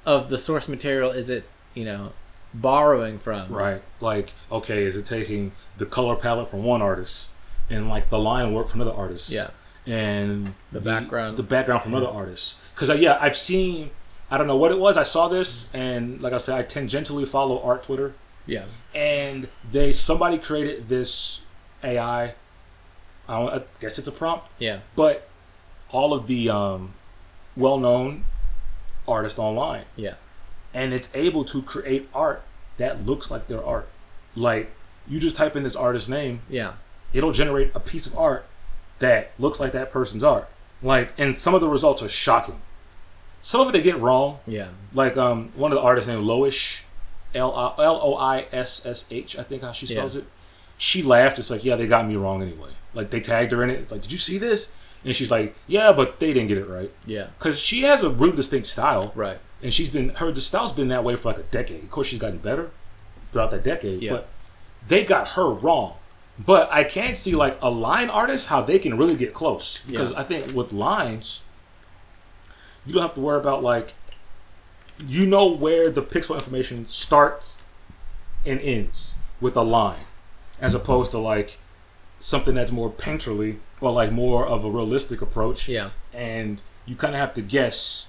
[0.06, 2.14] of the source material is it you know
[2.54, 3.82] borrowing from Right.
[4.00, 7.28] Like, okay, is it taking the color palette from one artist
[7.70, 9.30] and like the line work from another artist?
[9.30, 9.50] Yeah.
[9.88, 11.36] And The background.
[11.38, 12.58] the background from other artists.
[12.74, 13.90] Because yeah, I've seen.
[14.32, 14.98] I don't know what it was.
[14.98, 18.14] I saw this, and like I said, I tangentially follow art Twitter,
[18.48, 18.66] yeah
[18.96, 21.42] and they somebody created this
[21.84, 22.34] AI.
[23.28, 25.28] I, don't, I guess it's a prompt, yeah but
[25.92, 26.94] all of the um,
[27.58, 28.26] well-known
[29.08, 30.14] artists online yeah
[30.74, 32.42] and it's able to create art
[32.78, 33.88] that looks like their art.
[34.36, 34.72] Like
[35.08, 36.74] you just type in this artist's name, yeah
[37.14, 38.46] it'll generate a piece of art
[39.00, 40.50] that looks like that person's art.
[40.84, 42.60] Like, and some of the results are shocking.
[43.42, 44.40] Some of it they get wrong.
[44.46, 46.80] yeah Like um, one of the artists named Loish,
[47.34, 50.22] L L O I S S H, I think how she spells Yeah.
[50.22, 50.28] it.
[50.78, 51.40] She laughed.
[51.40, 52.72] It's like, yeah, they got me wrong anyway.
[52.94, 53.80] Like they tagged her in it.
[53.80, 54.74] It's like, did you see this?
[55.06, 58.10] And she's like, yeah, but they didn't get it right yeah because she has a
[58.10, 61.38] really distinct style right and she's been her the style's been that way for like
[61.40, 61.84] a decade.
[61.84, 62.72] Of course, she's gotten better
[63.32, 64.12] throughout that decade, Yeah.
[64.14, 64.28] but
[64.88, 65.96] they got her wrong.
[66.38, 70.12] But I can see like a line artist how they can really get close because
[70.12, 70.20] Yeah.
[70.20, 71.42] I think with lines,
[72.86, 73.94] you don't have to worry about like
[75.08, 77.64] you know where the pixel information starts
[78.46, 80.06] and ends with a line,
[80.62, 81.60] as opposed to like
[82.20, 87.14] something that's more painterly or like more of a realistic approach yeah and you kind
[87.16, 88.08] of have to guess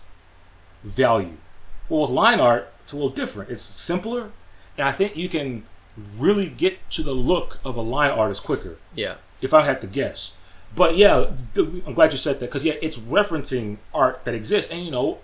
[0.84, 1.36] value.
[1.88, 3.50] Well, with line art, it's a little different.
[3.50, 4.30] It's simpler,
[4.76, 5.64] and I think you can
[6.18, 9.86] really get to the look of a line artist quicker yeah if I had to
[9.86, 10.34] guess.
[10.74, 14.84] But yeah, I'm glad you said that because yeah, it's referencing art that exists, and
[14.84, 15.18] you know,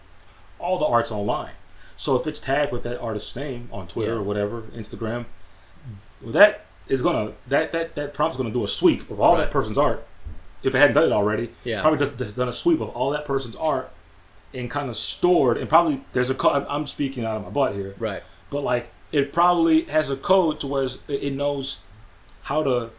[0.58, 1.52] all the art's online.
[1.96, 4.18] So if it's tagged with that artist's name on Twitter Yeah.
[4.18, 5.26] or whatever, Instagram,
[6.22, 9.40] that is gonna that that that prompt's gonna do a sweep of all Right.
[9.42, 10.06] that person's art.
[10.62, 11.80] If it hadn't done it already, Yeah.
[11.80, 13.90] probably just, just done a sweep of all that person's art
[14.54, 16.52] and kind of stored and probably there's a code.
[16.62, 20.16] I'm, I'm speaking out of my butt here, right but like it probably has a
[20.16, 21.80] code to where it knows
[22.42, 22.90] how to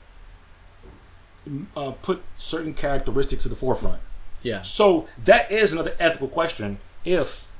[1.75, 4.01] uh, put certain characteristics to the forefront.
[4.41, 6.79] yeah So that is another ethical question.
[7.05, 7.51] If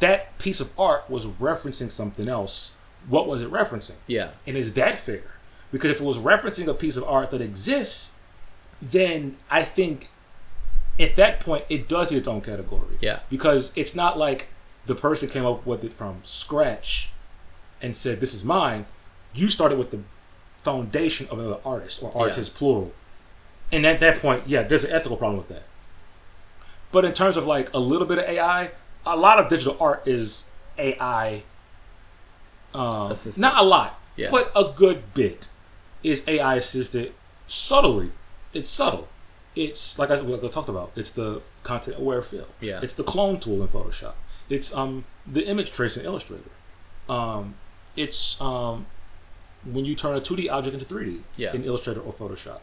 [0.00, 2.72] that piece of art was referencing something else,
[3.08, 3.94] what was it referencing?
[4.06, 5.22] yeah And is that fair?
[5.70, 8.12] Because if it was referencing a piece of art that exists,
[8.82, 10.08] then I think
[10.98, 12.98] at that point it does its own category.
[13.00, 13.20] Yeah.
[13.30, 14.48] Because it's not like
[14.86, 17.10] the person came up with it from scratch
[17.80, 18.86] and said, This is mine.
[19.32, 20.00] You started with the
[20.62, 22.92] foundation of another artist or artist plural.
[23.70, 25.62] And at that point, yeah, there's an ethical problem with that.
[26.90, 28.72] But in terms of like a little bit of AI,
[29.06, 30.44] a lot of digital art is
[30.76, 31.44] AI.
[32.74, 34.30] Um, not a lot, Yeah.
[34.30, 35.48] but a good bit
[36.02, 37.14] is AI assisted
[37.46, 38.12] subtly.
[38.52, 39.08] It's subtle.
[39.54, 40.92] It's like I, like I talked about.
[40.96, 42.46] It's the content aware fill.
[42.60, 42.80] Yeah.
[42.82, 44.14] It's the clone tool in Photoshop.
[44.48, 46.50] It's um the image trace in Illustrator.
[47.08, 47.54] Um,
[47.96, 48.86] it's um
[49.64, 51.54] when you turn a 2D object into 3D Yeah.
[51.54, 52.60] in Illustrator or Photoshop.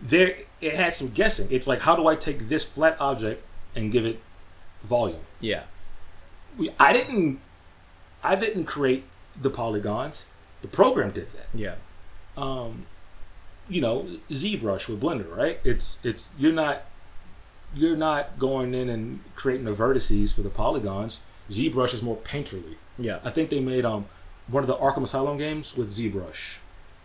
[0.00, 1.48] There, it had some guessing.
[1.50, 3.42] It's like, how do I take this flat object
[3.74, 4.20] and give it
[4.82, 5.20] volume?
[5.40, 5.64] yeah
[6.58, 7.40] we, I didn't
[8.24, 9.04] I didn't create
[9.40, 10.26] the polygons.
[10.62, 11.46] The program did that.
[11.54, 11.74] Yeah.
[12.36, 12.86] Um,
[13.68, 15.60] you know, ZBrush with Blender, right?
[15.64, 16.84] It's it's you're not
[17.74, 21.20] you're not going in and creating the vertices for the polygons.
[21.50, 22.76] ZBrush is more painterly.
[22.98, 23.20] Yeah.
[23.24, 24.06] I think they made um
[24.48, 26.56] one of the Arkham Asylum games with ZBrush,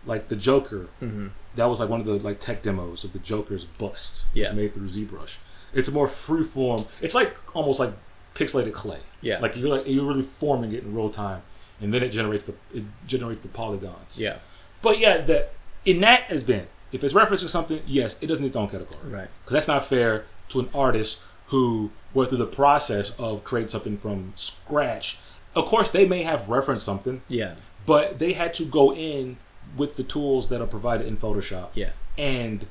[0.05, 0.87] like the Joker.
[1.01, 1.27] Mm-hmm.
[1.55, 4.27] That was like one of the like tech demos of the Joker's bust.
[4.33, 4.49] Yeah.
[4.49, 5.35] was made through ZBrush.
[5.73, 6.85] It's a more free form.
[7.01, 7.93] It's like almost like
[8.35, 8.99] pixelated clay.
[9.21, 9.39] Yeah.
[9.39, 11.41] Like you're like you're really forming it in real time,
[11.79, 14.19] and then it generates the it generates the polygons.
[14.19, 14.37] Yeah.
[14.81, 15.47] But yeah, the
[15.85, 18.99] in that event, if it's referencing something, yes, it doesn't need its own category.
[19.09, 19.27] Right.
[19.43, 23.97] Because that's not fair to an artist who went through the process of creating something
[23.97, 25.17] from scratch.
[25.55, 27.55] Of course, they may have referenced something, Yeah.
[27.85, 29.37] but they had to go in
[29.77, 31.91] with the tools that are provided in Photoshop Yeah.
[32.17, 32.65] and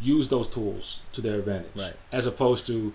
[0.00, 1.70] use those tools to their advantage.
[1.74, 1.94] Right.
[2.12, 2.92] As opposed to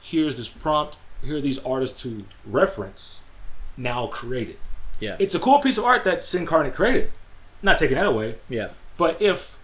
[0.00, 3.22] here's this prompt, here are these artists to reference,
[3.76, 4.58] now create it.
[5.00, 5.16] Yeah.
[5.18, 7.10] It's a cool piece of art that Sin Sincarnate created.
[7.62, 8.36] Not taking that away.
[8.48, 8.68] yeah.
[8.96, 9.58] But if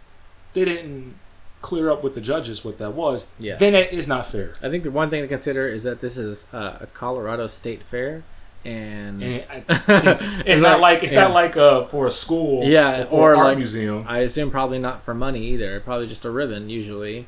[0.55, 1.15] they didn't
[1.63, 3.57] clear up with the judges what that was, Yeah.
[3.57, 4.55] then it is not fair.
[4.63, 7.83] I think the one thing to consider is that this is uh, a Colorado State
[7.83, 8.25] Fair,
[8.65, 9.65] and, And I-
[10.11, 11.23] it's, it's not like it's yeah.
[11.23, 14.79] not like uh, for a school, Yeah, or, or art like- museum, I assume probably
[14.81, 15.81] not for money either.
[15.81, 17.27] Probably just a ribbon usually.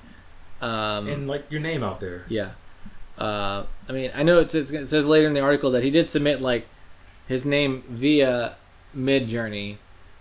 [0.60, 2.24] Um, and like your name out there.
[2.28, 2.50] yeah.
[3.16, 5.90] Uh, I mean, I know it's, it's, it says later in the article that he
[5.92, 6.66] did submit like
[7.28, 8.56] his name via
[8.96, 9.76] Midjourney,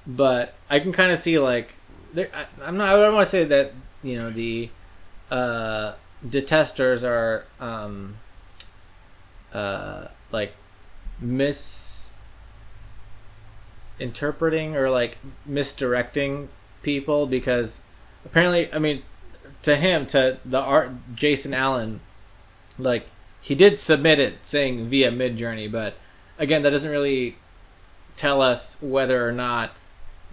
[0.06, 1.76] but I can kind of see like
[2.14, 2.30] there.
[2.34, 2.90] I, I'm not.
[2.90, 4.70] I don't want to say that you know the
[5.32, 5.94] uh,
[6.28, 8.18] detesters are um,
[9.54, 10.54] uh, like
[11.20, 12.14] mis
[14.00, 16.50] interpreting or like misdirecting
[16.82, 17.84] people because
[18.26, 19.04] apparently I mean
[19.62, 22.02] to him to the art Jason Allen
[22.78, 23.08] like
[23.40, 25.96] he did submit it saying via Midjourney but
[26.40, 27.38] again that doesn't really
[28.16, 29.72] tell us whether or not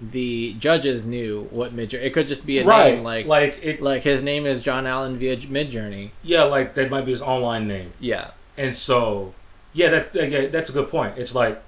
[0.00, 2.02] the judges knew what Midjourney.
[2.04, 3.82] it could just be a right, name like like it.
[3.82, 6.10] like his name is John Allen via Midjourney.
[6.22, 9.34] yeah, like that might be his online name, yeah and so
[9.74, 11.18] yeah, that's yeah, that's a good point.
[11.18, 11.62] It's like.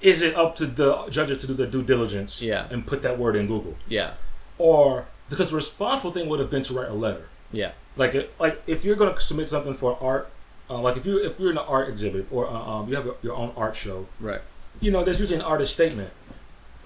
[0.00, 2.66] Is it up to the judges to do their due diligence Yeah.
[2.70, 3.74] and put that word in Google?
[3.88, 4.12] yeah
[4.58, 7.26] Or because the responsible thing would have been to write a letter.
[7.52, 10.28] yeah like like if you're gonna submit something for art,
[10.68, 13.08] uh, like if you if you're in an art exhibit or uh, um, you have
[13.22, 14.42] your own art show, right
[14.80, 16.10] you know there's usually an artist statement,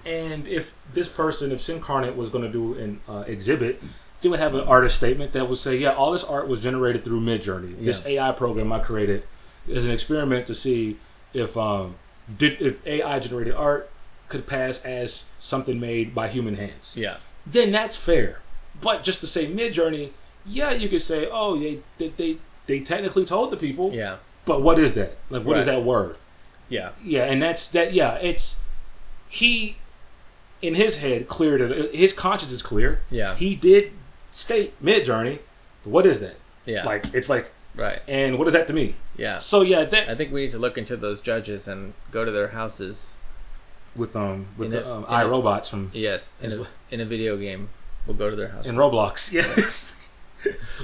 [0.05, 3.81] and if this person, if Sincarnate was gonna do an uh, exhibit,
[4.21, 7.03] they would have an artist statement that would say, yeah, all this art was generated
[7.03, 7.83] through Midjourney.
[7.83, 9.23] This AI program I created
[9.67, 10.97] is an experiment to see
[11.33, 11.95] if um
[12.37, 13.89] did if AI generated art
[14.29, 17.17] could pass as something made by human hands yeah
[17.47, 18.41] then that's fair.
[18.81, 20.11] But just to say Midjourney,
[20.45, 22.37] yeah, you could say, oh, they they they,
[22.67, 25.17] they technically told the people, yeah but what is that?
[25.29, 25.73] Like, what is Right.
[25.75, 26.15] that word?
[26.69, 27.93] Yeah Yeah, and that's that.
[27.93, 28.61] Yeah, it's
[29.27, 29.77] he
[30.61, 31.93] in his head cleared it.
[31.95, 33.01] His conscience is clear.
[33.09, 33.91] yeah He did
[34.29, 35.39] state Midjourney,
[35.83, 36.35] what is that?
[36.65, 38.95] yeah Like, it's like, right and what is that to me?
[39.17, 42.23] yeah So yeah, that I think we need to look into those judges and go
[42.25, 43.17] to their houses
[43.95, 47.37] with um with In the um, in robots from Yes, in a, in a video
[47.37, 47.69] game,
[48.05, 48.67] we'll go to their house.
[48.67, 49.33] in Roblox.
[49.33, 50.11] Yes.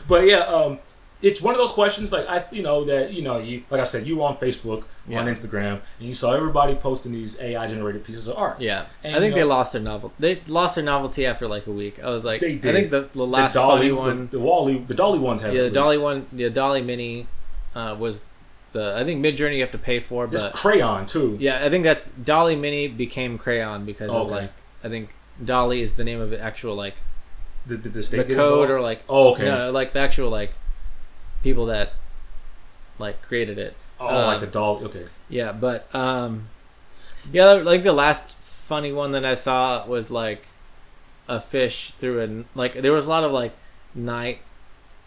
[0.08, 0.80] but yeah, um,
[1.22, 3.86] it's one of those questions like I, you know, that you know, you like I
[3.86, 5.20] said, you were on Facebook, Yeah.
[5.20, 8.60] on Instagram, and you saw everybody posting these AI generated pieces of art.
[8.60, 10.12] Yeah, And, I think you they lost their novel.
[10.20, 12.04] They lost their novelty after like a week.
[12.04, 12.70] I was like, They did.
[12.76, 15.42] I think the, the The last DALL-E funny one, the, the Wally, the DALL-E ones
[15.42, 15.54] have.
[15.54, 17.28] yeah, the DALL-E one, the DALL-E Mini,
[17.76, 18.24] uh, was
[18.74, 21.38] the I think Midjourney you have to pay for, It's but Craiyon too.
[21.40, 24.52] yeah, I think that DALL-E Mini became Craiyon because of like
[24.84, 26.96] I think DALL-E is the name of the actual like
[27.66, 28.72] The, the, the, the code involved?
[28.72, 29.46] or like Oh, okay.
[29.46, 30.52] no, like the actual like
[31.46, 31.94] people that
[32.98, 33.76] like created it.
[34.00, 34.84] oh, um, like the doll.
[34.84, 35.06] Okay.
[35.30, 36.50] Yeah, but um,
[37.32, 40.48] yeah, like the last funny one that I saw was like
[41.30, 43.54] a fish through a like there was a lot of like
[43.94, 44.40] night,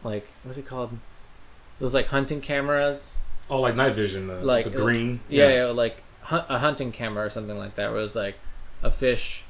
[0.04, 0.92] like what's it called?
[0.92, 3.20] It was like hunting cameras.
[3.50, 4.28] Oh, like night vision.
[4.28, 5.20] The, Like, the green.
[5.28, 7.90] Yeah, yeah, like hunt, a hunting camera or something like that.
[7.90, 8.36] Where it was like
[8.80, 9.42] a fish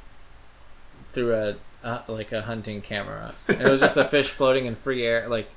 [1.12, 3.34] through a uh, like a hunting camera.
[3.47, 5.51] And it was just a fish floating in free air, like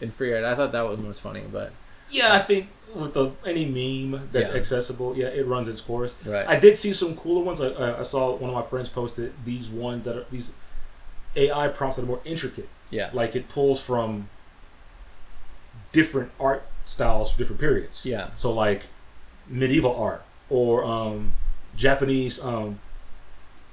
[0.00, 0.34] in free.
[0.36, 1.72] And I thought that one was funny, but
[2.10, 4.54] Yeah, I think with the any meme that's Yeah.
[4.56, 6.14] accessible, yeah, it runs its course.
[6.24, 7.60] right, I did see some cooler ones.
[7.60, 10.52] I, I saw one of my friends posted these ones that are these
[11.34, 12.68] AI prompts that are more intricate.
[12.90, 14.28] yeah, Like it pulls from
[15.92, 18.06] different art styles for different periods.
[18.06, 18.82] yeah, So like
[19.48, 21.32] medieval art or um,
[21.76, 22.78] Japanese um,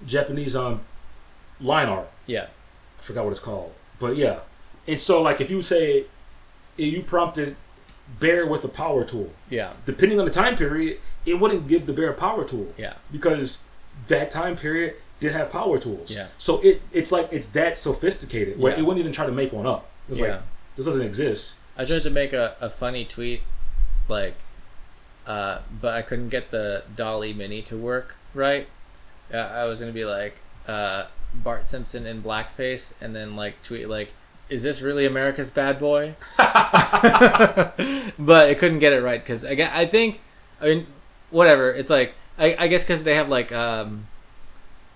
[0.05, 0.81] Japanese um,
[1.61, 2.09] line art.
[2.25, 2.47] yeah,
[2.99, 4.39] I forgot what it's called, but yeah.
[4.87, 6.05] And so like if you say
[6.77, 7.55] you prompted
[8.19, 9.31] bear with a power tool.
[9.49, 9.73] Yeah.
[9.85, 12.73] Depending on the time period, it wouldn't give the bear a power tool.
[12.77, 12.93] Yeah.
[13.11, 13.59] Because
[14.07, 16.11] that time period did have power tools.
[16.11, 16.27] Yeah.
[16.37, 18.79] So it it's like it's that sophisticated where Yeah.
[18.79, 19.89] it wouldn't even try to make one up.
[20.09, 20.27] It's Yeah.
[20.27, 20.41] like
[20.75, 21.55] this doesn't exist.
[21.77, 23.41] I tried to make a, a funny tweet,
[24.07, 24.35] like,
[25.25, 28.67] uh, but I couldn't get the DALL-E Mini to work right.
[29.33, 33.87] Uh, I was gonna be like, uh, Bart Simpson in blackface, and then like tweet
[33.89, 34.09] like,
[34.49, 37.73] "Is this really America's bad boy?" but
[38.49, 40.21] it couldn't get it right because I, I think,
[40.61, 40.87] I mean,
[41.29, 41.71] whatever.
[41.71, 44.07] It's like I, I guess because they have like, um,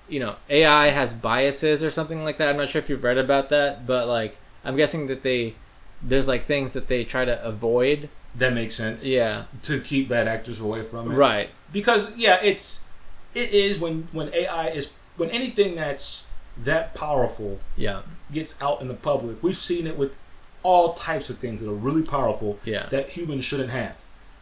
[0.09, 2.49] you know, AI has biases or something like that.
[2.49, 5.55] I'm not sure if you've read about that, but like, I'm guessing that they
[6.01, 8.09] there's like things that they try to avoid.
[8.35, 9.05] That makes sense.
[9.07, 9.45] Yeah.
[9.63, 11.15] To keep bad actors away from it.
[11.15, 11.49] Right.
[11.73, 12.87] because yeah it's
[13.33, 16.26] it is when when ai is when anything that's
[16.63, 18.01] that powerful Yeah.
[18.31, 20.11] gets out in the public we've seen it with
[20.63, 22.87] all types of things that are really powerful Yeah.
[22.89, 23.95] that humans shouldn't have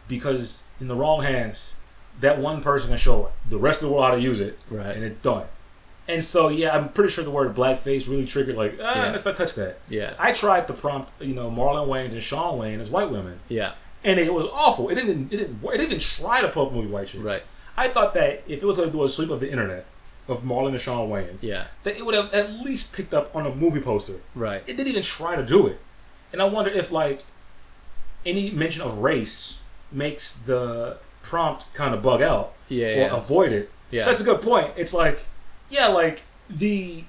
[0.08, 1.76] because in the wrong hands
[2.20, 4.94] that one person can show the rest of the world how to use it Right.
[4.96, 5.44] and it's done
[6.08, 9.10] and so yeah i'm pretty sure the word blackface really triggered like ah, Yeah.
[9.10, 10.12] let's not touch that Yeah.
[10.18, 13.72] i tried to prompt you know marlon wayans and Shawn Wayans as white women Yeah.
[14.04, 14.88] and it was awful.
[14.88, 15.32] It didn't.
[15.32, 15.58] It didn't.
[15.64, 17.22] It didn't try to pump movie white chicks.
[17.24, 17.42] Right.
[17.76, 19.84] I thought that if it was going to do a sweep of the internet
[20.28, 21.64] of Marlon and Shawn Wayans, Yeah.
[21.84, 24.14] that it would have at least picked up on a movie poster.
[24.34, 24.62] Right.
[24.66, 25.78] It didn't even try to do it,
[26.32, 27.24] and I wonder if like
[28.24, 29.60] any mention of race
[29.92, 32.86] makes the prompt kind of bug out Yeah.
[32.86, 33.16] or Yeah.
[33.16, 33.70] avoid it.
[33.90, 34.02] Yeah.
[34.04, 34.72] So that's a good point.
[34.76, 35.26] It's like,
[35.68, 37.04] yeah, like the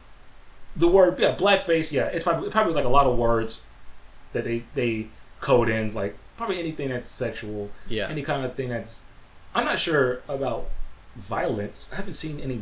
[0.75, 1.91] the word, yeah, blackface.
[1.91, 3.61] Yeah, it's probably probably like a lot of words
[4.33, 5.07] that they they
[5.39, 8.07] code in, like probably anything that's sexual, Yeah.
[8.07, 9.01] any kind of thing that's.
[9.55, 10.69] I'm not sure about
[11.15, 11.89] violence.
[11.91, 12.61] I haven't seen any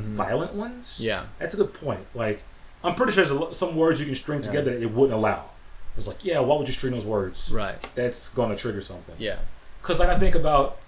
[0.00, 0.94] violent ones.
[0.94, 1.04] Mm-hmm.
[1.04, 1.24] Yeah.
[1.38, 2.00] that's a good point.
[2.14, 2.42] Like,
[2.82, 4.46] I'm pretty sure there's some words you can string Yeah.
[4.46, 5.50] together that it wouldn't allow.
[5.96, 7.50] It's like, yeah, why would you string those words?
[7.52, 7.76] Right.
[7.94, 9.14] That's gonna trigger something.
[9.18, 9.38] Yeah.
[9.80, 10.78] Because like I think about,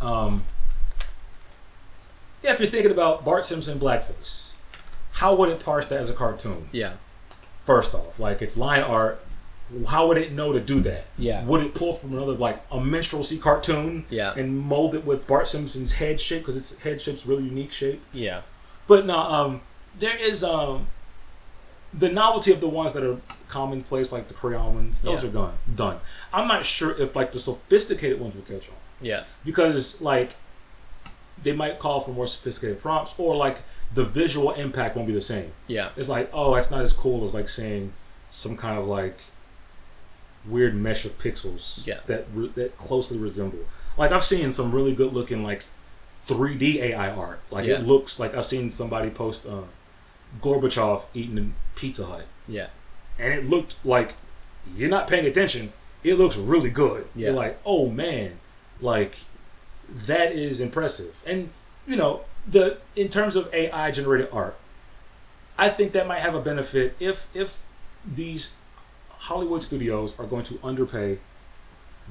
[0.00, 0.44] um,
[2.42, 4.52] yeah, if you're thinking about Bart Simpson blackface,
[5.12, 6.68] how would it parse that as a cartoon?
[6.72, 6.92] Yeah.
[7.64, 9.20] First off, like it's line art.
[9.88, 11.06] How would it know to do that?
[11.18, 11.44] Yeah.
[11.44, 14.04] Would it pull from another like a minstrelsy cartoon?
[14.10, 14.32] Yeah.
[14.36, 18.00] And mold it with Bart Simpson's head shape because its head shape's really unique shape.
[18.12, 18.42] Yeah.
[18.86, 19.60] But no, um,
[19.98, 20.86] there is um,
[21.92, 25.00] the novelty of the ones that are commonplace, like the Craiyon ones.
[25.02, 25.30] Those Yeah.
[25.30, 25.52] are done.
[25.74, 26.00] Done.
[26.32, 29.24] I'm not sure if like the sophisticated ones will catch on Yeah.
[29.44, 30.36] because like
[31.42, 33.58] they might call for more sophisticated prompts or like
[33.94, 35.50] the visual impact won't be the same.
[35.66, 35.90] Yeah.
[35.96, 37.92] It's like oh, it's not as cool as like seeing
[38.30, 39.18] some kind of like
[40.48, 42.00] weird mesh of pixels Yeah.
[42.06, 43.60] that re- that closely resemble.
[43.98, 45.64] Like I've seen some really good looking like
[46.28, 47.40] 3D AI art.
[47.50, 47.76] Like Yeah.
[47.78, 49.62] it looks like I've seen somebody post uh,
[50.42, 52.68] Gorbachev eating in Pizza Hut, Yeah.
[53.18, 54.14] and it looked like
[54.76, 55.72] you're not paying attention.
[56.02, 57.06] It looks really good.
[57.14, 57.26] Yeah.
[57.28, 58.38] You're like, oh man,
[58.80, 59.16] like
[59.88, 61.22] that is impressive.
[61.26, 61.50] And
[61.86, 64.56] you know, the in terms of AI generated art,
[65.56, 67.62] I think that might have a benefit if if
[68.04, 68.52] these
[69.26, 71.18] Hollywood studios are going to underpay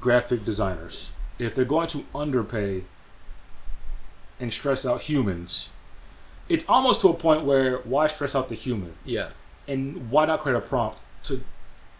[0.01, 1.13] graphic designers.
[1.39, 2.83] If they're going to underpay
[4.39, 5.69] and stress out humans,
[6.49, 8.93] it's almost to a point where why stress out the human?
[9.05, 9.29] Yeah.
[9.67, 11.41] and why not create a prompt to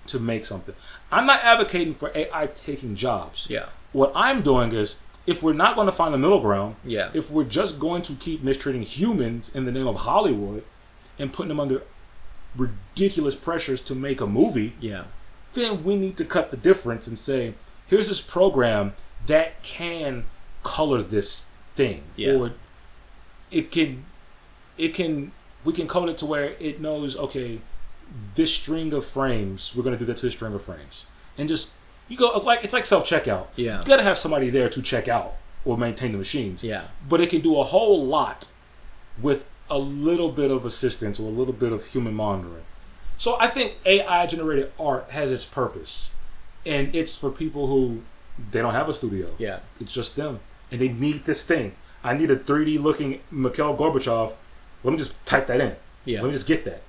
[0.08, 0.76] to make something?
[1.12, 3.48] I'm not advocating for AI taking jobs.
[3.50, 3.68] Yeah.
[3.94, 7.10] What I'm doing is if we're not going to find a middle ground, Yeah.
[7.14, 10.64] if we're just going to keep mistreating humans in the name of Hollywood
[11.18, 11.82] and putting them under
[12.56, 15.06] ridiculous pressures to make a movie, Yeah.
[15.54, 17.54] then we need to cut the difference and say,
[17.88, 18.94] here's this program
[19.28, 20.26] that can
[20.64, 22.04] color this thing.
[22.16, 22.34] Yeah.
[22.34, 22.52] Or
[23.52, 24.06] it can
[24.78, 25.32] it can
[25.64, 27.62] we can code it to where it knows, okay,
[28.36, 31.06] this string of frames, we're gonna do that to this string of frames.
[31.38, 31.74] And just
[32.08, 33.48] you go like it's like self checkout.
[33.56, 33.80] Yeah.
[33.80, 36.64] You gotta have somebody there to check out or maintain the machines.
[36.64, 36.88] Yeah.
[37.08, 38.52] But it can do a whole lot
[39.22, 42.64] with a little bit of assistance or a little bit of human monitoring.
[43.18, 46.12] So I think AI generated art has its purpose.
[46.66, 48.02] And it's for people who
[48.52, 49.30] they don't have a studio.
[49.38, 49.60] Yeah.
[49.80, 50.40] It's just them.
[50.72, 51.76] And they need this thing.
[52.04, 54.34] I need a 3D looking Mikhail Gorbachev.
[54.84, 55.76] Let me just type that in.
[56.06, 56.22] Yeah.
[56.22, 56.82] Let me just get that.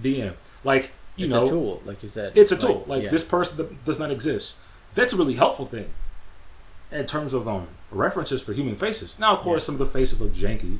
[0.00, 0.34] DM.
[0.64, 2.36] Like, you it's know, a tool, like you said.
[2.36, 2.84] it's a tool.
[2.86, 3.10] Like yeah.
[3.10, 4.56] this person that does not exist.
[4.94, 5.90] That's a really helpful thing
[6.90, 9.18] in terms of um references for human faces.
[9.18, 9.66] Now, of course, Yeah.
[9.66, 10.78] some of the faces look janky,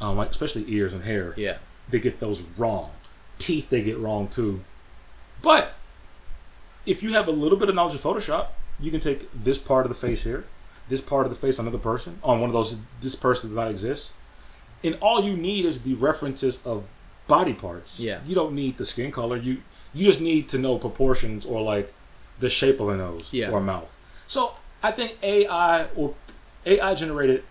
[0.00, 1.34] um, like especially ears and hair.
[1.36, 1.58] Yeah.
[1.88, 2.90] They get those wrong.
[3.38, 4.62] Teeth they get wrong too.
[5.42, 5.74] But
[6.86, 8.48] if you have a little bit of knowledge of Photoshop,
[8.78, 10.44] you can take this part of the face here,
[10.88, 12.76] this part of the face on another person, on one of those.
[13.00, 14.12] This person does not exist,
[14.84, 16.90] and all you need is the references of
[17.26, 18.00] body parts.
[18.00, 18.20] Yeah.
[18.26, 19.36] You don't need the skin color.
[19.36, 21.92] You you just need to know proportions or like
[22.38, 23.50] the shape of a nose Yeah.
[23.50, 23.94] or mouth.
[24.26, 26.14] So I think AI or
[26.64, 27.44] AI generated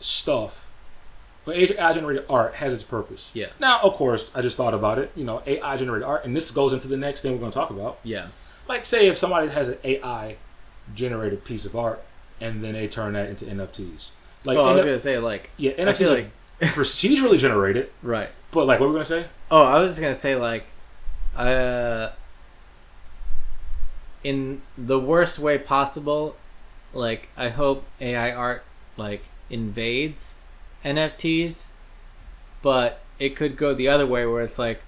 [0.00, 0.67] stuff,
[1.48, 3.30] but AI generated art has its purpose.
[3.32, 3.46] Yeah.
[3.58, 5.10] Now, of course, I just thought about it.
[5.16, 7.54] You know, AI generated art, and this goes into the next thing we're going to
[7.54, 7.98] talk about.
[8.04, 8.26] Yeah.
[8.68, 10.36] Like, say if somebody has an AI
[10.94, 12.04] generated piece of art,
[12.38, 14.10] and then they turn that into NFTs.
[14.44, 16.30] Like, Well, I was NF gonna say like yeah, I NFTs feel are like
[16.60, 18.28] procedurally generated, right.
[18.50, 19.26] but like, what were we going to say?
[19.50, 20.66] Oh, I was just gonna say like,
[21.34, 22.10] uh,
[24.22, 26.36] in the worst way possible,
[26.92, 28.64] like I hope AI art
[28.98, 30.37] like invades
[30.96, 31.70] NFTs,
[32.62, 34.80] but it could go the other way where it's like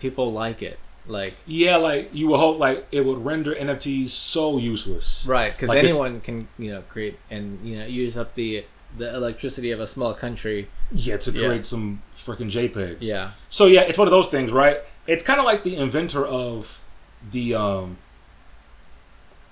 [0.00, 4.58] people like it, like Yeah, like you would hope, like it would render NFTs so
[4.58, 5.26] useless.
[5.28, 8.64] right because Like anyone can you know create and you know use up the
[8.96, 10.68] the electricity of a small country.
[10.92, 11.46] Yeah, to Yeah.
[11.46, 12.98] create some freaking JPEGs.
[13.00, 14.78] Yeah, So yeah, it's one of those things, right?
[15.06, 16.82] It's kind of like the inventor of
[17.30, 17.98] the um.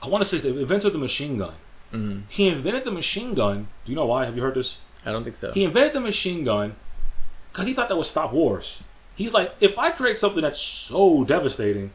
[0.02, 1.54] I want to say the inventor of the machine gun.
[1.96, 3.68] Mm He invented the machine gun.
[3.84, 4.24] Do you know why?
[4.24, 4.78] Have you heard this?
[5.04, 5.52] I don't think so.
[5.52, 6.76] He invented the machine gun
[7.52, 8.82] because he thought that would stop wars.
[9.14, 11.92] He's like, if I create something that's so devastating,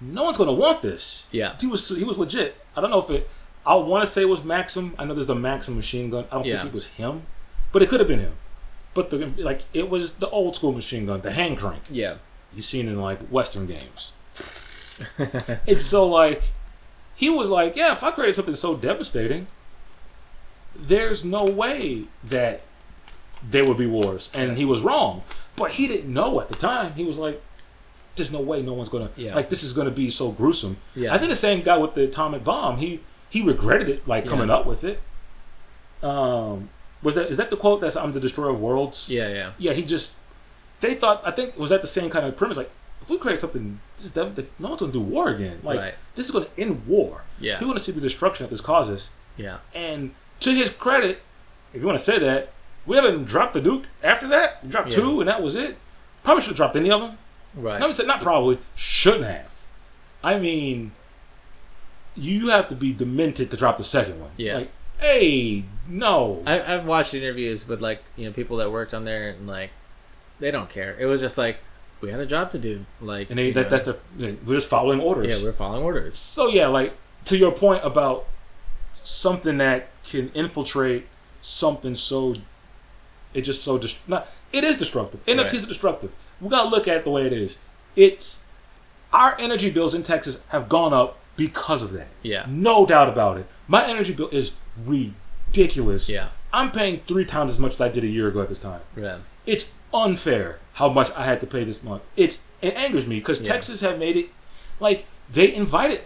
[0.00, 1.26] no one's gonna want this.
[1.30, 1.54] Yeah.
[1.60, 2.56] He was he was legit.
[2.76, 3.28] I don't know if it.
[3.64, 4.94] I want to say it was Maxim.
[4.98, 6.24] I know there's the Maxim machine gun.
[6.30, 6.56] I don't Yeah.
[6.58, 7.26] think it was him,
[7.72, 8.34] but it could have been him.
[8.94, 12.16] But the like it was the old school machine gun, the hand crank Yeah,
[12.54, 14.12] you seen in like Western games.
[15.66, 16.42] it's so like
[17.14, 19.46] he was like, yeah, if I created something so devastating,
[20.74, 22.62] there's no way that
[23.48, 25.22] there would be wars, and he was wrong.
[25.56, 26.94] But he didn't know at the time.
[26.94, 27.42] He was like,
[28.16, 29.34] "There's no way no one's gonna Yeah.
[29.34, 31.12] like this is gonna be so gruesome." Yeah.
[31.14, 32.78] I think the same guy with the atomic bomb.
[32.78, 34.54] He he regretted it, like coming Yeah.
[34.56, 35.00] up with it.
[36.02, 36.70] Um,
[37.02, 37.80] was that is that the quote?
[37.80, 40.16] That's "I'm the destroyer of worlds." yeah, yeah, yeah, he just
[40.80, 42.56] they thought I think was that the same kind of premise.
[42.56, 42.70] Like
[43.02, 45.60] if we create something, this is that, no one's gonna do war again.
[45.62, 45.94] Like Right.
[46.14, 47.22] this is gonna end war.
[47.40, 47.58] Yeah.
[47.60, 49.10] we want to see the destruction that this causes.
[49.36, 49.58] yeah.
[49.74, 51.20] And to his credit,
[51.74, 52.52] if you want to say that,
[52.86, 54.62] we haven't dropped the Duke after that.
[54.62, 54.96] We dropped Yeah.
[55.02, 55.76] two, and that was it.
[56.24, 57.18] Probably should have dropped any of them.
[57.54, 57.94] Right.
[57.94, 59.62] Said not probably shouldn't have.
[60.24, 60.92] I mean,
[62.14, 64.30] you have to be demented to drop the second one.
[64.36, 64.56] Yeah.
[64.58, 66.42] Like, hey, no.
[66.46, 69.70] I, I've watched interviews with like you know people that worked on there and like
[70.40, 70.96] they don't care.
[70.98, 71.58] It was just like
[72.02, 72.84] we had a job to do.
[73.00, 73.98] Like and they, that, know, that's the
[74.44, 75.26] we're just following orders.
[75.40, 76.18] yeah we're following orders.
[76.18, 76.94] So yeah, like
[77.26, 78.26] to your point about
[79.02, 81.06] something that can infiltrate
[81.40, 82.34] something so
[83.34, 85.24] it just so dest- not it is destructive.
[85.26, 85.54] NFTs Right.
[85.64, 86.12] are destructive.
[86.40, 87.58] We gotta look at it the way it is.
[87.96, 88.42] It's
[89.12, 92.08] our energy bills in Texas have gone up because of that.
[92.22, 92.44] Yeah.
[92.48, 93.46] No doubt about it.
[93.68, 96.08] My energy bill is ridiculous.
[96.10, 96.28] Yeah.
[96.52, 98.80] I'm paying three times as much as I did a year ago at this time
[98.96, 99.18] Yeah.
[99.46, 102.02] it's unfair how much I had to pay this month.
[102.16, 103.52] It's it angers me because Yeah.
[103.52, 104.30] Texas have made it
[104.80, 106.00] like they invited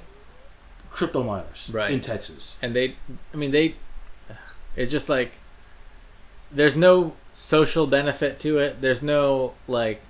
[0.91, 1.91] crypto miners Right.
[1.91, 2.59] in Texas.
[2.63, 2.97] And they,
[3.33, 3.77] I mean they,
[4.75, 5.33] it's just like
[6.51, 8.81] there's no social benefit to it.
[8.81, 10.03] There's no like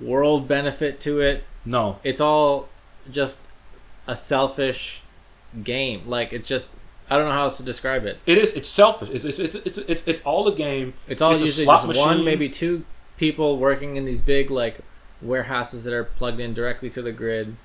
[0.00, 1.44] world benefit to it.
[1.64, 2.68] No, It's all
[3.10, 3.40] just
[4.06, 5.02] a selfish
[5.64, 6.02] game.
[6.06, 6.74] Like it's just
[7.08, 8.18] I don't know how else to describe it.
[8.26, 8.54] it is.
[8.54, 9.10] It's selfish.
[9.10, 10.94] It's it's it's it's it's, it's all a game.
[11.06, 12.84] It's all It's usually just one, maybe two
[13.16, 14.80] people working in these big like
[15.22, 17.56] warehouses that are plugged in directly to the grid.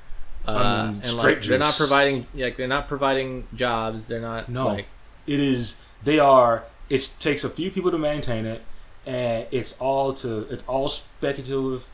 [0.48, 4.08] Uh, I mean, and like they're not providing like they're not providing jobs.
[4.08, 4.86] They're not No, like
[5.28, 5.82] it is.
[6.04, 6.64] They are.
[6.89, 8.64] It takes a few people to maintain it,
[9.06, 10.48] and it's all to.
[10.50, 11.89] It's all speculative,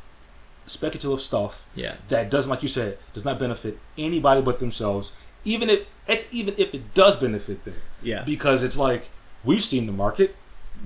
[0.65, 1.65] speculative stuff.
[1.75, 5.13] yeah that doesn't, like you said, does not benefit anybody but themselves.
[5.45, 9.09] Even if it's even if it does benefit them, yeah because it's like
[9.43, 10.35] we've seen the market.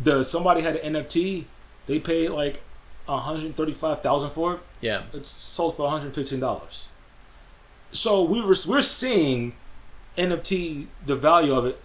[0.03, 1.45] The somebody had an NFT,
[1.87, 2.61] they paid like
[3.05, 4.59] one hundred thirty five thousand for it.
[4.79, 6.89] yeah It's sold for one hundred fifteen dollars.
[7.91, 9.53] So we were we're seeing
[10.17, 11.79] NFT the value of it.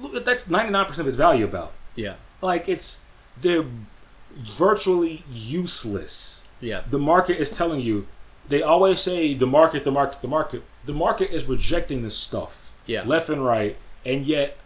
[0.00, 1.72] Look, That's ninety nine percent of its value about.
[1.94, 3.02] yeah Like it's
[3.40, 3.64] they're
[4.58, 8.06] virtually useless yeah the market is telling you
[8.48, 12.65] they always say the market the market the market the market is rejecting this stuff
[12.86, 13.02] Yeah.
[13.04, 14.56] left and right and yet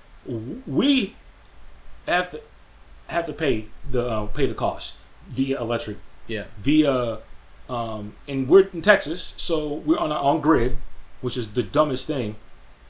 [0.66, 1.16] we
[2.06, 2.40] have to
[3.08, 4.96] have to pay the uh, pay the cost
[5.28, 5.96] via electric.
[6.26, 6.44] Yeah.
[6.58, 7.18] Via
[7.68, 10.76] um, and we're in Texas so we're on our own grid
[11.20, 12.36] which is the dumbest thing.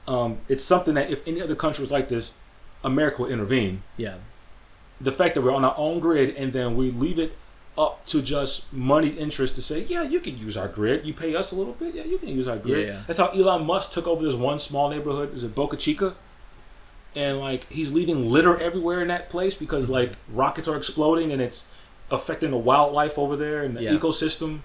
[0.07, 2.37] Um, it's something that if any other country was like this
[2.83, 3.83] America will intervene.
[3.97, 4.17] Yeah.
[5.01, 7.37] The fact that we're on our own grid and then we leave it
[7.79, 11.07] up to just money interest to say, yeah, you can use our grid.
[11.07, 12.89] You pay us a little bit, yeah, you can use our grid.
[12.89, 13.03] Yeah.
[13.07, 15.33] That's how Elon Musk took over this one small neighborhood.
[15.35, 16.15] Is it Boca Chica?
[17.17, 19.93] And like he's leaving litter everywhere in that place because Mm-hmm.
[19.93, 21.67] like rockets are exploding and it's
[22.11, 23.93] affecting the wildlife over there and the Yeah.
[23.93, 24.61] ecosystem.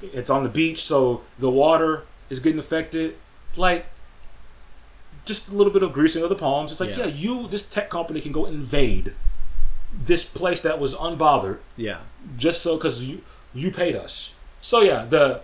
[0.00, 3.16] It's on the beach, so the water is getting affected,
[3.56, 3.86] like
[5.24, 6.72] just a little bit of greasing of the palms.
[6.72, 7.06] It's like, Yeah.
[7.06, 9.14] yeah, you, this tech company can go invade
[9.92, 11.98] this place that was unbothered Yeah.
[12.36, 13.20] just so because you
[13.54, 14.32] you paid us.
[14.60, 15.42] So yeah, the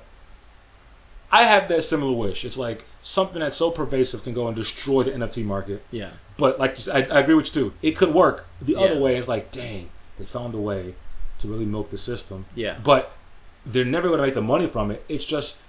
[1.30, 2.44] I have that similar wish.
[2.44, 5.82] It's like something that's so pervasive can go and destroy the NFT market.
[5.90, 6.10] Yeah.
[6.38, 7.72] But like you said, I, I agree with you too.
[7.82, 8.46] It could work.
[8.62, 8.78] The Yeah.
[8.80, 10.94] other way is like, dang, they found a way
[11.38, 12.46] to really milk the system.
[12.54, 12.78] Yeah.
[12.82, 13.12] But
[13.66, 15.04] they're never going to make the money from it.
[15.08, 15.60] It's just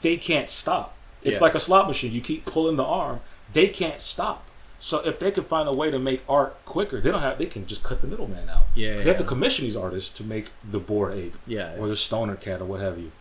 [0.00, 0.96] they can't stop.
[1.22, 1.44] It's Yeah.
[1.44, 2.12] like a slot machine.
[2.12, 3.20] You keep pulling the arm.
[3.52, 4.44] They can't stop.
[4.84, 7.38] So if they can find a way to make art quicker, they don't have.
[7.38, 8.64] They can just cut the middleman out.
[8.74, 8.96] Yeah.
[8.96, 11.76] they have to commission these artists to make the Bored Ape Yeah.
[11.78, 13.12] or the stoner cat or what have you.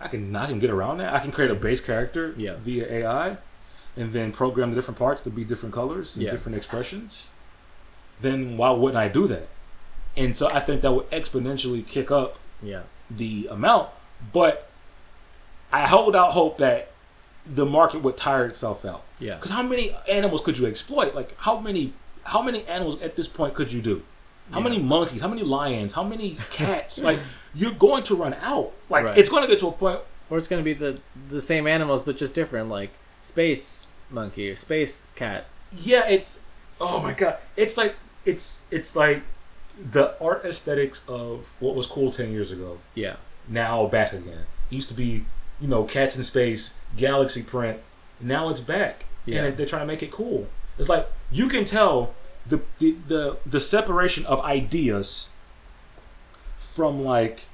[0.00, 1.14] I can I can get around that.
[1.14, 2.56] I can create a base character Yeah.
[2.60, 3.36] via AI,
[3.96, 6.32] and then program the different parts to be different colors and Yeah.
[6.32, 7.30] different expressions.
[8.20, 9.46] Then why wouldn't I do that?
[10.16, 12.82] And so I think that would exponentially kick up Yeah.
[13.08, 13.90] the amount.
[14.32, 14.68] But
[15.72, 16.90] I hold out hope that
[17.46, 19.02] the market would tire itself out.
[19.18, 19.34] Yeah.
[19.36, 21.14] Because how many animals could you exploit?
[21.14, 21.92] Like how many
[22.24, 24.02] how many animals at this point could you do?
[24.50, 24.64] How Yeah.
[24.64, 25.20] many monkeys?
[25.20, 25.92] How many lions?
[25.92, 27.02] How many cats?
[27.02, 27.18] like
[27.54, 28.72] you're going to run out.
[28.88, 29.18] Like Right.
[29.18, 30.00] it's going to get to a point.
[30.30, 32.90] Or it's gonna be the the same animals but just different, like
[33.20, 35.44] space monkey or space cat.
[35.70, 36.40] Yeah, it's
[36.80, 37.36] oh my god.
[37.56, 39.22] It's like it's it's like
[39.92, 42.78] the art aesthetics of what was cool ten years ago.
[42.94, 43.16] Yeah.
[43.48, 44.46] Now back again.
[44.70, 45.26] It used to be
[45.60, 47.80] you know cats in space, galaxy print.
[48.20, 49.44] Now it's back, Yeah.
[49.44, 50.48] and they're trying to make it cool.
[50.78, 52.14] It's like you can tell
[52.46, 55.30] the the the, the separation of ideas
[56.58, 57.46] from like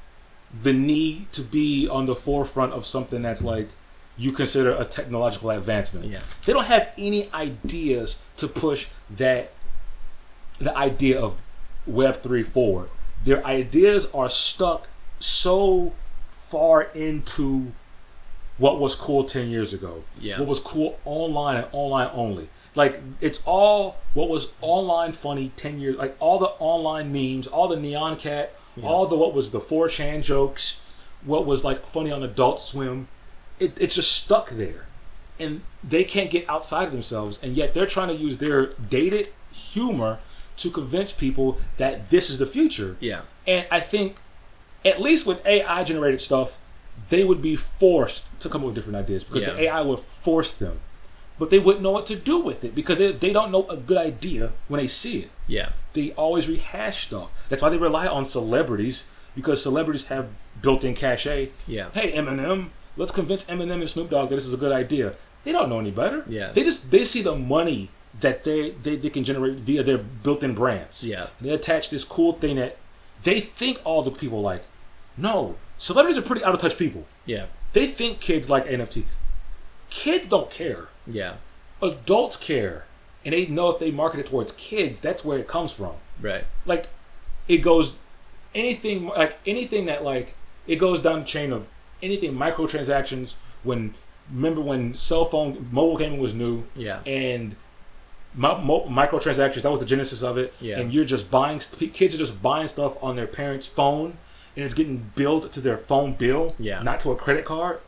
[0.59, 3.69] the need to be on the forefront of something that's like
[4.17, 6.07] you consider a technological advancement.
[6.07, 6.21] Yeah.
[6.45, 9.53] They don't have any ideas to push that
[10.59, 11.41] the idea of
[11.87, 12.91] Web three forward.
[13.25, 14.89] Their ideas are stuck
[15.19, 15.93] so
[16.33, 17.73] far into
[18.61, 20.05] what was cool ten years ago.
[20.21, 20.39] Yeah.
[20.39, 22.49] What was cool online and online only.
[22.77, 27.67] Like it's all what was online funny ten years like all the online memes, all
[27.67, 30.81] the neon cat, all the what was the 4chan jokes,
[31.25, 33.09] what was like funny on Adult Swim.
[33.59, 34.87] It, it's just stuck there
[35.39, 39.29] and they can't get outside of themselves and yet they're trying to use their dated
[39.53, 40.19] humor
[40.59, 43.23] to convince people that this is the future Yeah.
[43.47, 44.17] and i think
[44.85, 46.59] at least with ai generated stuff
[47.09, 50.53] they would be forced to come up with different ideas because the ai would force
[50.53, 50.81] them
[51.39, 53.77] but they wouldn't know what to do with it because they, they don't know a
[53.77, 55.71] good idea when they see it Yeah.
[55.95, 60.29] they always rehash stuff that's why they rely on celebrities because celebrities have
[60.61, 61.89] built-in cachet Yeah.
[61.95, 65.15] hey Eminem, let's convince Eminem and Snoop Dogg that this is a good idea.
[65.45, 66.23] They don't know any better.
[66.29, 66.53] Yeah.
[66.53, 67.89] They just they see the money
[68.21, 71.07] that they they, they can generate via their built-in brands.
[71.07, 71.29] Yeah.
[71.39, 72.77] And they attach this cool thing that
[73.23, 74.65] they think all the people like.
[75.17, 77.07] No, celebrities are pretty out of touch people.
[77.25, 77.47] Yeah.
[77.73, 79.05] They think kids like NFT.
[79.89, 80.89] Kids don't care.
[81.07, 81.37] Yeah.
[81.83, 82.85] Adults care,
[83.25, 86.45] and they know if they market it towards kids, that's where it comes from Right.
[86.67, 86.89] like
[87.49, 87.97] it goes
[88.55, 90.35] anything like anything that like
[90.67, 91.69] it goes down the chain of
[92.03, 93.95] anything microtransactions when
[94.31, 97.01] remember when cell phone mobile gaming was new Yeah.
[97.07, 97.57] and
[98.37, 100.79] microtransactions that was the genesis of it Yeah.
[100.79, 104.19] and you're just buying kids are just buying stuff on their parents phone
[104.61, 106.83] and it's getting billed to their phone bill Yeah.
[106.83, 107.81] not to a credit card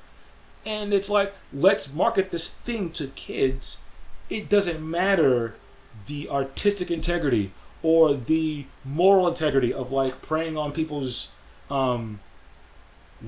[0.65, 3.81] and it's like let's market this thing to kids
[4.31, 5.55] it doesn't matter
[6.07, 7.53] the artistic integrity
[7.83, 11.33] or the moral integrity of like preying on people's
[11.71, 12.21] um,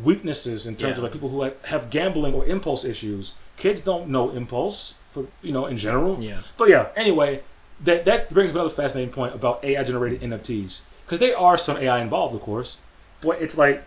[0.02, 0.96] weaknesses in terms Yeah.
[0.98, 3.32] of like people who like, have gambling or impulse issues.
[3.56, 6.18] Kids don't know impulse for you know in general.
[6.20, 6.40] Yeah.
[6.56, 7.42] But yeah, anyway,
[7.82, 11.76] that that brings up another fascinating point about AI generated NFTs because they are some
[11.76, 12.78] AI involved, of course,
[13.20, 13.84] but it's like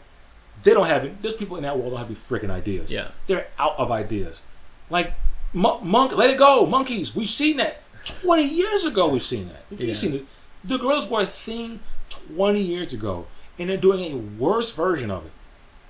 [0.63, 1.21] they don't have.
[1.21, 2.91] There's people in that world don't have any freaking ideas.
[2.91, 3.09] Yeah.
[3.27, 4.43] they're out of ideas.
[4.89, 5.13] Like
[5.53, 7.15] mon- monk, let it go, monkeys.
[7.15, 9.07] We've seen that twenty years ago.
[9.09, 9.63] We've seen that.
[9.69, 9.93] We've Yeah.
[9.93, 10.25] seen it.
[10.63, 13.27] The Gorillaz Boy thing twenty years ago,
[13.59, 15.31] and they're doing a worse version of it.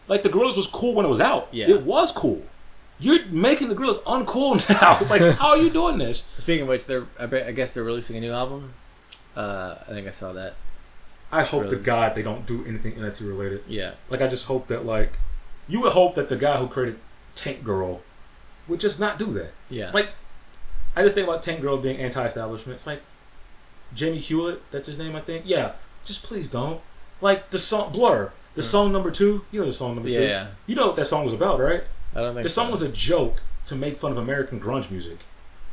[0.08, 1.48] Like the Gorillaz was cool when it was out.
[1.52, 1.70] Yeah.
[1.70, 2.42] it was cool.
[3.00, 4.98] You're making the Gorillaz uncool now.
[5.00, 6.28] It's like, how are you doing this?
[6.40, 8.74] Speaking of which, they're I, I guess they're releasing a new album.
[9.36, 10.56] Uh, I think I saw that.
[11.32, 11.84] I hope to Really?
[11.84, 13.64] God they don't do anything NFT related.
[13.68, 13.96] Yeah.
[14.10, 15.14] Like I just hope that like
[15.68, 17.00] you would hope that the guy who created
[17.36, 18.02] Tank Girl
[18.68, 19.52] would just not do that.
[19.70, 19.92] Yeah.
[19.92, 20.10] Like
[20.96, 22.76] I just think about Tank Girl being anti-establishment.
[22.76, 23.02] It's like
[23.94, 25.44] Jamie Hewlett, that's his name, I think.
[25.46, 25.74] Yeah,
[26.04, 26.82] just please don't.
[27.22, 29.46] Like the song Blur, the song number two.
[29.52, 30.18] You know the song number yeah.
[30.20, 30.26] two.
[30.26, 30.48] Yeah.
[30.66, 31.84] You know what that song was about, right?
[32.16, 32.72] I don't think The song so.
[32.72, 35.20] was a joke to make fun of American grunge music.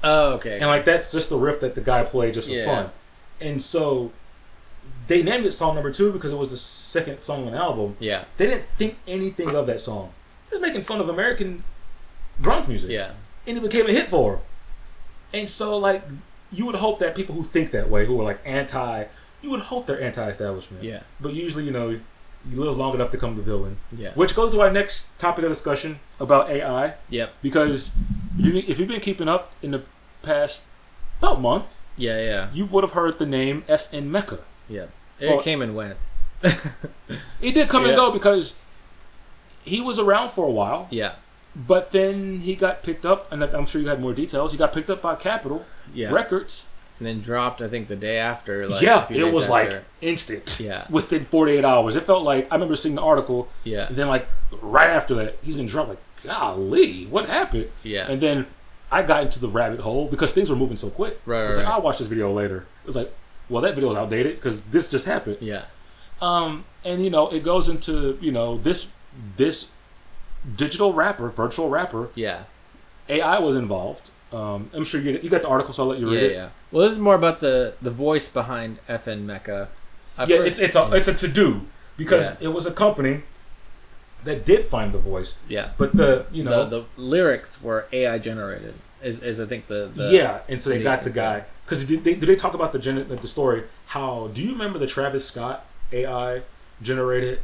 [0.02, 0.58] Oh, okay.
[0.58, 2.64] And like that's just the riff that the guy played just for Yeah.
[2.64, 2.90] fun.
[3.40, 4.12] And so
[5.06, 7.96] they named it song number two because it was the second song on the album.
[8.00, 8.24] yeah.
[8.36, 10.12] They didn't think anything of that song.
[10.50, 11.64] Just making fun of American
[12.40, 12.90] grunge music.
[12.90, 13.12] Yeah.
[13.46, 14.40] and it became a hit for him.
[15.32, 16.02] And so, like,
[16.52, 19.04] you would hope that people who think that way, who are like anti,
[19.42, 20.82] you would hope they're anti-establishment.
[20.84, 21.00] Yeah.
[21.20, 23.78] But usually, you know, you live long enough to come the villain.
[23.96, 24.12] Yeah.
[24.14, 27.32] Which goes to our next topic of discussion about AI, Yep.
[27.42, 27.92] because
[28.36, 29.82] you, if you've been keeping up in the
[30.22, 30.60] past
[31.18, 32.18] about month, Yeah.
[32.20, 32.48] Yeah.
[32.54, 34.40] you would have heard the name FN Meka.
[34.68, 34.86] Yeah.
[35.20, 35.96] It Well- came and went.
[37.40, 38.56] It did come and go because
[39.62, 41.12] he was around for a while, Yeah.
[41.54, 44.52] but then he got picked up, and I'm sure you had more details.
[44.52, 46.10] He got picked up by Capitol Yeah.
[46.10, 46.66] Records.
[46.98, 47.60] And then dropped.
[47.60, 48.68] I think the day after.
[48.68, 50.60] Like, yeah, it was like instant.
[50.60, 50.86] Yeah.
[50.90, 51.96] Within 48 hours.
[51.96, 53.88] It felt like, I remember seeing the article, Yeah.
[53.88, 54.28] and then like
[54.62, 55.88] right after that, he's been dropped.
[55.90, 57.68] Like, golly, what happened?
[57.82, 58.06] Yeah.
[58.08, 58.46] And then
[58.92, 61.20] I got into the rabbit hole because things were moving so quick.
[61.26, 61.74] Right, It's right, like, right.
[61.78, 62.58] I'll watch this video later.
[62.84, 63.12] It was like,
[63.48, 65.38] well, that video is outdated because this just happened.
[65.40, 65.64] yeah.
[66.22, 68.88] Um, and you know, it goes into you know this
[69.36, 69.70] this
[70.56, 72.08] digital rapper, virtual rapper.
[72.14, 72.44] Yeah.
[73.08, 74.10] AI was involved.
[74.32, 76.14] Um, I'm sure you, you got the article, so I'll let you Yeah.
[76.20, 76.34] read it.
[76.34, 76.48] Yeah.
[76.70, 79.68] Well, this is more about the the voice behind FN Meka.
[80.16, 81.62] I've yeah, it's it's a it's a to do
[81.96, 82.48] because Yeah.
[82.48, 83.22] it was a company
[84.24, 85.72] that did find the voice, yeah.
[85.76, 88.74] but the you know the, the lyrics were AI generated.
[89.04, 91.86] Is, is I think the, the yeah, and so they the got the guy because
[91.86, 93.64] did they, did they talk about the gen, the story?
[93.86, 96.42] How do you remember the Travis Scott AI
[96.82, 97.40] generated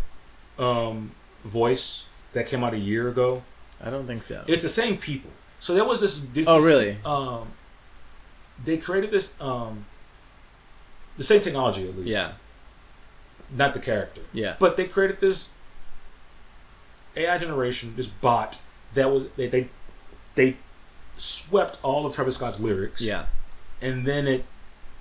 [0.58, 1.12] um,
[1.44, 3.42] voice that came out a year ago?
[3.82, 4.42] I don't think so.
[4.48, 5.30] It's the same people.
[5.58, 6.20] So there was this.
[6.20, 6.98] this Oh, this- really?
[7.04, 7.48] Um,
[8.64, 9.84] they created this um,
[11.18, 12.08] the same technology at least.
[12.08, 12.32] yeah.
[13.54, 14.20] Not the character.
[14.32, 14.56] Yeah.
[14.58, 15.54] But they created this
[17.16, 18.60] AI generation, this bot
[18.94, 19.68] that was they they,
[20.36, 20.56] they
[21.20, 23.02] swept all of Travis Scott's lyrics.
[23.02, 23.26] Yeah.
[23.80, 24.44] And then it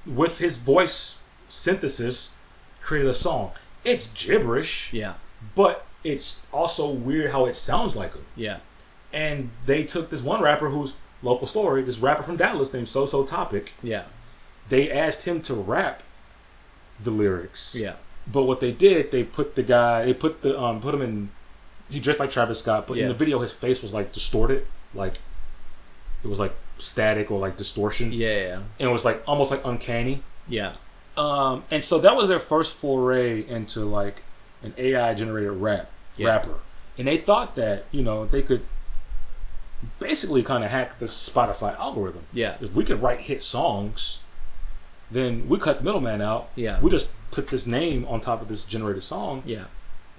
[0.05, 2.35] with his voice synthesis
[2.81, 3.51] created a song.
[3.83, 5.13] It's gibberish, Yeah.
[5.55, 8.25] but it's also weird how it sounds like him.
[8.35, 8.57] Yeah.
[9.11, 13.05] And they took this one rapper who's local story, this rapper from Dallas named So
[13.05, 13.73] So Topic.
[13.83, 14.03] Yeah.
[14.69, 16.03] They asked him to rap
[16.99, 17.75] the lyrics.
[17.75, 17.93] Yeah.
[18.31, 21.29] But what they did, they put the guy, they put the um, put him in.
[21.89, 25.15] He dressed like Travis Scott, but in the video, his face was like distorted, like
[26.23, 28.27] it was like static or like distortion, Yeah.
[28.27, 28.53] Yeah.
[28.79, 30.23] and it was like almost like uncanny.
[30.47, 30.73] Yeah.
[31.17, 34.23] Um, and so that was their first foray into like
[34.63, 36.27] an AI generated rap Yeah.
[36.27, 36.55] rapper,
[36.97, 38.61] and they thought that you know they could
[39.99, 42.23] basically kind of hack the Spotify algorithm.
[42.33, 42.55] Yeah.
[42.59, 44.19] If we could write hit songs,
[45.11, 46.49] then we cut the middleman out.
[46.55, 46.79] Yeah.
[46.81, 49.65] We just put this name on top of this generated song, Yeah.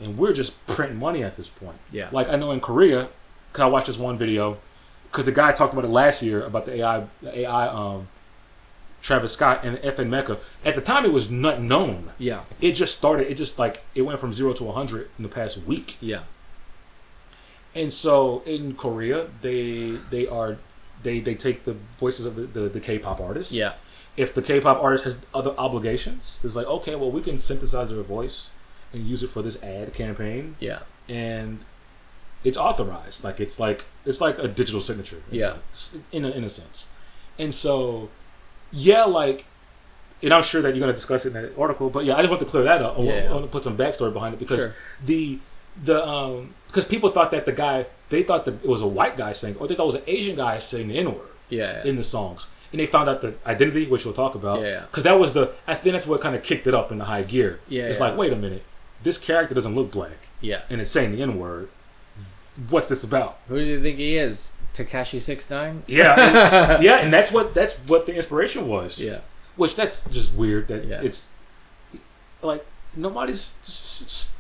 [0.01, 1.78] and we're just printing money at this point.
[1.92, 2.09] Yeah.
[2.11, 3.09] Like I know in Korea,
[3.53, 4.59] cause I watched this one video,
[5.11, 8.08] because the guy talked about it last year about the AI, the AI, um,
[9.02, 10.38] Travis Scott and FN Meka.
[10.64, 12.11] At the time, it was not known.
[12.18, 12.42] Yeah.
[12.61, 13.30] It just started.
[13.30, 15.96] It just like it went from zero to hundred in the past week.
[16.00, 16.20] Yeah.
[17.74, 20.58] And so in Korea, they they are
[21.02, 23.52] they they take the voices of the, the, the K-pop artists.
[23.52, 23.74] Yeah.
[24.16, 28.02] If the K-pop artist has other obligations, it's like okay, well we can synthesize their
[28.02, 28.50] voice
[28.92, 30.80] and use it for this ad campaign, Yeah.
[31.08, 31.61] and
[32.45, 33.24] it's authorized.
[33.24, 35.22] Like it's like it's like a digital signature.
[35.30, 35.55] in Yeah.
[36.12, 36.88] in a, in a sense.
[37.38, 38.09] And so,
[38.72, 39.47] yeah, like,
[40.22, 42.30] and I'm sure that you're gonna discuss it in that article, but yeah, I just
[42.30, 42.95] want to clear that up.
[42.97, 43.28] I want, Yeah.
[43.30, 44.74] I want to put some backstory behind it because Sure.
[45.05, 45.38] the
[45.82, 49.16] the um because people thought that the guy they thought that it was a white
[49.16, 51.82] guy saying or they thought it was an Asian guy saying the N word Yeah.
[51.84, 52.49] in the songs.
[52.72, 54.62] And they found out the identity, which we'll talk about.
[54.62, 54.82] Yeah.
[54.82, 57.07] Because that was the, I think that's what kind of kicked it up in the
[57.07, 57.59] high gear.
[57.68, 58.62] Yeah, It's like, wait a minute,
[59.03, 60.61] this character doesn't look black, yeah.
[60.70, 61.68] and it's saying the N word.
[62.68, 63.38] What's this about?
[63.48, 64.52] Who do you think he is?
[64.74, 65.82] Tekashi six nine.
[65.86, 69.02] Yeah, and, yeah, and that's what that's what the inspiration was.
[69.02, 69.20] Yeah.
[69.56, 71.00] which that's just weird that Yeah.
[71.02, 71.32] it's
[72.42, 73.54] like nobody's.
[73.64, 74.30] Just, just-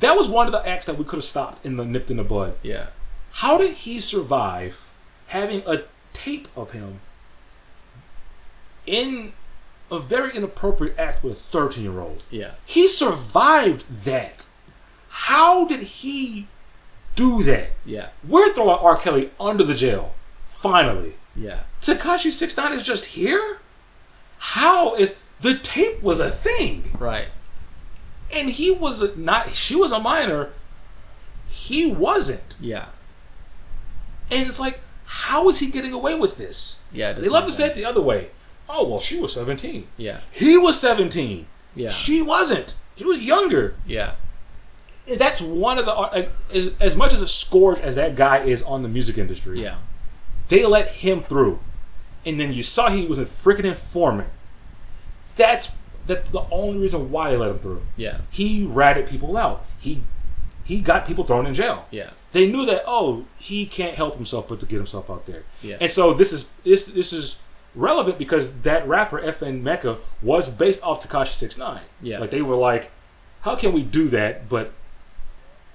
[0.00, 2.18] that was one of the acts that we could have stopped in the nipped in
[2.18, 2.54] the bud.
[2.62, 2.88] Yeah.
[3.32, 4.92] How did he survive
[5.28, 7.00] having a tape of him
[8.86, 9.32] in
[9.90, 12.22] a very inappropriate act with a 13 year old?
[12.30, 12.52] Yeah.
[12.66, 14.48] He survived that.
[15.08, 16.48] How did he
[17.18, 17.70] do that?
[17.84, 18.08] Yeah.
[18.26, 18.96] We're throwing R.
[18.96, 20.14] Kelly under the jail.
[20.46, 21.14] Finally.
[21.36, 21.60] Yeah.
[21.80, 23.58] Tekashi 69 is just here?
[24.38, 27.30] How is the tape was a thing Right.
[28.32, 30.50] and he was not she was a minor
[31.48, 32.86] he wasn't Yeah.
[34.30, 37.12] and it's like how is he getting away with this Yeah.
[37.12, 38.30] they love to say it the other way
[38.68, 40.20] oh well she was 17 Yeah.
[40.32, 41.46] he was 17
[41.76, 41.90] Yeah.
[41.90, 44.14] she wasn't he was younger Yeah.
[45.16, 48.62] That's one of the like, as, as much as a scourge as that guy is
[48.62, 49.76] on the music industry Yeah.
[50.48, 51.60] they let him through
[52.26, 54.28] and then you saw he was a freaking informant
[55.36, 58.18] that's that's the only reason why they let him through Yeah.
[58.30, 60.02] he ratted people out he
[60.64, 62.10] he got people thrown in jail Yeah.
[62.32, 65.44] they knew that oh he can't help himself but to get himself out there.
[65.62, 65.78] Yeah.
[65.80, 67.38] And so this is this this is
[67.74, 71.82] relevant because that rapper FN Meka was based off Tekashi Six Nine.
[72.02, 72.18] Yeah.
[72.18, 72.90] Like they were like,
[73.42, 74.72] how can we do that but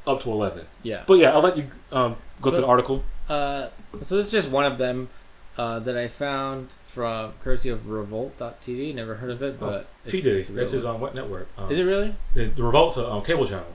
[0.08, 0.66] up to eleven?
[0.84, 1.04] Yeah.
[1.08, 3.04] But yeah, I'll let you um, go So- to the article.
[3.30, 3.70] Uh,
[4.02, 5.10] so this is just one of them
[5.58, 8.94] uh, that I found from courtesy of Revolt.tv.
[8.96, 10.54] Never heard of it, but P it's- Diddy.
[10.60, 11.48] That's his on what network?
[11.58, 12.16] Um, Is it really?
[12.34, 13.68] The, the Revolt's a um, cable channel.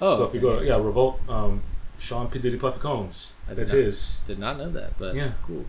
[0.00, 1.62] Oh, so if you go, yeah, Revolt, um,
[1.98, 3.34] Sean P Diddy Puffy Combs.
[3.48, 4.20] That's not- his.
[4.26, 5.32] Did not know that, but Yeah.
[5.42, 5.64] cool.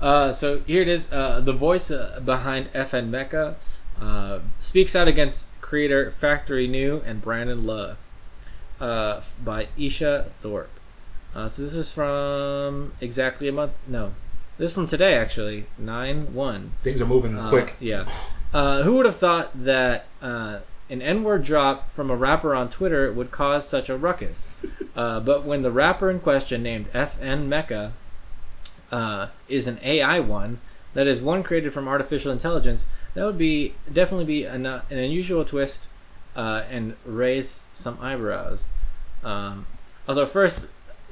[0.00, 1.10] Uh, so here it is.
[1.12, 3.54] Uh, the voice uh, behind FN Meka
[4.00, 7.96] uh, speaks out against creator Factory New and Brandon Luh
[8.80, 10.70] uh, by Isha Thorpe.
[11.34, 13.72] Uh, so this is from exactly a month.
[13.86, 14.12] No,
[14.58, 15.66] this is from today actually.
[15.78, 16.72] Nine one.
[16.82, 17.76] Things are moving Uh, quick.
[17.80, 18.06] Yeah.
[18.52, 20.58] Uh, who would have thought that uh,
[20.88, 24.56] an N word drop from a rapper on Twitter would cause such a ruckus?
[24.96, 27.92] Uh, but when the rapper in question, named FN Meka,
[28.90, 30.58] uh, is an AI one,
[30.94, 35.44] that is one created from artificial intelligence, that would be definitely be an, an unusual
[35.44, 35.88] twist
[36.40, 38.70] uh, and raise some eyebrows.
[39.22, 39.66] Um,
[40.08, 40.66] also, first,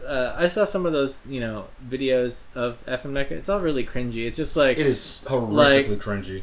[0.07, 3.33] uh, I saw some of those, you know, videos of FN Meka.
[3.33, 4.27] It's all really cringy.
[4.27, 6.43] It's just like It is horrifically like- cringy.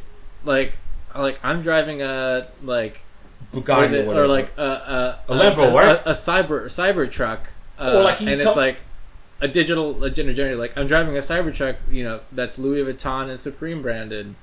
[0.54, 0.72] like
[1.16, 2.96] like I'm driving a like
[3.54, 5.96] Bugatti is or or like a a, A Lambo, a, right?
[6.06, 7.42] a, a cyber cyber truck,
[7.80, 8.78] uh, Or like and come- it's like
[9.42, 10.58] a digital a gener- generator.
[10.66, 14.36] Like I'm driving a cyber truck, you know, that's Louis Vuitton and Supreme branded.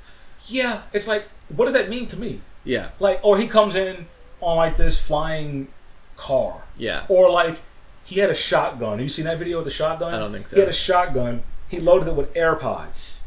[0.49, 1.25] yeah, it's like,
[1.57, 2.41] what does that mean to me?
[2.65, 4.07] Yeah, Like, or he comes in
[4.43, 5.69] on like this flying
[6.17, 7.61] car, yeah, or like
[8.05, 8.93] he had a shotgun.
[8.99, 10.13] Have you seen that video with the shotgun?
[10.15, 10.57] I don't think so.
[10.57, 11.43] He had a shotgun.
[11.69, 13.23] He loaded it with AirPods,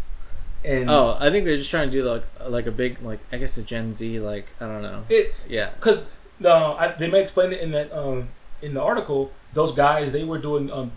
[0.64, 3.38] and Oh, I think they're just trying to do like like a big like I
[3.38, 5.04] guess a Gen Z like I don't know.
[5.10, 6.08] it Yeah, because
[6.40, 8.30] no, I, they may explain it in that um
[8.62, 9.32] in the article.
[9.54, 10.92] Those guys they were doing um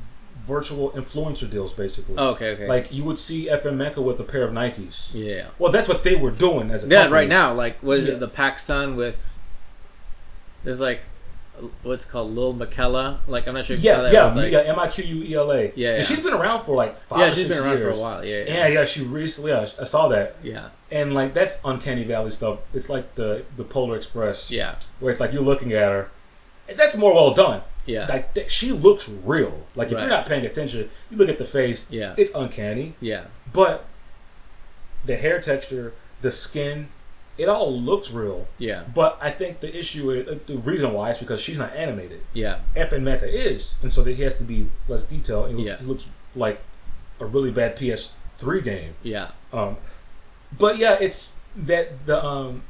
[0.45, 2.15] virtual influencer deals basically.
[2.19, 2.67] oh, okay, okay.
[2.69, 5.13] Like you would see FN Meka with a pair of Nikes.
[5.15, 7.03] yeah, Well, that's what they were doing as a yeah.
[7.03, 7.15] company.
[7.15, 8.15] Right now, like was Yeah.
[8.15, 8.21] it?
[8.21, 9.38] The Pac Sun with
[10.65, 11.01] there's like
[11.83, 13.19] what's called Lil Miquela.
[13.27, 14.13] Like I'm not sure if you saw Yeah, that.
[14.13, 14.59] yeah, like, yeah.
[14.73, 15.63] M I Q U E L A.
[15.65, 15.95] Yeah, yeah.
[15.97, 17.19] And she's been around for like five.
[17.21, 17.97] yeah, she's been around years.
[17.97, 18.25] for a while.
[18.25, 18.85] Yeah, yeah, Yeah, yeah.
[18.85, 22.61] She recently, yeah, I saw that, yeah, and like that's uncanny valley stuff.
[22.73, 24.51] It's like the the Polar Express.
[24.53, 26.11] yeah, where it's like you're looking at her.
[26.77, 27.63] That's more well done.
[27.87, 29.65] yeah, Like th- she looks real.
[29.75, 30.01] Like if Right.
[30.03, 31.87] you're not paying attention, you look at the face.
[31.91, 33.87] yeah, It's uncanny, yeah, but
[35.05, 36.89] the hair texture, the skin,
[37.39, 38.47] it all looks real.
[38.59, 41.73] yeah, But I think the issue is uh, the reason why is because she's not
[41.75, 42.21] animated.
[42.35, 45.49] yeah, FN Meka is, and so that he has to be less detailed.
[45.49, 45.77] He looks, Yeah.
[45.79, 46.61] he looks like
[47.21, 48.95] a really bad PS3 game.
[49.03, 49.77] yeah, Um,
[50.57, 52.63] but yeah, it's that the um.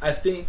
[0.00, 0.48] I think.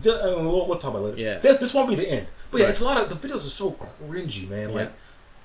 [0.00, 1.20] The, uh, we'll, we'll talk about it later.
[1.20, 1.38] Yeah.
[1.38, 2.26] This, this won't be the end.
[2.50, 2.70] But yeah, Right.
[2.70, 4.68] it's a lot of the videos are so cringy, man.
[4.70, 4.74] Yeah.
[4.76, 4.92] Like,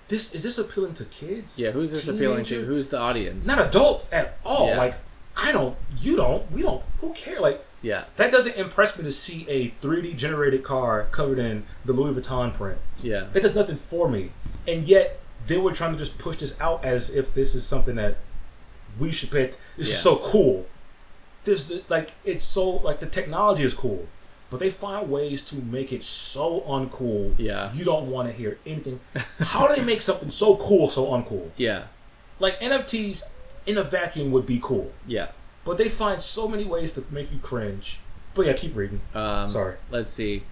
[0.10, 1.58] this is this appealing to kids?
[1.58, 1.72] yeah.
[1.72, 2.64] Who's this appealing to?
[2.66, 3.48] Who's the audience?
[3.48, 4.68] Not adults at all.
[4.68, 4.78] Yeah.
[4.78, 4.96] Like,
[5.36, 5.76] I don't.
[6.00, 6.50] You don't.
[6.52, 6.84] We don't.
[7.02, 7.40] Who care?
[7.40, 11.94] Like, Yeah, that doesn't impress me to see a 3D generated car covered in the
[11.94, 12.78] Louis Vuitton print.
[13.02, 14.32] yeah, That does nothing for me.
[14.68, 17.96] And yet they were trying to just push this out as if this is something
[17.96, 18.18] that
[19.00, 19.52] we should pay.
[19.78, 19.96] This Yeah.
[19.96, 20.66] is so cool.
[21.44, 24.08] This the, like it's so like the technology is cool,
[24.50, 27.34] but they find ways to make it so uncool.
[27.38, 27.74] Yeah.
[27.74, 29.02] You don't want to hear anything.
[29.40, 31.50] How do they make something so cool so uncool?
[31.58, 31.88] yeah,
[32.40, 33.30] Like NFTs
[33.66, 35.30] in a vacuum would be cool, yeah.
[35.66, 38.00] but they find so many ways to make you cringe.
[38.34, 39.02] But yeah, keep reading.
[39.14, 39.76] Um, Sorry.
[39.92, 40.44] Let's see.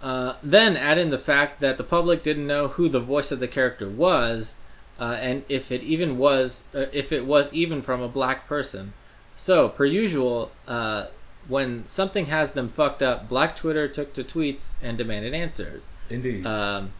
[0.00, 3.40] Uh, then add in the fact that the public didn't know who the voice of
[3.40, 4.58] the character was,
[5.00, 8.92] uh, and if it even was, uh, if it was even from a black person.
[9.36, 11.06] So, per usual, uh,
[11.48, 15.90] when something has them fucked up, Black Twitter took to tweets and demanded answers.
[16.08, 16.46] Indeed.
[16.46, 16.92] Um,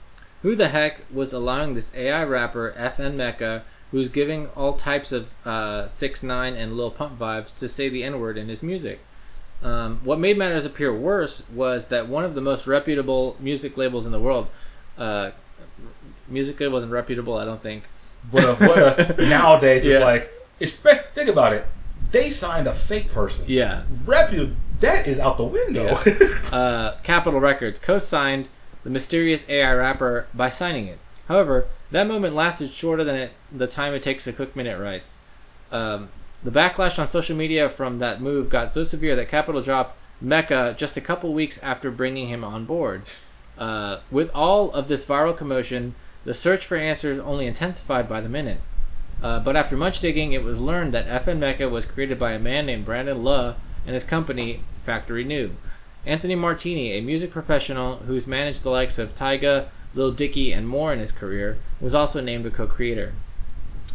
[0.43, 3.63] who the heck was allowing this AI rapper FN Meka,
[3.95, 8.03] who's giving all types of uh, six nine and Lil Pump vibes, to say the
[8.03, 8.99] N word in his music?
[9.63, 14.05] Um, what made matters appear worse was that one of the most reputable music labels
[14.05, 14.49] in the world,
[14.99, 15.31] uh,
[16.27, 17.85] music label wasn't reputable, I don't think.
[18.33, 20.29] But a, but a, nowadays it's like
[21.15, 21.65] think about it.
[22.11, 23.45] They signed a fake person.
[23.47, 23.85] Yeah.
[24.05, 24.57] Reputable.
[24.81, 26.01] That is out the window.
[26.53, 28.49] uh, Capitol Records co-signed
[28.83, 30.99] the mysterious AI rapper by signing it.
[31.29, 35.21] However, that moment lasted shorter than it, the time it takes to cook minute rice.
[35.73, 36.09] Um,
[36.43, 40.77] the backlash on social media from that move got so severe that Capitol dropped Meka
[40.77, 43.03] just a couple weeks after bringing him on board.
[43.57, 45.95] Uh, with all of this viral commotion,
[46.25, 48.61] the search for answers only intensified by the minute.
[49.23, 52.39] Uh, but after much digging, it was learned that FN Meka was created by a
[52.39, 53.55] man named Brandon Luh
[53.87, 55.57] and his company, Factory New.
[56.05, 60.93] Anthony Martini, a music professional who's managed the likes of Tyga, Lil Dicky, and more
[60.93, 63.13] in his career, was also named a co creator.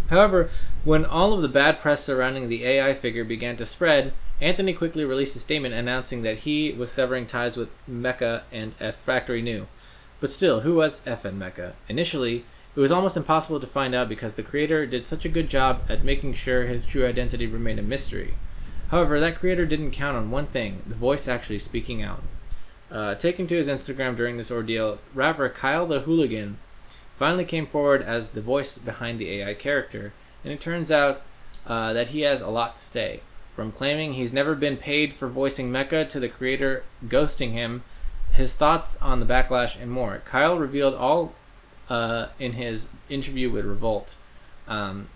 [0.10, 0.50] However,
[0.84, 5.06] when all of the bad press surrounding the AI figure began to spread, Anthony quickly
[5.06, 9.68] released a statement announcing that he was severing ties with Meka and F Factory New.
[10.20, 11.74] But still, who was FN Meka?
[11.88, 12.44] Initially,
[12.76, 15.82] it was almost impossible to find out because the creator did such a good job
[15.90, 18.36] at making sure his true identity remained a mystery.
[18.90, 22.24] However, that creator didn't count on one thing the voice actually speaking out.
[22.92, 26.58] Uh, taken to his Instagram during this ordeal, rapper Kyle the Hooligan
[27.18, 30.14] finally came forward as the voice behind the AI character,
[30.44, 31.22] and it turns out
[31.68, 33.22] uh, that he has a lot to say.
[33.56, 37.84] From claiming he's never been paid for voicing Meka to the creator ghosting him,
[38.32, 40.22] his thoughts on the backlash, and more.
[40.26, 41.34] Kyle revealed all
[41.90, 44.18] uh, in his interview with Revolt.
[44.68, 45.10] Um,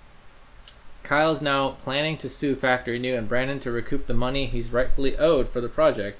[1.03, 4.71] Kyle is now planning to sue Factory New and Brandon to recoup the money he's
[4.71, 6.19] rightfully owed for the project.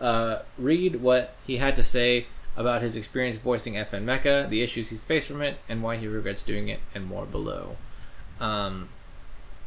[0.00, 4.90] Uh, read what he had to say about his experience voicing FN Meka, the issues
[4.90, 7.76] he's faced from it, and why he regrets doing it, and more below.
[8.40, 8.88] Um,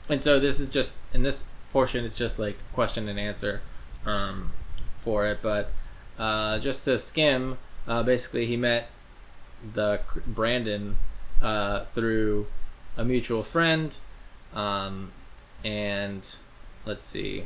[0.09, 3.61] and so this is just in this portion, it's just like question and answer
[4.05, 4.51] um,
[4.97, 5.39] for it.
[5.41, 5.71] But
[6.17, 7.57] uh, just to skim,
[7.87, 8.89] uh, basically he met
[9.73, 10.97] the Brandon
[11.41, 12.47] uh, through
[12.97, 13.97] a mutual friend,
[14.53, 15.11] um,
[15.63, 16.37] and
[16.85, 17.45] let's see.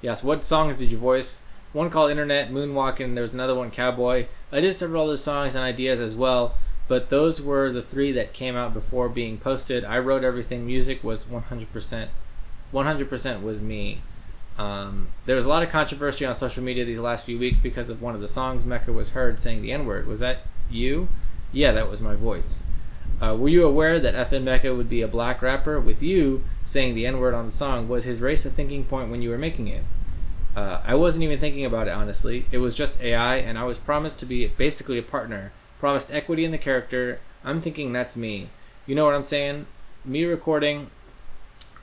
[0.00, 1.40] Yes, what songs did you voice?
[1.72, 4.26] One called Internet, Moonwalking, there was another one, Cowboy.
[4.50, 6.54] I did several other songs and ideas as well,
[6.88, 9.84] but those were the three that came out before being posted.
[9.84, 10.66] I wrote everything.
[10.66, 12.08] Music was 100%.
[12.72, 14.00] 100% was me.
[14.56, 17.90] Um, there was a lot of controversy on social media these last few weeks because
[17.90, 20.06] of one of the songs Meka was heard saying the N word.
[20.06, 20.38] Was that
[20.70, 21.08] you?
[21.52, 22.62] Yeah, that was my voice.
[23.20, 25.78] Uh, were you aware that FN Meka would be a black rapper?
[25.78, 29.10] With you saying the N word on the song, was his race a thinking point
[29.10, 29.84] when you were making it?
[30.58, 32.46] Uh, I wasn't even thinking about it, honestly.
[32.50, 35.52] It was just AI, and I was promised to be basically a partner.
[35.78, 37.20] Promised equity in the character.
[37.44, 38.48] I'm thinking that's me.
[38.84, 39.66] You know what I'm saying?
[40.04, 40.90] Me recording,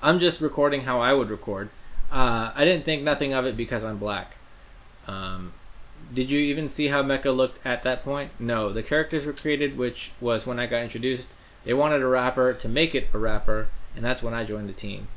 [0.02, 1.70] I'm just recording how I would record.
[2.12, 4.36] Uh, I didn't think nothing of it because I'm black.
[5.08, 5.54] Um,
[6.14, 8.32] did you even see how Meka looked at that point?
[8.40, 11.34] No, the characters were created, which was when I got introduced.
[11.64, 14.74] They wanted a rapper to make it a rapper, and that's when I joined the
[14.74, 15.08] team.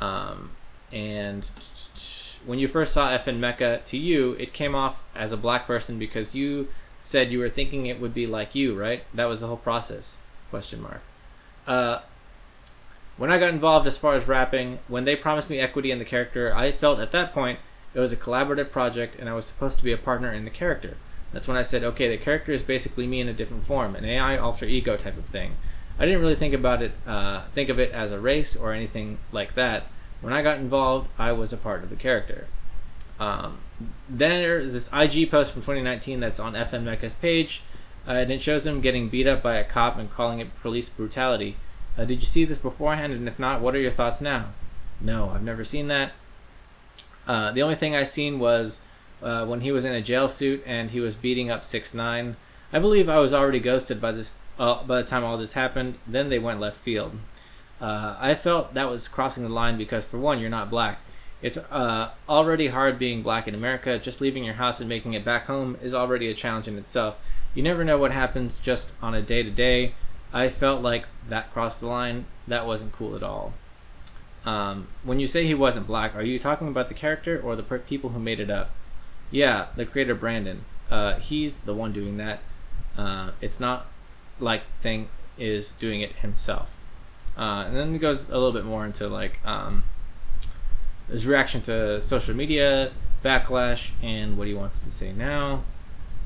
[0.00, 0.52] Um,
[0.92, 1.44] and
[2.46, 5.66] when you first saw F FN Meka to you, it came off as a black
[5.66, 6.68] person because you
[7.00, 9.04] said you were thinking it would be like you, right?
[9.12, 10.18] That was the whole process.
[10.50, 11.02] Question mark.
[11.66, 12.00] Uh,
[13.16, 16.04] when I got involved as far as rapping, when they promised me equity in the
[16.04, 17.58] character, I felt at that point
[17.94, 20.50] it was a collaborative project and I was supposed to be a partner in the
[20.50, 20.96] character.
[21.32, 24.04] That's when I said, okay, the character is basically me in a different form, an
[24.04, 25.56] AI alter ego type of thing.
[25.98, 29.18] I didn't really think about it, uh, think of it as a race or anything
[29.32, 29.86] like that.
[30.26, 32.48] When I got involved, I was a part of the character.
[33.20, 33.58] Um,
[34.08, 37.62] then there's this IG post from 2019 that's on FN Meka's page,
[38.08, 40.88] uh, and it shows him getting beat up by a cop and calling it police
[40.88, 41.54] brutality.
[41.96, 43.12] Uh, did you see this beforehand?
[43.12, 44.46] And if not, what are your thoughts now?
[45.00, 46.10] No, I've never seen that.
[47.28, 48.80] Uh, the only thing I seen was
[49.22, 52.34] uh, when he was in a jail suit and he was beating up six nine.
[52.72, 55.98] I believe I was already ghosted by this uh, by the time all this happened.
[56.04, 57.12] Then they went left field.
[57.80, 61.00] Uh, I felt that was crossing the line because for one, you're not black.
[61.42, 63.98] It's uh, already hard being black in America.
[63.98, 67.16] Just leaving your house and making it back home is already a challenge in itself.
[67.54, 69.94] You never know what happens just on a day to day.
[70.32, 72.24] I felt like that crossed the line.
[72.48, 73.52] That wasn't cool at all.
[74.44, 77.62] Um, when you say he wasn't black, are you talking about the character or the
[77.62, 78.70] per- people who made it up?
[79.30, 80.64] Yeah, the creator Brandon.
[80.90, 82.40] Uh, he's the one doing that.
[82.96, 83.86] Uh, it's not
[84.38, 86.75] like Thing is doing it himself.
[87.36, 89.84] Uh, and then it goes a little bit more into like um,
[91.10, 92.92] his reaction to social media
[93.24, 95.62] backlash and what he wants to say now.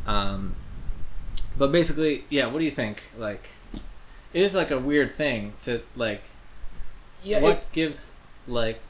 [0.06, 0.54] Um,
[1.58, 2.46] but basically, yeah.
[2.46, 3.04] What do you think?
[3.18, 3.48] Like,
[4.32, 6.22] it is like a weird thing to like
[7.22, 8.12] Yeah, what it, gives
[8.46, 8.80] like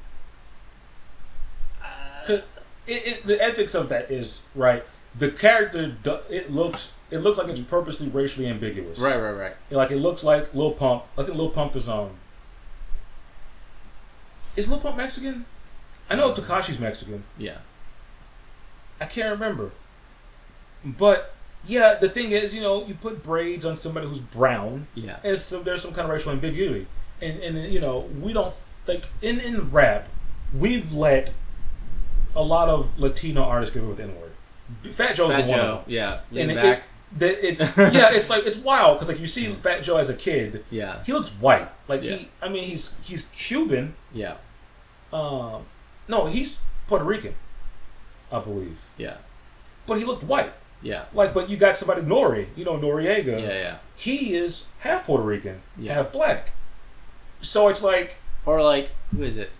[2.24, 2.44] could,
[2.86, 4.84] it, it, the ethics of that is right.
[5.18, 5.96] The character,
[6.28, 8.98] it looks, it looks like it's purposely racially ambiguous.
[8.98, 11.04] right right right Like it looks like Lil Pump.
[11.18, 12.10] I think Lil Pump is um.
[14.56, 15.44] Is Lil Pump Mexican?
[16.08, 17.24] I know Tekashi's Mexican.
[17.38, 17.58] yeah
[19.00, 19.70] I can't remember.
[20.84, 21.34] But
[21.66, 25.38] yeah, the thing is, you know, you put braids on somebody who's brown, yeah and
[25.38, 26.86] so there's some kind of racial ambiguity,
[27.20, 28.52] and and you know, we don't
[28.84, 30.08] think in in rap,
[30.54, 31.32] we've let
[32.34, 34.94] a lot of Latino artists get away with N word.
[34.94, 35.58] Fat Joe's Fat the one.
[35.58, 36.84] Joe yeah lean And back it,
[37.18, 40.14] that it's yeah, it's like it's wild because like you see Fat Joe as a
[40.14, 41.68] kid, yeah he looks white.
[41.88, 42.12] Like Yeah.
[42.16, 43.94] he, I mean, he's he's Cuban.
[44.12, 44.36] yeah
[45.12, 45.62] Um,
[46.08, 47.34] no, he's Puerto Rican,
[48.32, 48.78] I believe.
[48.96, 49.16] yeah
[49.86, 50.52] But he looked white.
[50.82, 51.04] Yeah.
[51.12, 53.40] Like, but you got somebody Nori, you know Noreaga.
[53.42, 53.76] Yeah, yeah.
[53.96, 55.94] He is half Puerto Rican, Yeah.
[55.94, 56.52] half black.
[57.42, 58.16] So it's like
[58.46, 59.50] Or like who is it?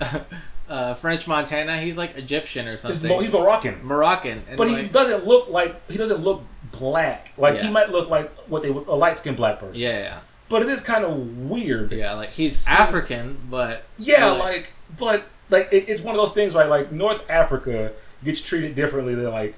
[0.68, 1.78] uh, French Montana.
[1.78, 3.20] He's like Egyptian or something.
[3.20, 4.42] He's Moroccan, Moroccan.
[4.48, 7.32] And but he like, doesn't look like he doesn't look black.
[7.36, 9.80] Like he might look like what they would a light skinned black person.
[9.80, 10.18] yeah, yeah,
[10.48, 11.16] But it is kind of
[11.50, 11.92] weird.
[11.92, 12.14] yeah.
[12.14, 16.32] Like he's See- African, but Yeah, but, like, but like it, it's one of those
[16.32, 16.68] things, right?
[16.68, 17.92] Like North Africa
[18.24, 19.54] gets treated differently than like.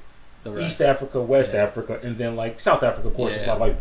[0.59, 1.63] East Africa, West Yeah.
[1.63, 3.39] Africa, and then like South Africa, of course, Yeah.
[3.39, 3.77] it's not like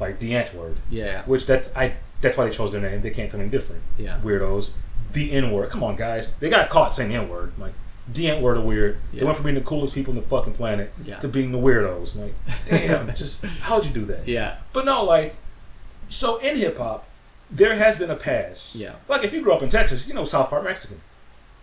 [0.00, 3.02] like Die Antwoord, Yeah, which that's I that's why they chose their name.
[3.02, 3.82] They can't tell me different.
[3.98, 4.70] yeah, Weirdos.
[5.12, 5.68] The N word.
[5.68, 6.34] Come on, guys.
[6.36, 7.52] They got caught saying N word.
[7.58, 7.74] Like
[8.12, 8.98] the N word are weird.
[9.12, 11.18] They went from being the coolest people on the fucking planet Yeah.
[11.18, 12.14] to being the weirdos.
[12.16, 12.34] Like,
[12.66, 14.26] damn, just how'd you do that?
[14.28, 15.34] yeah, But no, like,
[16.08, 17.06] so in hip hop,
[17.50, 18.74] there has been a past.
[18.76, 18.94] Yeah.
[19.08, 21.00] Like if you grew up in Texas, you know South Park Mexican.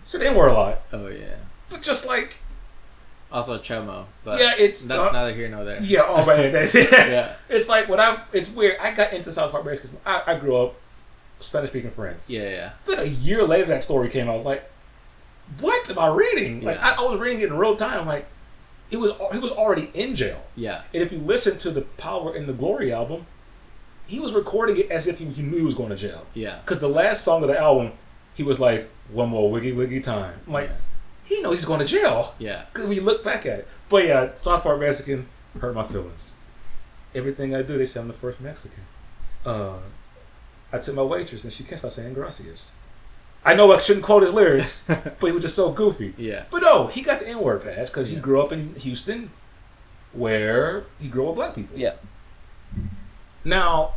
[0.05, 0.81] So they were a lot.
[0.91, 1.35] Oh yeah.
[1.69, 2.37] But just like
[3.31, 5.81] Also Chomo, but yeah, it's that's uh, neither here nor there.
[5.81, 8.77] yeah, oh man, Yeah, It's like when I it's weird.
[8.81, 9.97] I got into South Park Mexican.
[10.05, 10.75] I, I grew up
[11.39, 12.29] Spanish speaking friends.
[12.29, 14.29] yeah, yeah, Then a year later, that story came.
[14.29, 14.69] I was like,
[15.59, 16.95] "What am I reading?" Like Yeah.
[16.97, 18.05] I, I was reading it in real time.
[18.05, 18.27] Like
[18.91, 20.41] it was he was already in jail.
[20.55, 23.25] yeah, And if you listen to the Power and the Glory album,
[24.05, 26.27] he was recording it as if he, he knew he was going to jail.
[26.33, 26.59] yeah.
[26.63, 27.93] Because the last song of the album,
[28.33, 30.75] he was like, "One more wiggy wiggy time." I'm like yeah.
[31.25, 32.35] he knows he's going to jail.
[32.37, 32.65] yeah.
[32.71, 35.27] Because we look back at it, but yeah, South Park Mexican
[35.59, 36.37] hurt my feelings.
[37.15, 38.83] Everything I do, they say I'm the first Mexican.
[39.45, 39.77] Uh,
[40.71, 42.73] I tip my waitress, and she can't stop saying gracias.
[43.45, 46.13] I know I shouldn't quote his lyrics, but he was just so goofy.
[46.17, 46.43] Yeah.
[46.49, 48.21] But no, he got the N word pass because he Yeah.
[48.21, 49.31] grew up in Houston,
[50.13, 51.77] where he grew up with black people.
[51.77, 51.93] Yeah.
[53.43, 53.95] Now,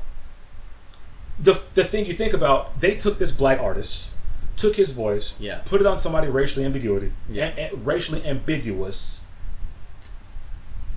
[1.38, 4.10] the the thing you think about, they took this black artist,
[4.56, 5.58] took his voice, Yeah.
[5.64, 7.46] put it on somebody racially ambiguity, Yeah.
[7.46, 9.20] and, and racially ambiguous,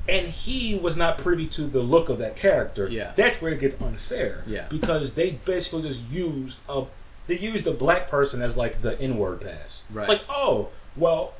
[0.07, 2.87] and he was not privy to the look of that character.
[2.89, 3.11] Yeah.
[3.15, 4.43] that's where it gets unfair.
[4.47, 4.65] Yeah.
[4.69, 6.85] because they basically just used a
[7.29, 9.85] they used the black person as like the N word pass.
[9.87, 10.09] It's Right.
[10.09, 11.33] like, oh, well,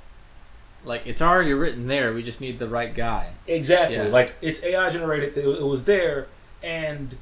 [0.86, 2.14] Like it's already written there.
[2.14, 3.32] We just need the right guy.
[3.48, 3.98] Exactly.
[3.98, 4.04] Yeah.
[4.04, 5.36] Like it's AI generated.
[5.38, 6.28] It, it was there,
[6.64, 7.18] and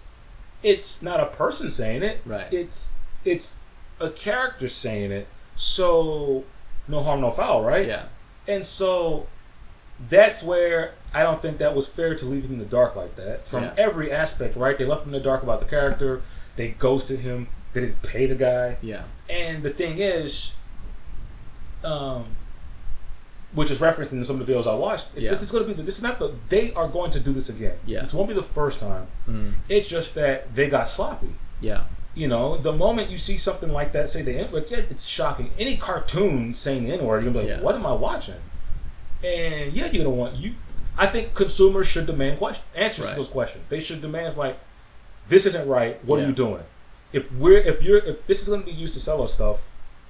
[0.62, 2.22] it's not a person saying it.
[2.26, 2.52] Right.
[2.54, 2.94] It's
[3.26, 3.62] it's
[4.00, 5.28] a character saying it.
[5.56, 6.44] So
[6.88, 7.88] no harm, no foul, right?
[7.88, 8.06] Yeah.
[8.48, 9.26] And so
[10.10, 13.16] that's where I don't think that was fair to leave him in the dark like
[13.16, 13.74] that from Yeah.
[13.78, 14.56] every aspect.
[14.56, 14.78] Right?
[14.78, 16.22] They left him in the dark about the character.
[16.58, 17.48] They ghosted him.
[17.74, 18.78] They didn't pay the guy.
[18.82, 19.04] Yeah.
[19.30, 20.56] And the thing is,
[21.84, 22.26] um,
[23.54, 25.32] which is referenced in some of the videos I watched, Yeah.
[25.32, 25.82] this is going to be.
[25.82, 26.34] This is not the.
[26.50, 27.78] They are going to do this again.
[27.86, 28.02] Yeah.
[28.02, 29.08] This won't be the first time.
[29.28, 29.54] Mm.
[29.70, 31.30] It's just that they got sloppy.
[31.62, 31.84] Yeah.
[32.16, 35.06] You know, the moment you see something like that, say the N word, yeah, it's
[35.06, 35.52] shocking.
[35.60, 37.64] Any cartoon saying the N word, you're gonna be like, Yeah.
[37.64, 38.36] what am I watching?
[39.24, 40.56] And yeah, you're gonna want you.
[40.98, 43.12] I think consumers should demand question, answers Right.
[43.12, 43.70] to those questions.
[43.70, 44.58] They should demand like,
[45.28, 46.04] this isn't right.
[46.06, 46.26] What Yeah.
[46.26, 46.64] are you doing?
[47.14, 49.68] If we're if you're if this is gonna be used to sell us stuff,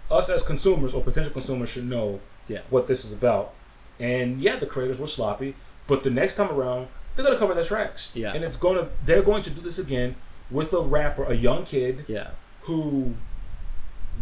[0.09, 2.61] us as consumers or potential consumers should know Yeah.
[2.69, 3.53] what this is about.
[3.99, 5.55] And yeah, the creators were sloppy,
[5.87, 8.11] but the next time around, they're gonna cover their tracks.
[8.15, 8.33] Yeah.
[8.33, 10.15] And it's gonna they're going to do this again
[10.49, 12.29] with a rapper, a young kid Yeah.
[12.61, 13.15] who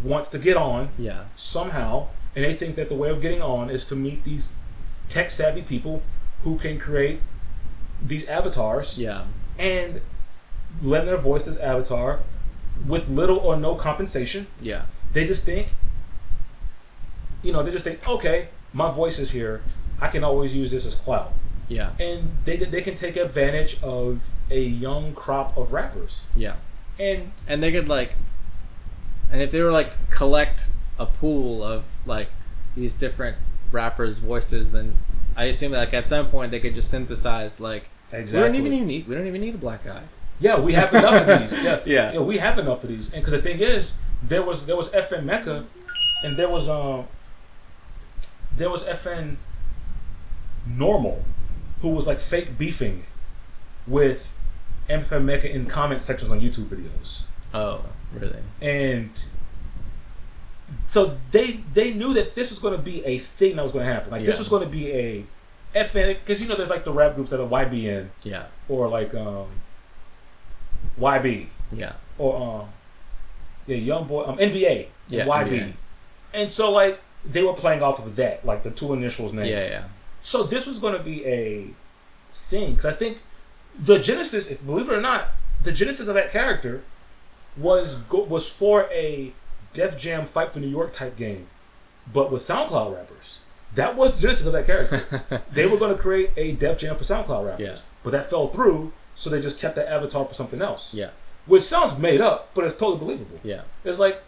[0.02, 1.24] wants to get on Yeah.
[1.36, 4.50] somehow, and they think that the way of getting on is to meet these
[5.08, 6.02] tech savvy people
[6.42, 7.20] who can create
[8.04, 9.24] these avatars Yeah.
[9.58, 10.02] and
[10.82, 12.20] lend their voice to this avatar
[12.86, 14.46] with little or no compensation.
[14.60, 14.86] Yeah.
[15.12, 15.68] They just think,
[17.42, 19.62] you know, they just think, okay, my voice is here.
[20.00, 21.32] I can always use this as clout.
[21.68, 21.92] Yeah.
[21.98, 24.20] And they, they can take advantage of
[24.50, 26.24] a young crop of rappers.
[26.34, 26.56] Yeah.
[26.98, 28.14] And And they could like,
[29.30, 32.28] and if they were like collect a pool of like
[32.74, 33.36] these different
[33.72, 34.96] rappers' voices, then
[35.36, 38.36] I assume like at some point they could just synthesize like Exactly.
[38.40, 40.02] we don't even need we don't even need a black guy.
[40.38, 41.62] Yeah, we have enough of these.
[41.62, 42.12] Yeah, Yeah.
[42.12, 43.12] yeah, we have enough of these.
[43.12, 45.64] And because the thing is, there was there was FN Meka,
[46.24, 47.06] and there was um
[48.56, 49.36] there was FN
[50.66, 51.24] Normal,
[51.80, 53.04] who was like fake beefing
[53.86, 54.28] with
[54.88, 58.40] FN Meka in comment sections on YouTube videos, Oh, really?
[58.60, 59.10] and
[60.88, 63.86] so they they knew that this was going to be a thing that was going
[63.86, 64.10] to happen.
[64.10, 65.24] Like this was going to be a
[65.74, 68.46] FN because you know there's like the rap groups that are YBN Yeah.
[68.68, 69.46] or like um
[71.00, 71.92] YB Yeah.
[72.18, 72.68] or um
[73.66, 75.48] yeah, young boy um NBA Yeah, YB.
[75.50, 75.72] NBA.
[76.34, 79.46] And so like they were playing off of that, like the two initials name.
[79.46, 79.66] Yeah.
[79.66, 79.84] Yeah.
[80.20, 81.68] So this was going to be a
[82.28, 83.18] thing because I think
[83.78, 85.28] the genesis, if believe it or not,
[85.62, 86.82] the genesis of that character
[87.56, 89.32] was go, was for a
[89.72, 91.46] Def Jam Fight for New York type game,
[92.12, 93.40] but with SoundCloud rappers.
[93.74, 95.42] That was the genesis of that character.
[95.52, 97.76] they were going to create a Def Jam for SoundCloud rappers, Yeah.
[98.02, 98.92] but that fell through.
[99.16, 100.94] So they just kept that avatar for something else.
[100.94, 101.10] yeah,
[101.46, 103.40] which sounds made up, but it's totally believable.
[103.42, 104.22] yeah, It's like,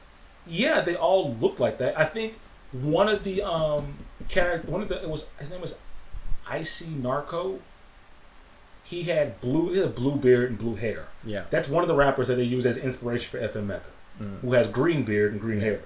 [0.46, 1.96] yeah, they all look like that.
[1.98, 2.38] I think
[2.72, 3.98] one of the um
[4.28, 5.78] character, one of the it was his name was
[6.48, 7.60] Icy Narco.
[8.84, 11.08] He had blue, he had a blue beard and blue hair.
[11.24, 11.44] yeah.
[11.50, 13.80] That's one of the rappers that they use as inspiration for FN Meka,
[14.20, 14.40] Mm.
[14.40, 15.82] who has green beard and green hair.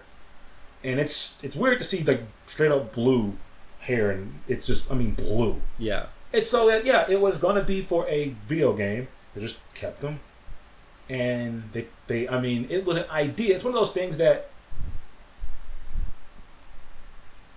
[0.85, 3.37] And it's it's weird to see like straight up blue
[3.81, 5.61] hair, and it's just I mean blue.
[5.79, 9.09] Yeah, And so that yeah, it was gonna be for a video game.
[9.35, 10.21] They just kept them,
[11.09, 13.55] and they they I mean it was an idea.
[13.55, 14.49] It's one of those things that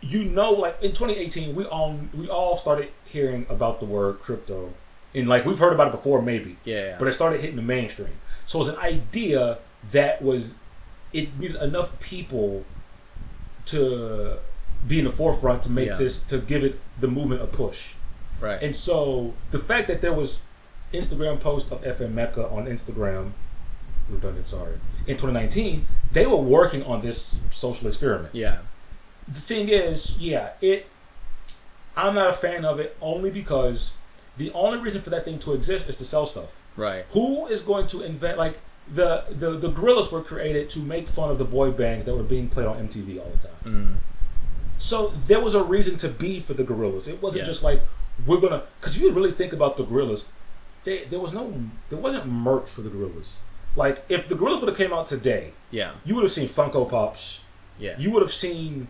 [0.02, 4.74] you know, like in 2018, we all we all started hearing about the word crypto,
[5.14, 8.14] and like we've heard about it before, maybe, yeah, but it started hitting the mainstream.
[8.46, 9.60] So it was an idea
[9.92, 10.56] that was
[11.14, 12.66] it needed enough people
[13.66, 14.38] to
[14.88, 15.96] be in the forefront to make Yeah.
[15.98, 17.94] this to give it the movement a push.
[18.42, 18.62] Right.
[18.62, 20.40] And so the fact that there was
[20.94, 23.32] Instagram post of FN Meka on Instagram,
[24.10, 24.76] redundant, sorry,
[25.08, 28.34] in 2019, they were working on this social experiment.
[28.36, 28.60] yeah,
[29.28, 30.88] The thing is, yeah, it.
[31.98, 33.94] I'm not a fan of it only because
[34.38, 36.50] the only reason for that thing to exist is to sell stuff.
[36.76, 37.06] right.
[37.12, 38.60] Who is going to invent like
[38.94, 42.22] the the the Gorillaz were created to make fun of the boy bands that were
[42.24, 43.58] being played on MTV all the time.
[43.64, 43.94] Mm.
[44.78, 47.08] So there was a reason to be for the Gorillaz.
[47.08, 47.48] It wasn't Yeah.
[47.48, 47.82] just like
[48.26, 50.26] we're gonna because you really think about the Gorillaz.
[50.84, 51.54] They, there was no
[51.90, 53.40] there wasn't merch for the Gorillaz.
[53.76, 56.90] Like if the Gorillaz would have came out today, Yeah, you would have seen Funko
[56.90, 57.42] Pops.
[57.80, 57.98] yeah.
[58.00, 58.88] You would have seen.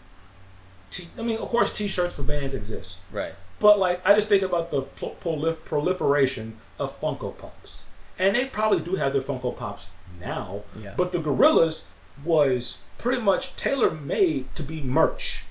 [0.92, 3.34] T- I mean, of course, T-shirts for bands exist, right.
[3.60, 7.86] but like I just think about the pro- prolif- proliferation of Funko Pops,
[8.20, 9.90] and they probably do have their Funko Pops
[10.20, 10.62] now.
[10.80, 10.94] Yeah.
[10.96, 11.86] But the Gorillaz
[12.24, 15.45] was pretty much tailor made to be merch,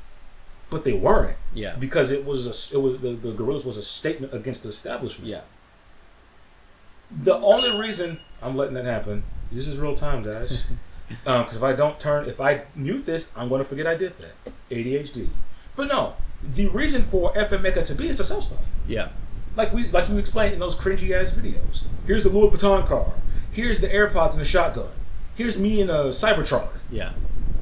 [0.71, 1.77] but they weren't Yeah.
[1.77, 5.29] because it was a it was the, the Gorillaz was a statement against the establishment.
[5.29, 5.43] Yeah.
[7.11, 10.67] The only reason I'm letting that happen, this is real time, guys.
[11.27, 13.95] Um, because if I don't turn, if I mute this, I'm going to forget I
[13.95, 14.53] did that.
[14.71, 15.29] ADHD.
[15.77, 18.65] But no, the reason for FN Meka to be is to sell stuff.
[18.89, 19.11] Yeah.
[19.55, 21.85] Like we like you explained in those cringy ass videos.
[22.07, 23.13] Here's the Louis Vuitton car.
[23.53, 24.89] Here's the AirPods and the shotgun.
[25.35, 26.71] Here's me in a Cybertruck.
[26.91, 27.13] Yeah.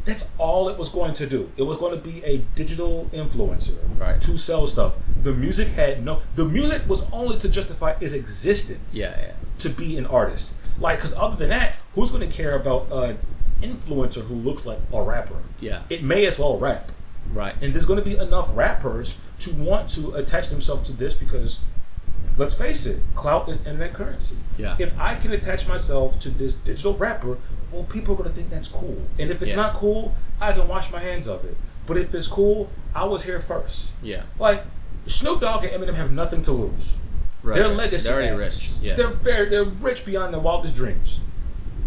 [0.05, 1.51] That's all it was going to do.
[1.57, 4.20] It was going to be a digital influencer Right.
[4.23, 4.95] to sell stuff.
[5.23, 6.20] The music had no.
[6.35, 8.97] The music was only to justify its existence.
[8.97, 9.15] Yeah.
[9.16, 9.33] Yeah.
[9.59, 13.19] To be an artist, like, because other than that, who's going to care about an
[13.61, 15.37] influencer who looks like a rapper?
[15.61, 15.83] Yeah.
[15.89, 16.91] It may as well rap,
[17.33, 17.55] Right.
[17.62, 21.61] and there's going to be enough rappers to want to attach themselves to this because,
[22.37, 24.35] let's face it, clout is internet currency.
[24.59, 24.74] Yeah.
[24.81, 27.39] If I can attach myself to this digital rapper,
[27.73, 28.99] well, people are going to think that's cool.
[29.19, 29.57] And if it's Yeah.
[29.57, 31.57] not cool, I can wash my hands of it.
[31.86, 33.90] But if it's cool, I was here first.
[34.03, 34.23] Yeah.
[34.39, 34.65] Like
[35.07, 36.94] Snoop Dogg and Eminem have nothing to lose.
[37.43, 37.57] Right.
[37.57, 37.77] They're right.
[37.77, 38.09] legacy.
[38.09, 38.70] They're already rich.
[38.81, 38.94] Yeah.
[38.94, 41.20] They're very they're rich beyond their wildest dreams.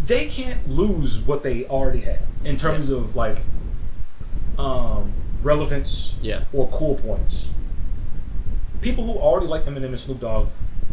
[0.04, 3.42] They can't lose what they already have in terms of like
[4.58, 6.44] um relevance Yeah.
[6.52, 7.50] or cool points.
[8.80, 10.48] People who already like Eminem and Snoop Dogg,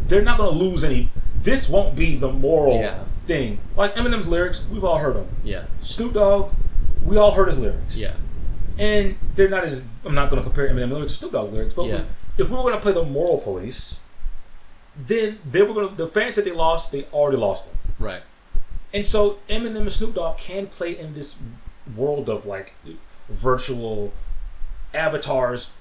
[0.07, 1.11] they're not gonna lose any.
[1.41, 2.99] This won't be the moral Yeah.
[3.25, 3.59] Thing.
[3.75, 5.27] Like Eminem's lyrics, we've all heard them.
[5.43, 5.65] Yeah.
[5.81, 6.53] Snoop Dogg,
[7.03, 7.97] we all heard his lyrics.
[7.97, 8.13] Yeah.
[8.77, 11.73] And they're not as I'm not going to compare Eminem lyrics to Snoop Dogg lyrics,
[11.73, 12.03] but Yeah.
[12.37, 13.99] if we were going to play the moral police,
[14.95, 17.77] then they were going to the fans that they lost, they already lost them.
[17.99, 18.21] Right.
[18.93, 21.39] And so Eminem and Snoop Dogg can play in this
[21.95, 22.73] world of like
[23.29, 24.13] virtual
[24.93, 25.71] avatars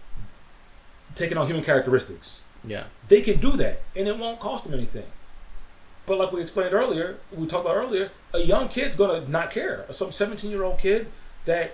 [1.14, 2.42] taking on human characteristics.
[2.64, 2.84] Yeah.
[3.08, 5.04] They can do that, and it won't cost them anything.
[6.06, 9.86] But like we explained earlier, we talked about earlier, a young kid's gonna not care.
[9.90, 11.06] Some seventeen-year-old kid
[11.44, 11.72] that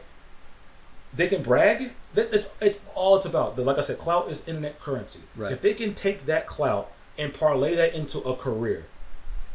[1.15, 1.93] they can brag.
[2.15, 3.59] That it's it's all it's about.
[3.59, 5.21] Like I said, clout is internet currency.
[5.37, 5.53] Right.
[5.53, 8.85] If they can take that clout and parlay that into a career,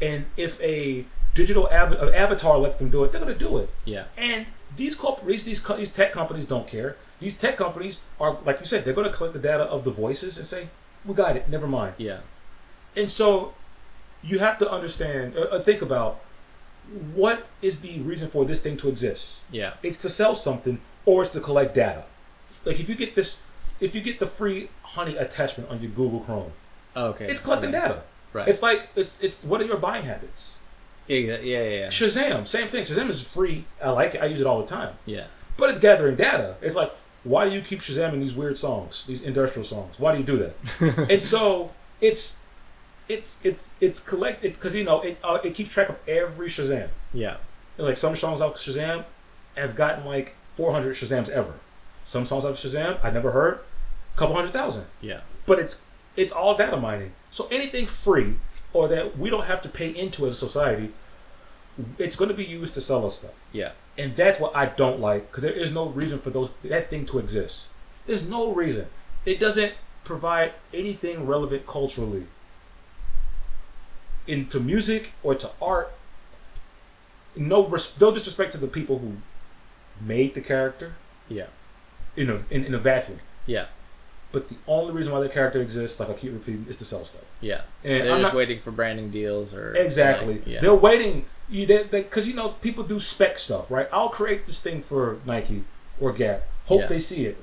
[0.01, 3.69] and if a digital av- avatar lets them do it, they're gonna do it.
[3.85, 4.05] Yeah.
[4.17, 6.97] And these corporations, these co- these tech companies don't care.
[7.19, 10.37] These tech companies are, like you said, they're to collect the data of the voices
[10.37, 10.69] and say,
[11.05, 11.47] "We got it.
[11.47, 12.19] Never mind." Yeah.
[12.95, 13.53] And so,
[14.23, 16.21] you have to understand, uh, uh, think about
[17.13, 19.41] what is the reason for this thing to exist.
[19.51, 19.73] Yeah.
[19.83, 22.03] It's to sell something, or it's to collect data.
[22.65, 23.41] Like if you get this,
[23.79, 26.51] if you get the free Honey attachment on your Google Chrome,
[26.95, 27.25] Oh, okay.
[27.25, 27.79] it's collecting okay.
[27.87, 28.03] data.
[28.31, 28.47] Right.
[28.47, 30.59] It's like it's it's what are your buying habits?
[31.07, 31.17] yeah.
[31.17, 31.37] Yeah.
[31.37, 31.63] Yeah.
[31.63, 31.87] Yeah.
[31.87, 32.83] Shazam, same thing.
[32.85, 33.65] Shazam is free.
[33.83, 34.21] I like it.
[34.21, 34.95] I use it all the time.
[35.05, 35.25] Yeah.
[35.57, 36.55] But it's gathering data.
[36.61, 36.91] It's like,
[37.23, 39.99] why do you keep Shazamming these weird songs, these industrial songs?
[39.99, 41.07] Why do you do that?
[41.11, 41.71] and so
[42.01, 42.39] it's
[43.09, 46.89] it's it's it's collected because you know it uh, it keeps track of every Shazam.
[47.13, 47.37] Yeah.
[47.77, 49.05] And, like some songs out Shazam
[49.55, 51.53] have gotten like 400 Shazams ever.
[52.03, 53.59] Some songs out Shazam I never heard
[54.13, 54.85] a couple hundred thousand.
[55.01, 55.21] Yeah.
[55.45, 55.85] But it's
[56.15, 57.13] it's all data mining.
[57.31, 58.35] So anything free
[58.71, 60.91] or that we don't have to pay into as a society,
[61.97, 63.33] it's going to be used to sell us stuff.
[63.51, 63.71] Yeah.
[63.97, 67.05] And that's what I don't like because there is no reason for those that thing
[67.07, 67.67] to exist.
[68.05, 68.87] There's no reason.
[69.25, 69.73] It doesn't
[70.03, 72.27] provide anything relevant culturally
[74.27, 75.93] into music or to art.
[77.35, 79.13] No, res- no disrespect to the people who
[79.99, 80.93] made the character
[81.27, 81.47] Yeah.
[82.15, 83.19] in a in, in a vacuum.
[83.45, 83.65] Yeah.
[84.31, 87.05] But the only reason why the character exists, like I keep repeating, is to sell
[87.05, 87.21] stuff.
[87.39, 87.61] Yeah.
[87.83, 90.35] And They're I'm just not, waiting for branding deals or Exactly.
[90.35, 90.61] like, yeah.
[90.61, 91.25] They're waiting.
[91.49, 93.87] You because you know people do spec stuff, right?
[93.91, 95.63] I'll create this thing for Nike
[95.99, 96.47] or Gap.
[96.65, 96.87] Hope Yeah.
[96.87, 97.37] they see it.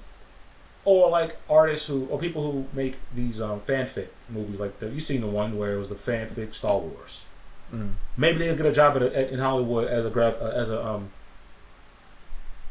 [0.85, 4.93] Or like artists who or people who make these um, fanfic movies like that.
[4.93, 7.25] You seen the one where it was the fanfic Star Wars.
[7.73, 7.93] Mm.
[8.17, 10.71] Maybe they'll get a job at, a, at in Hollywood as a graph uh, as
[10.71, 11.11] a um,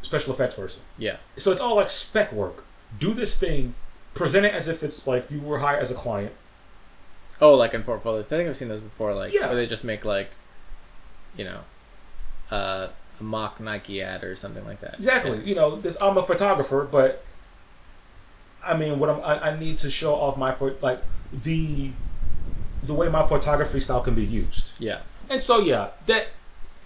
[0.01, 0.81] special effects person.
[0.97, 1.17] Yeah.
[1.37, 2.63] So it's all like spec work.
[2.99, 3.75] Do this thing,
[4.13, 6.33] present it as if it's like you were hired as a client.
[7.41, 8.31] Oh, like in portfolios.
[8.31, 9.13] I think I've seen those before.
[9.13, 9.47] Like Yeah.
[9.47, 10.31] where they just make like,
[11.37, 11.59] you know,
[12.51, 12.87] uh,
[13.19, 14.95] a mock Nike ad or something like that.
[14.95, 15.41] Exactly.
[15.43, 17.23] You know, this I'm a photographer, but
[18.65, 21.91] I mean, what I'm, I, I need to show off my like the
[22.83, 24.73] the way my photography style can be used.
[24.79, 24.99] Yeah.
[25.29, 26.27] And so yeah, that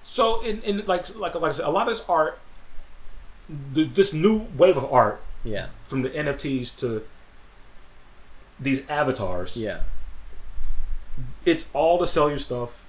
[0.01, 2.39] so in, in like like like I said, a lot of this art,
[3.49, 5.67] the, this new wave of art Yeah.
[5.85, 7.03] from the NFTs to
[8.59, 9.79] these avatars, Yeah.
[11.45, 12.87] it's all to sell your stuff,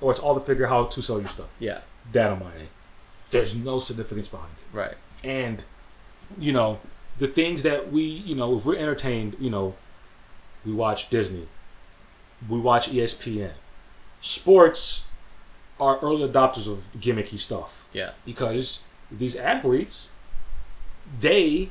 [0.00, 1.54] or it's all to figure out how to sell your stuff.
[1.58, 1.80] Yeah.
[2.12, 2.68] Data mining.
[3.30, 4.76] There's no significance behind it.
[4.76, 4.94] Right.
[5.24, 5.64] and
[6.38, 6.80] you know
[7.18, 9.74] the things that we you know if we're entertained you know
[10.64, 11.46] we watch disney
[12.48, 13.50] we watch espn
[14.20, 15.08] sports
[15.78, 18.10] are early adopters of gimmicky stuff Yeah.
[18.24, 18.80] because
[19.10, 20.10] these athletes
[21.20, 21.70] they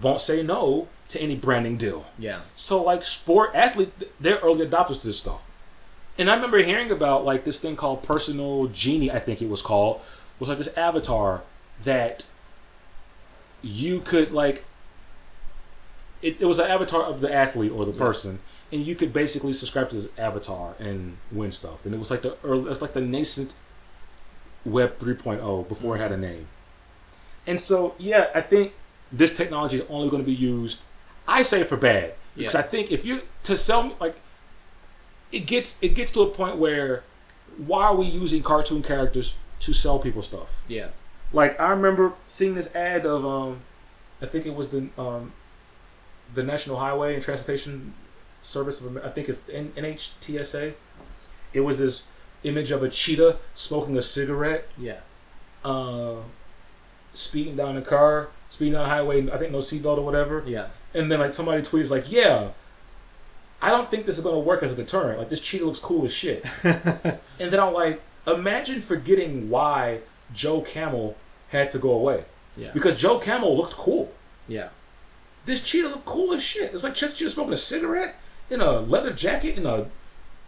[0.00, 2.40] won't say no to any branding deal Yeah.
[2.54, 5.42] so like sport athlete, they're early adopters to this stuff.
[6.18, 9.62] And I remember hearing about like this thing called personal genie, I think it was
[9.62, 10.00] called,
[10.38, 11.42] was like this avatar
[11.84, 12.24] that
[13.62, 14.64] you could like
[16.22, 18.38] it, it was an avatar of the athlete or the person
[18.72, 22.22] and you could basically subscribe to this avatar and win stuff and it was like
[22.22, 23.54] the early it's like the nascent
[24.64, 26.48] web 3.0 before it had a name
[27.46, 28.74] and so yeah i think
[29.12, 30.80] this technology is only going to be used
[31.28, 32.60] i say for bad because Yeah.
[32.60, 34.16] i think if you to sell me like
[35.32, 37.04] it gets it gets to a point where
[37.58, 40.88] why are we using cartoon characters to sell people stuff Yeah.
[41.36, 43.60] Like I remember seeing this ad of um,
[44.22, 45.32] I think it was the um,
[46.34, 47.92] the National Highway and Transportation
[48.42, 50.72] Service of I think it's NHTSA.
[51.52, 52.04] It was this
[52.42, 55.00] image of a cheetah smoking a cigarette, Yeah.
[55.64, 56.16] uh,
[57.12, 59.30] speeding down the car, speeding down the highway.
[59.30, 60.42] I think no seatbelt or whatever.
[60.46, 60.68] Yeah.
[60.94, 62.50] And then like somebody tweets like, "Yeah,
[63.60, 65.18] I don't think this is gonna work as a deterrent.
[65.18, 70.00] Like this cheetah looks cool as shit." and then I'm like, imagine forgetting why
[70.32, 71.16] Joe Camel
[71.48, 72.24] had to go away
[72.56, 72.70] Yeah.
[72.72, 74.12] because Joe Camel looked cool.
[74.48, 74.68] Yeah.
[75.44, 76.74] This cheetah looked cool as shit.
[76.74, 78.16] It's like just cheetah smoking a cigarette
[78.50, 79.86] in a leather jacket in a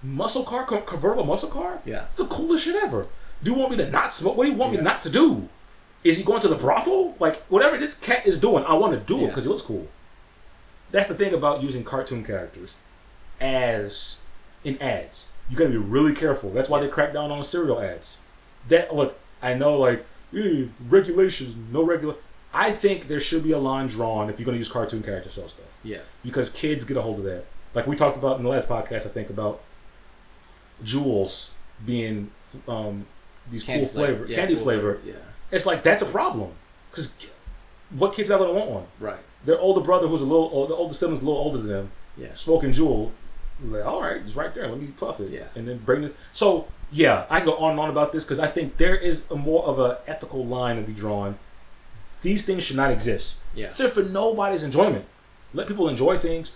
[0.02, 1.80] muscle car, convertible muscle car.
[1.84, 2.04] Yeah.
[2.04, 3.06] It's the coolest shit ever.
[3.42, 4.36] Do you want me to not smoke?
[4.36, 4.78] What do you want Yeah.
[4.80, 5.48] me not to do?
[6.04, 7.14] Is he going to the brothel?
[7.20, 9.88] Like whatever this cat is doing, I want to do it because he looks cool.
[10.90, 12.78] That's the thing about using cartoon characters
[13.40, 14.18] as
[14.64, 15.32] in ads.
[15.50, 16.50] You got to be really careful.
[16.50, 18.18] That's why they crack down on cereal ads.
[18.68, 20.04] That look, I know like
[20.36, 22.14] eh, regulations, no regular.
[22.52, 25.34] I think there should be a line drawn if you're going to use cartoon characters
[25.34, 25.98] to sell stuff Yeah.
[26.22, 27.44] because kids get a hold of that.
[27.74, 29.60] Like we talked about in the last podcast, I think about
[30.82, 31.50] Juuls
[31.84, 32.30] being
[32.66, 33.06] um,
[33.50, 35.00] these cool flavor, Yeah, candy cool flavor.
[35.04, 35.14] Yeah.
[35.50, 36.52] It's like that's a problem
[36.90, 37.14] because
[37.90, 38.84] what kids are going to want one?
[39.00, 39.20] Right.
[39.44, 42.34] Their older brother, who's a little, the older sibling's a little older than them, Yeah.
[42.34, 43.10] smoking Juul.
[43.62, 44.68] Like, all right, it's right there.
[44.68, 45.30] Let me puff it.
[45.30, 45.44] Yeah.
[45.54, 46.16] and then bring it.
[46.32, 49.36] So yeah, I go on and on about this because I think there is a
[49.36, 51.38] more of a ethical line to be drawn.
[52.22, 53.38] These things should not exist.
[53.54, 53.66] Yeah.
[53.68, 55.06] It's just for nobody's enjoyment.
[55.54, 56.52] Let people enjoy things.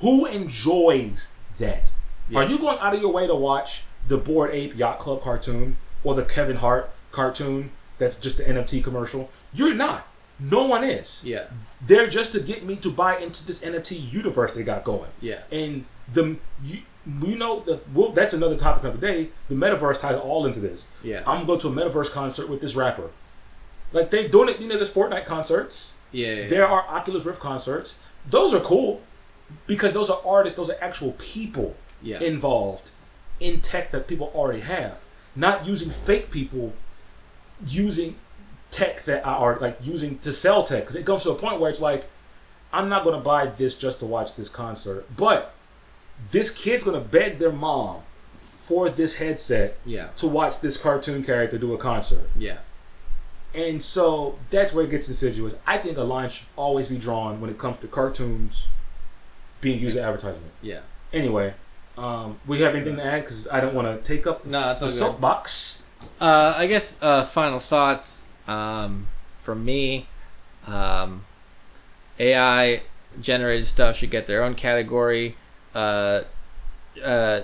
[0.00, 1.92] Who enjoys that?
[2.28, 2.40] Yeah.
[2.40, 5.76] Are you going out of your way to watch the Bored Ape Yacht Club cartoon
[6.02, 9.30] or the Kevin Hart cartoon that's just the NFT commercial?
[9.52, 10.06] You're not.
[10.40, 11.22] No one is.
[11.24, 11.44] Yeah.
[11.80, 15.10] They're just to get me to buy into this NFT universe they got going.
[15.20, 15.40] Yeah.
[15.52, 16.80] And the you,
[17.22, 19.28] you know the well, that's another topic of the day.
[19.48, 20.86] The metaverse ties all into this.
[21.02, 21.22] Yeah.
[21.26, 23.10] I'm going to a metaverse concert with this rapper.
[23.92, 24.60] Like they're doing it.
[24.60, 25.94] You know, there's Fortnite concerts.
[26.12, 26.32] Yeah.
[26.34, 27.98] yeah, There are Oculus Rift concerts.
[28.28, 29.00] Those are cool
[29.66, 30.56] because those are artists.
[30.56, 32.20] Those are actual people Yeah.
[32.20, 32.90] involved
[33.40, 35.00] in tech that people already have.
[35.34, 36.74] Not using fake people
[37.66, 38.16] using
[38.70, 41.70] tech that are like using to sell tech because it comes to a point where
[41.70, 42.08] it's like
[42.72, 45.54] I'm not gonna buy this just to watch this concert, but
[46.30, 48.02] this kid's gonna beg their mom
[48.52, 50.08] for this headset Yeah.
[50.16, 52.30] to watch this cartoon character do a concert.
[52.36, 52.58] Yeah.
[53.54, 55.58] And so that's where it gets insidious.
[55.66, 58.68] I think a line should always be drawn when it comes to cartoons
[59.60, 60.52] being used as advertisement.
[60.62, 60.80] Yeah.
[61.12, 61.54] Anyway,
[61.98, 63.20] um, we have anything to add?
[63.22, 65.82] Because I don't want to take up No, that's the soapbox.
[66.20, 69.08] Uh, I guess uh, final thoughts um,
[69.38, 70.06] from me.
[70.66, 71.24] Um,
[72.18, 72.82] AI
[73.20, 75.36] generated stuff should get their own category.
[75.74, 76.22] Uh,
[77.02, 77.42] uh,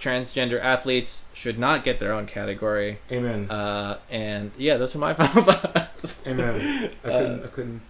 [0.00, 2.98] transgender athletes should not get their own category.
[3.10, 3.50] Amen.
[3.50, 6.22] Uh, and yeah, those are my final thoughts.
[6.26, 6.90] Amen.
[7.04, 7.44] I uh, couldn't.
[7.44, 7.82] I couldn't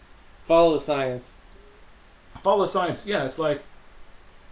[0.47, 1.35] Follow the science.
[2.43, 3.07] follow the science.
[3.07, 3.63] Yeah, it's like,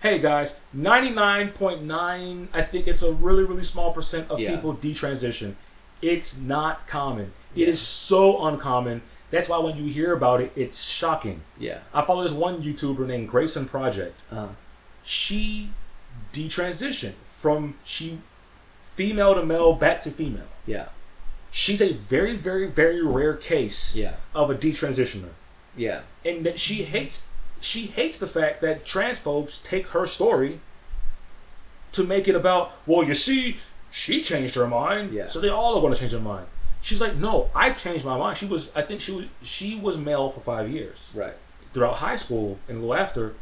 [0.00, 2.48] hey guys, ninety nine point nine.
[2.54, 4.54] I think it's a really, really small percent of Yeah.
[4.54, 5.54] people detransition.
[6.00, 7.32] It's not common.
[7.54, 7.66] It Yeah.
[7.68, 9.02] is so uncommon.
[9.30, 11.42] That's why when you hear about it, it's shocking.
[11.58, 11.80] Yeah.
[11.94, 14.24] I follow this one YouTuber named Grayson Project.
[14.32, 14.48] Uh,
[15.04, 15.70] She
[16.32, 18.18] detransitioned from she
[18.80, 20.48] female to male back to female.
[20.66, 20.88] yeah.
[21.54, 24.14] She's a very, very, very rare case Yeah.
[24.34, 25.30] of a detransitioner.
[25.76, 26.02] Yeah.
[26.24, 27.28] and that she hates
[27.60, 30.60] she hates the fact that transphobes take her story
[31.92, 33.56] to make it about well you see
[33.90, 35.26] she changed her mind Yeah.
[35.28, 36.46] so they all are going to change their mind
[36.82, 39.96] she's like no i changed my mind she was i think she was she was
[39.96, 41.34] male for five years Right.
[41.72, 43.34] throughout high school and a little after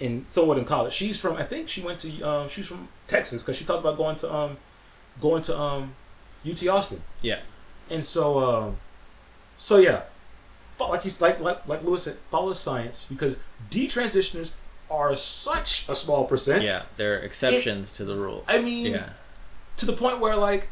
[0.00, 3.42] and somewhat in college she's from i think she went to um she's from texas
[3.42, 4.56] because she talked about going to um
[5.20, 5.94] going to um
[6.50, 7.40] ut austin Yeah.
[7.90, 8.76] and so, um,
[9.56, 10.02] so yeah,
[10.80, 13.38] like he's like like like Lewis said, follow the science because
[13.70, 14.50] detransitioners
[14.90, 16.62] are such a small percent.
[16.64, 16.82] Yeah.
[16.96, 18.44] There are exceptions to the rule.
[18.48, 19.10] I mean, Yeah.
[19.76, 20.68] to the point where like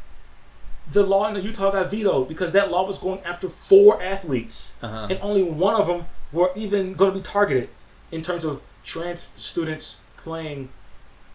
[0.91, 5.07] the law in Utah got vetoed because that law was going after four athletes, Uh-huh.
[5.09, 7.69] and only one of them were even going to be targeted
[8.11, 10.69] in terms of trans students playing,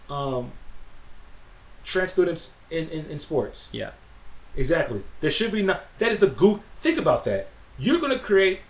[0.09, 0.53] um,
[1.85, 3.69] trans students in, in, in sports.
[3.73, 3.91] Yeah.
[4.57, 5.03] Exactly.
[5.21, 5.85] There should be not.
[5.99, 6.61] That is the goof.
[6.79, 7.49] Think about that.
[7.79, 8.61] You're gonna create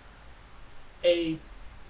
[1.03, 1.37] a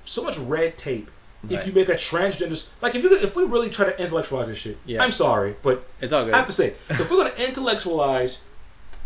[0.06, 1.12] so much red tape
[1.50, 2.70] if you make a transgender.
[2.82, 4.78] Like if you if we really try to intellectualize this shit.
[4.86, 5.04] Yeah.
[5.04, 6.34] I'm sorry, but It's all good.
[6.34, 8.42] I have to say if we're gonna intellectualize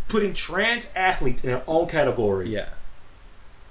[0.08, 2.70] putting trans athletes in their own category, yeah.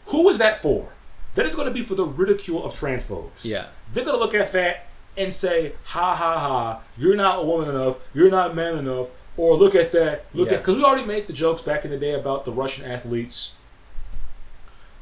[0.07, 0.92] who is that for?
[1.35, 3.43] That is going to be for the ridicule of transphobes.
[3.43, 3.67] Yeah.
[3.93, 4.85] They're going to look at that
[5.17, 9.07] and say, ha ha ha, you're not a woman enough, you're not man enough.
[9.35, 10.55] Or look at that, look Yeah.
[10.57, 13.55] at, because we already made the jokes back in the day about the Russian athletes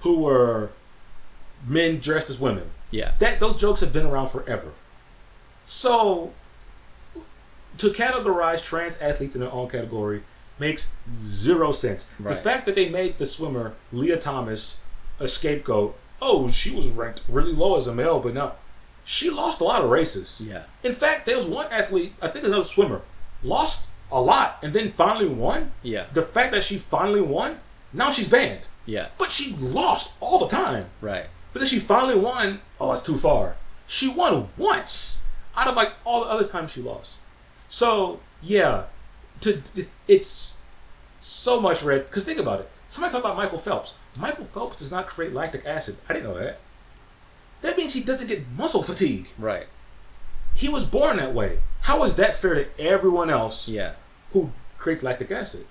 [0.01, 0.71] who were
[1.67, 2.71] men dressed as women.
[2.91, 3.13] Yeah.
[3.19, 4.71] That Those jokes have been around forever.
[5.65, 6.31] So,
[7.77, 10.23] to categorize trans athletes in their own category
[10.59, 12.07] makes zero sense.
[12.19, 12.35] Right.
[12.35, 14.79] The fact that they made the swimmer Lia Thomas
[15.19, 15.95] a scapegoat.
[16.21, 18.53] Oh, she was ranked really low as a male, but no,
[19.03, 20.45] she lost a lot of races.
[20.47, 20.63] Yeah.
[20.83, 23.01] In fact, there was one athlete, I think it was another swimmer,
[23.43, 25.71] lost a lot and then finally won.
[25.81, 26.05] Yeah.
[26.13, 27.59] The fact that she finally won,
[27.93, 28.61] now she's banned.
[28.85, 29.07] Yeah.
[29.17, 30.85] But she lost all the time.
[31.01, 31.25] Right.
[31.53, 32.61] But then she finally won.
[32.79, 33.55] Oh, it's too far.
[33.87, 35.25] She won once
[35.55, 37.15] out of like all the other times she lost.
[37.67, 38.85] So yeah,
[39.41, 40.61] to, to- it's
[41.19, 42.05] so much red.
[42.05, 42.69] Because think about it.
[42.87, 43.93] Somebody talk about Michael Phelps.
[44.17, 45.97] Michael Phelps does not create lactic acid.
[46.09, 46.59] I didn't know that.
[47.61, 49.29] That means he doesn't get muscle fatigue.
[49.37, 49.67] Right.
[50.55, 51.59] He was born that way.
[51.81, 53.93] How is that fair to everyone else Yeah.
[54.33, 55.65] who creates lactic acid?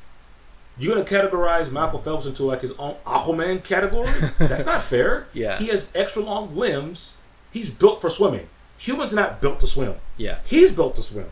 [0.79, 4.11] You're gonna categorize Michael Phelps into like his own Aquaman category?
[4.39, 5.27] That's not fair.
[5.35, 5.59] Yeah.
[5.59, 7.19] He has extra long limbs.
[7.53, 8.49] He's built for swimming.
[8.79, 9.97] Humans are not built to swim.
[10.17, 10.39] Yeah.
[10.47, 11.27] He's built to swim.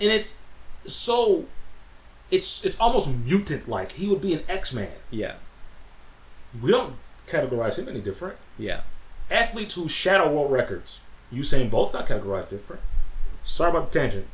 [0.00, 0.40] And it's
[0.86, 1.44] so
[2.30, 3.92] it's it's almost mutant like.
[3.92, 4.90] He would be an X-Man.
[5.10, 5.34] Yeah.
[6.60, 6.96] We don't
[7.28, 8.36] categorize him any different.
[8.58, 8.82] Yeah.
[9.30, 11.00] Athletes who shatter world records.
[11.32, 12.82] Usain Bolt's not categorized different.
[13.44, 14.26] Sorry about the tangent.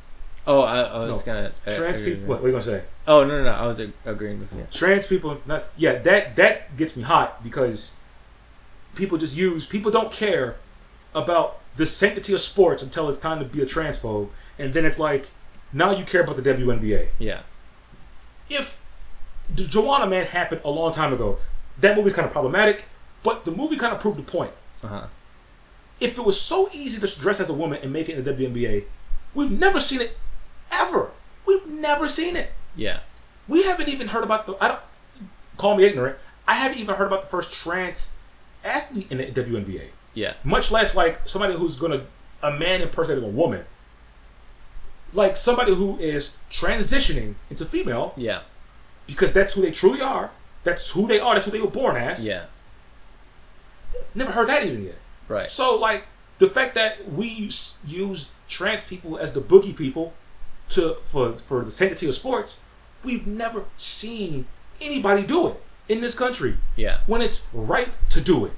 [0.46, 1.32] Oh, I, I was No.
[1.34, 1.52] gonna.
[1.68, 2.26] Trans people.
[2.26, 2.82] What, what are you gonna say?
[3.06, 3.50] Oh no no no!
[3.50, 4.66] I was ag- agreeing with you.
[4.72, 5.40] Trans people.
[5.44, 5.98] Not yeah.
[5.98, 7.92] That that gets me hot because
[8.94, 9.66] people just use.
[9.66, 10.56] People don't care
[11.14, 14.28] about the sanctity of sports until it's time to be a transphobe,
[14.58, 15.28] and then it's like
[15.72, 17.08] now you care about the WNBA.
[17.18, 17.40] Yeah.
[18.48, 18.82] If
[19.48, 21.38] the Juwanna Mann happened a long time ago,
[21.80, 22.84] that movie's kind of problematic,
[23.22, 24.52] but the movie kind of proved the point.
[24.82, 25.06] Uh huh.
[26.00, 28.32] If it was so easy to dress as a woman and make it in the
[28.32, 28.84] WNBA,
[29.34, 30.18] we've never seen it
[30.70, 31.10] ever.
[31.46, 32.52] We've never seen it.
[32.74, 33.00] Yeah.
[33.48, 34.56] We haven't even heard about the.
[34.62, 34.80] I don't
[35.56, 36.18] call me ignorant.
[36.46, 38.12] I haven't even heard about the first trans
[38.64, 39.88] athlete in the WNBA.
[40.14, 40.34] Yeah.
[40.44, 42.06] Much less like somebody who's gonna
[42.42, 43.64] a man impersonating a woman.
[45.16, 48.42] Like somebody who is transitioning into female Yeah.
[49.06, 50.30] because that's who they truly are.
[50.62, 51.34] That's who they are.
[51.34, 52.24] That's who they were born as.
[52.24, 52.44] Yeah.
[54.14, 54.98] Never heard that even yet.
[55.28, 55.50] Right.
[55.50, 56.06] So like
[56.38, 60.12] the fact that we use, use trans people as the boogie people
[60.70, 62.58] to for for the sanctity of sports,
[63.04, 64.46] we've never seen
[64.80, 66.98] anybody do it in this country Yeah.
[67.06, 68.52] when it's right to do it.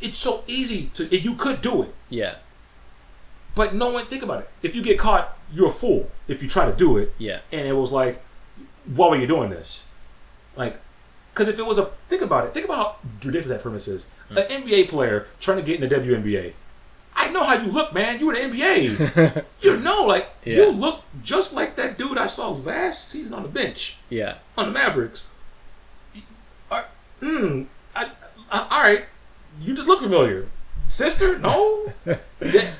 [0.00, 2.34] It's so easy to you could do it, Yeah.
[3.56, 4.48] But no one think about it.
[4.62, 7.12] If you get caught, you're a fool if you try to do it.
[7.18, 7.40] Yeah.
[7.50, 8.22] And it was like,
[8.84, 9.88] why were you doing this?
[10.54, 10.80] Like,
[11.32, 14.06] because if it was a think about it, think about how ridiculous that premise is.
[14.28, 14.38] Hmm.
[14.38, 16.52] An NBA player trying to get in the WNBA.
[17.18, 18.20] I know how you look, man.
[18.20, 19.44] You were in the NBA.
[19.60, 20.56] you know, like Yeah.
[20.56, 24.36] you look just like that dude I saw last season on the bench Yeah.
[24.56, 25.24] on the Mavericks.
[26.70, 26.84] Uh,
[27.20, 27.62] Hmm.
[27.94, 28.10] I,
[28.50, 29.04] I, all right.
[29.60, 30.48] You just look familiar,
[30.88, 31.38] sister.
[31.38, 31.92] No.
[32.38, 32.74] That-.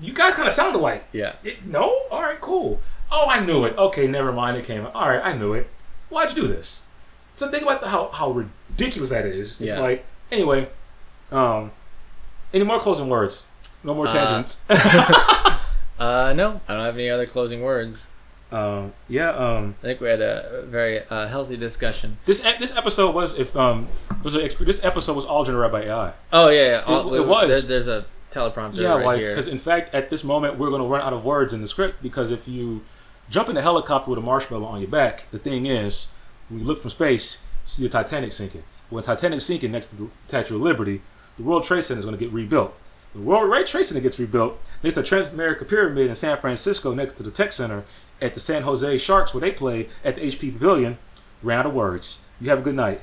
[0.00, 1.04] You guys kind of sound alike.
[1.12, 1.34] Yeah.
[1.44, 1.84] It, no?
[2.10, 2.80] All right, cool.
[3.12, 3.76] Oh, I knew it.
[3.78, 4.56] Okay, never mind.
[4.56, 4.86] It came.
[4.86, 5.68] All right, I knew it.
[6.08, 6.82] Why'd you do this?
[7.32, 9.60] So think about the, how how ridiculous that is.
[9.60, 9.80] It's Yeah.
[9.80, 10.68] like anyway.
[11.32, 11.70] Um,
[12.52, 13.46] any more closing words?
[13.82, 14.64] No more Uh, tangents.
[15.96, 18.10] Uh, no, I don't have any other closing words.
[18.50, 19.30] um, yeah.
[19.30, 22.18] Um, I think we had a very uh, healthy discussion.
[22.26, 23.86] this e- this episode was if um
[24.24, 26.12] was exp- this episode was all generated by AI.
[26.32, 26.82] Oh yeah, yeah.
[26.84, 27.48] All, it was.
[27.48, 28.04] There, there's a
[28.34, 31.24] teleprompter Yeah, right like because in fact at this moment we're gonna run out of
[31.24, 32.82] words in the script because if you
[33.30, 36.12] jump in a helicopter with a marshmallow on your back, the thing is
[36.48, 37.44] when you look from space,
[37.78, 38.64] the Titanic sinking.
[38.90, 41.00] When Titanic sinking next to the Statue of Liberty,
[41.36, 42.74] the World Trade Center is gonna get rebuilt.
[43.14, 47.14] The World Trade Center gets rebuilt next to the Transamerica Pyramid in San Francisco, next
[47.14, 47.84] to the Tech Center
[48.20, 50.98] at the San Jose Sharks where they play at the HP Pavilion.
[51.42, 52.24] Ran out of words.
[52.40, 53.02] You have a good night.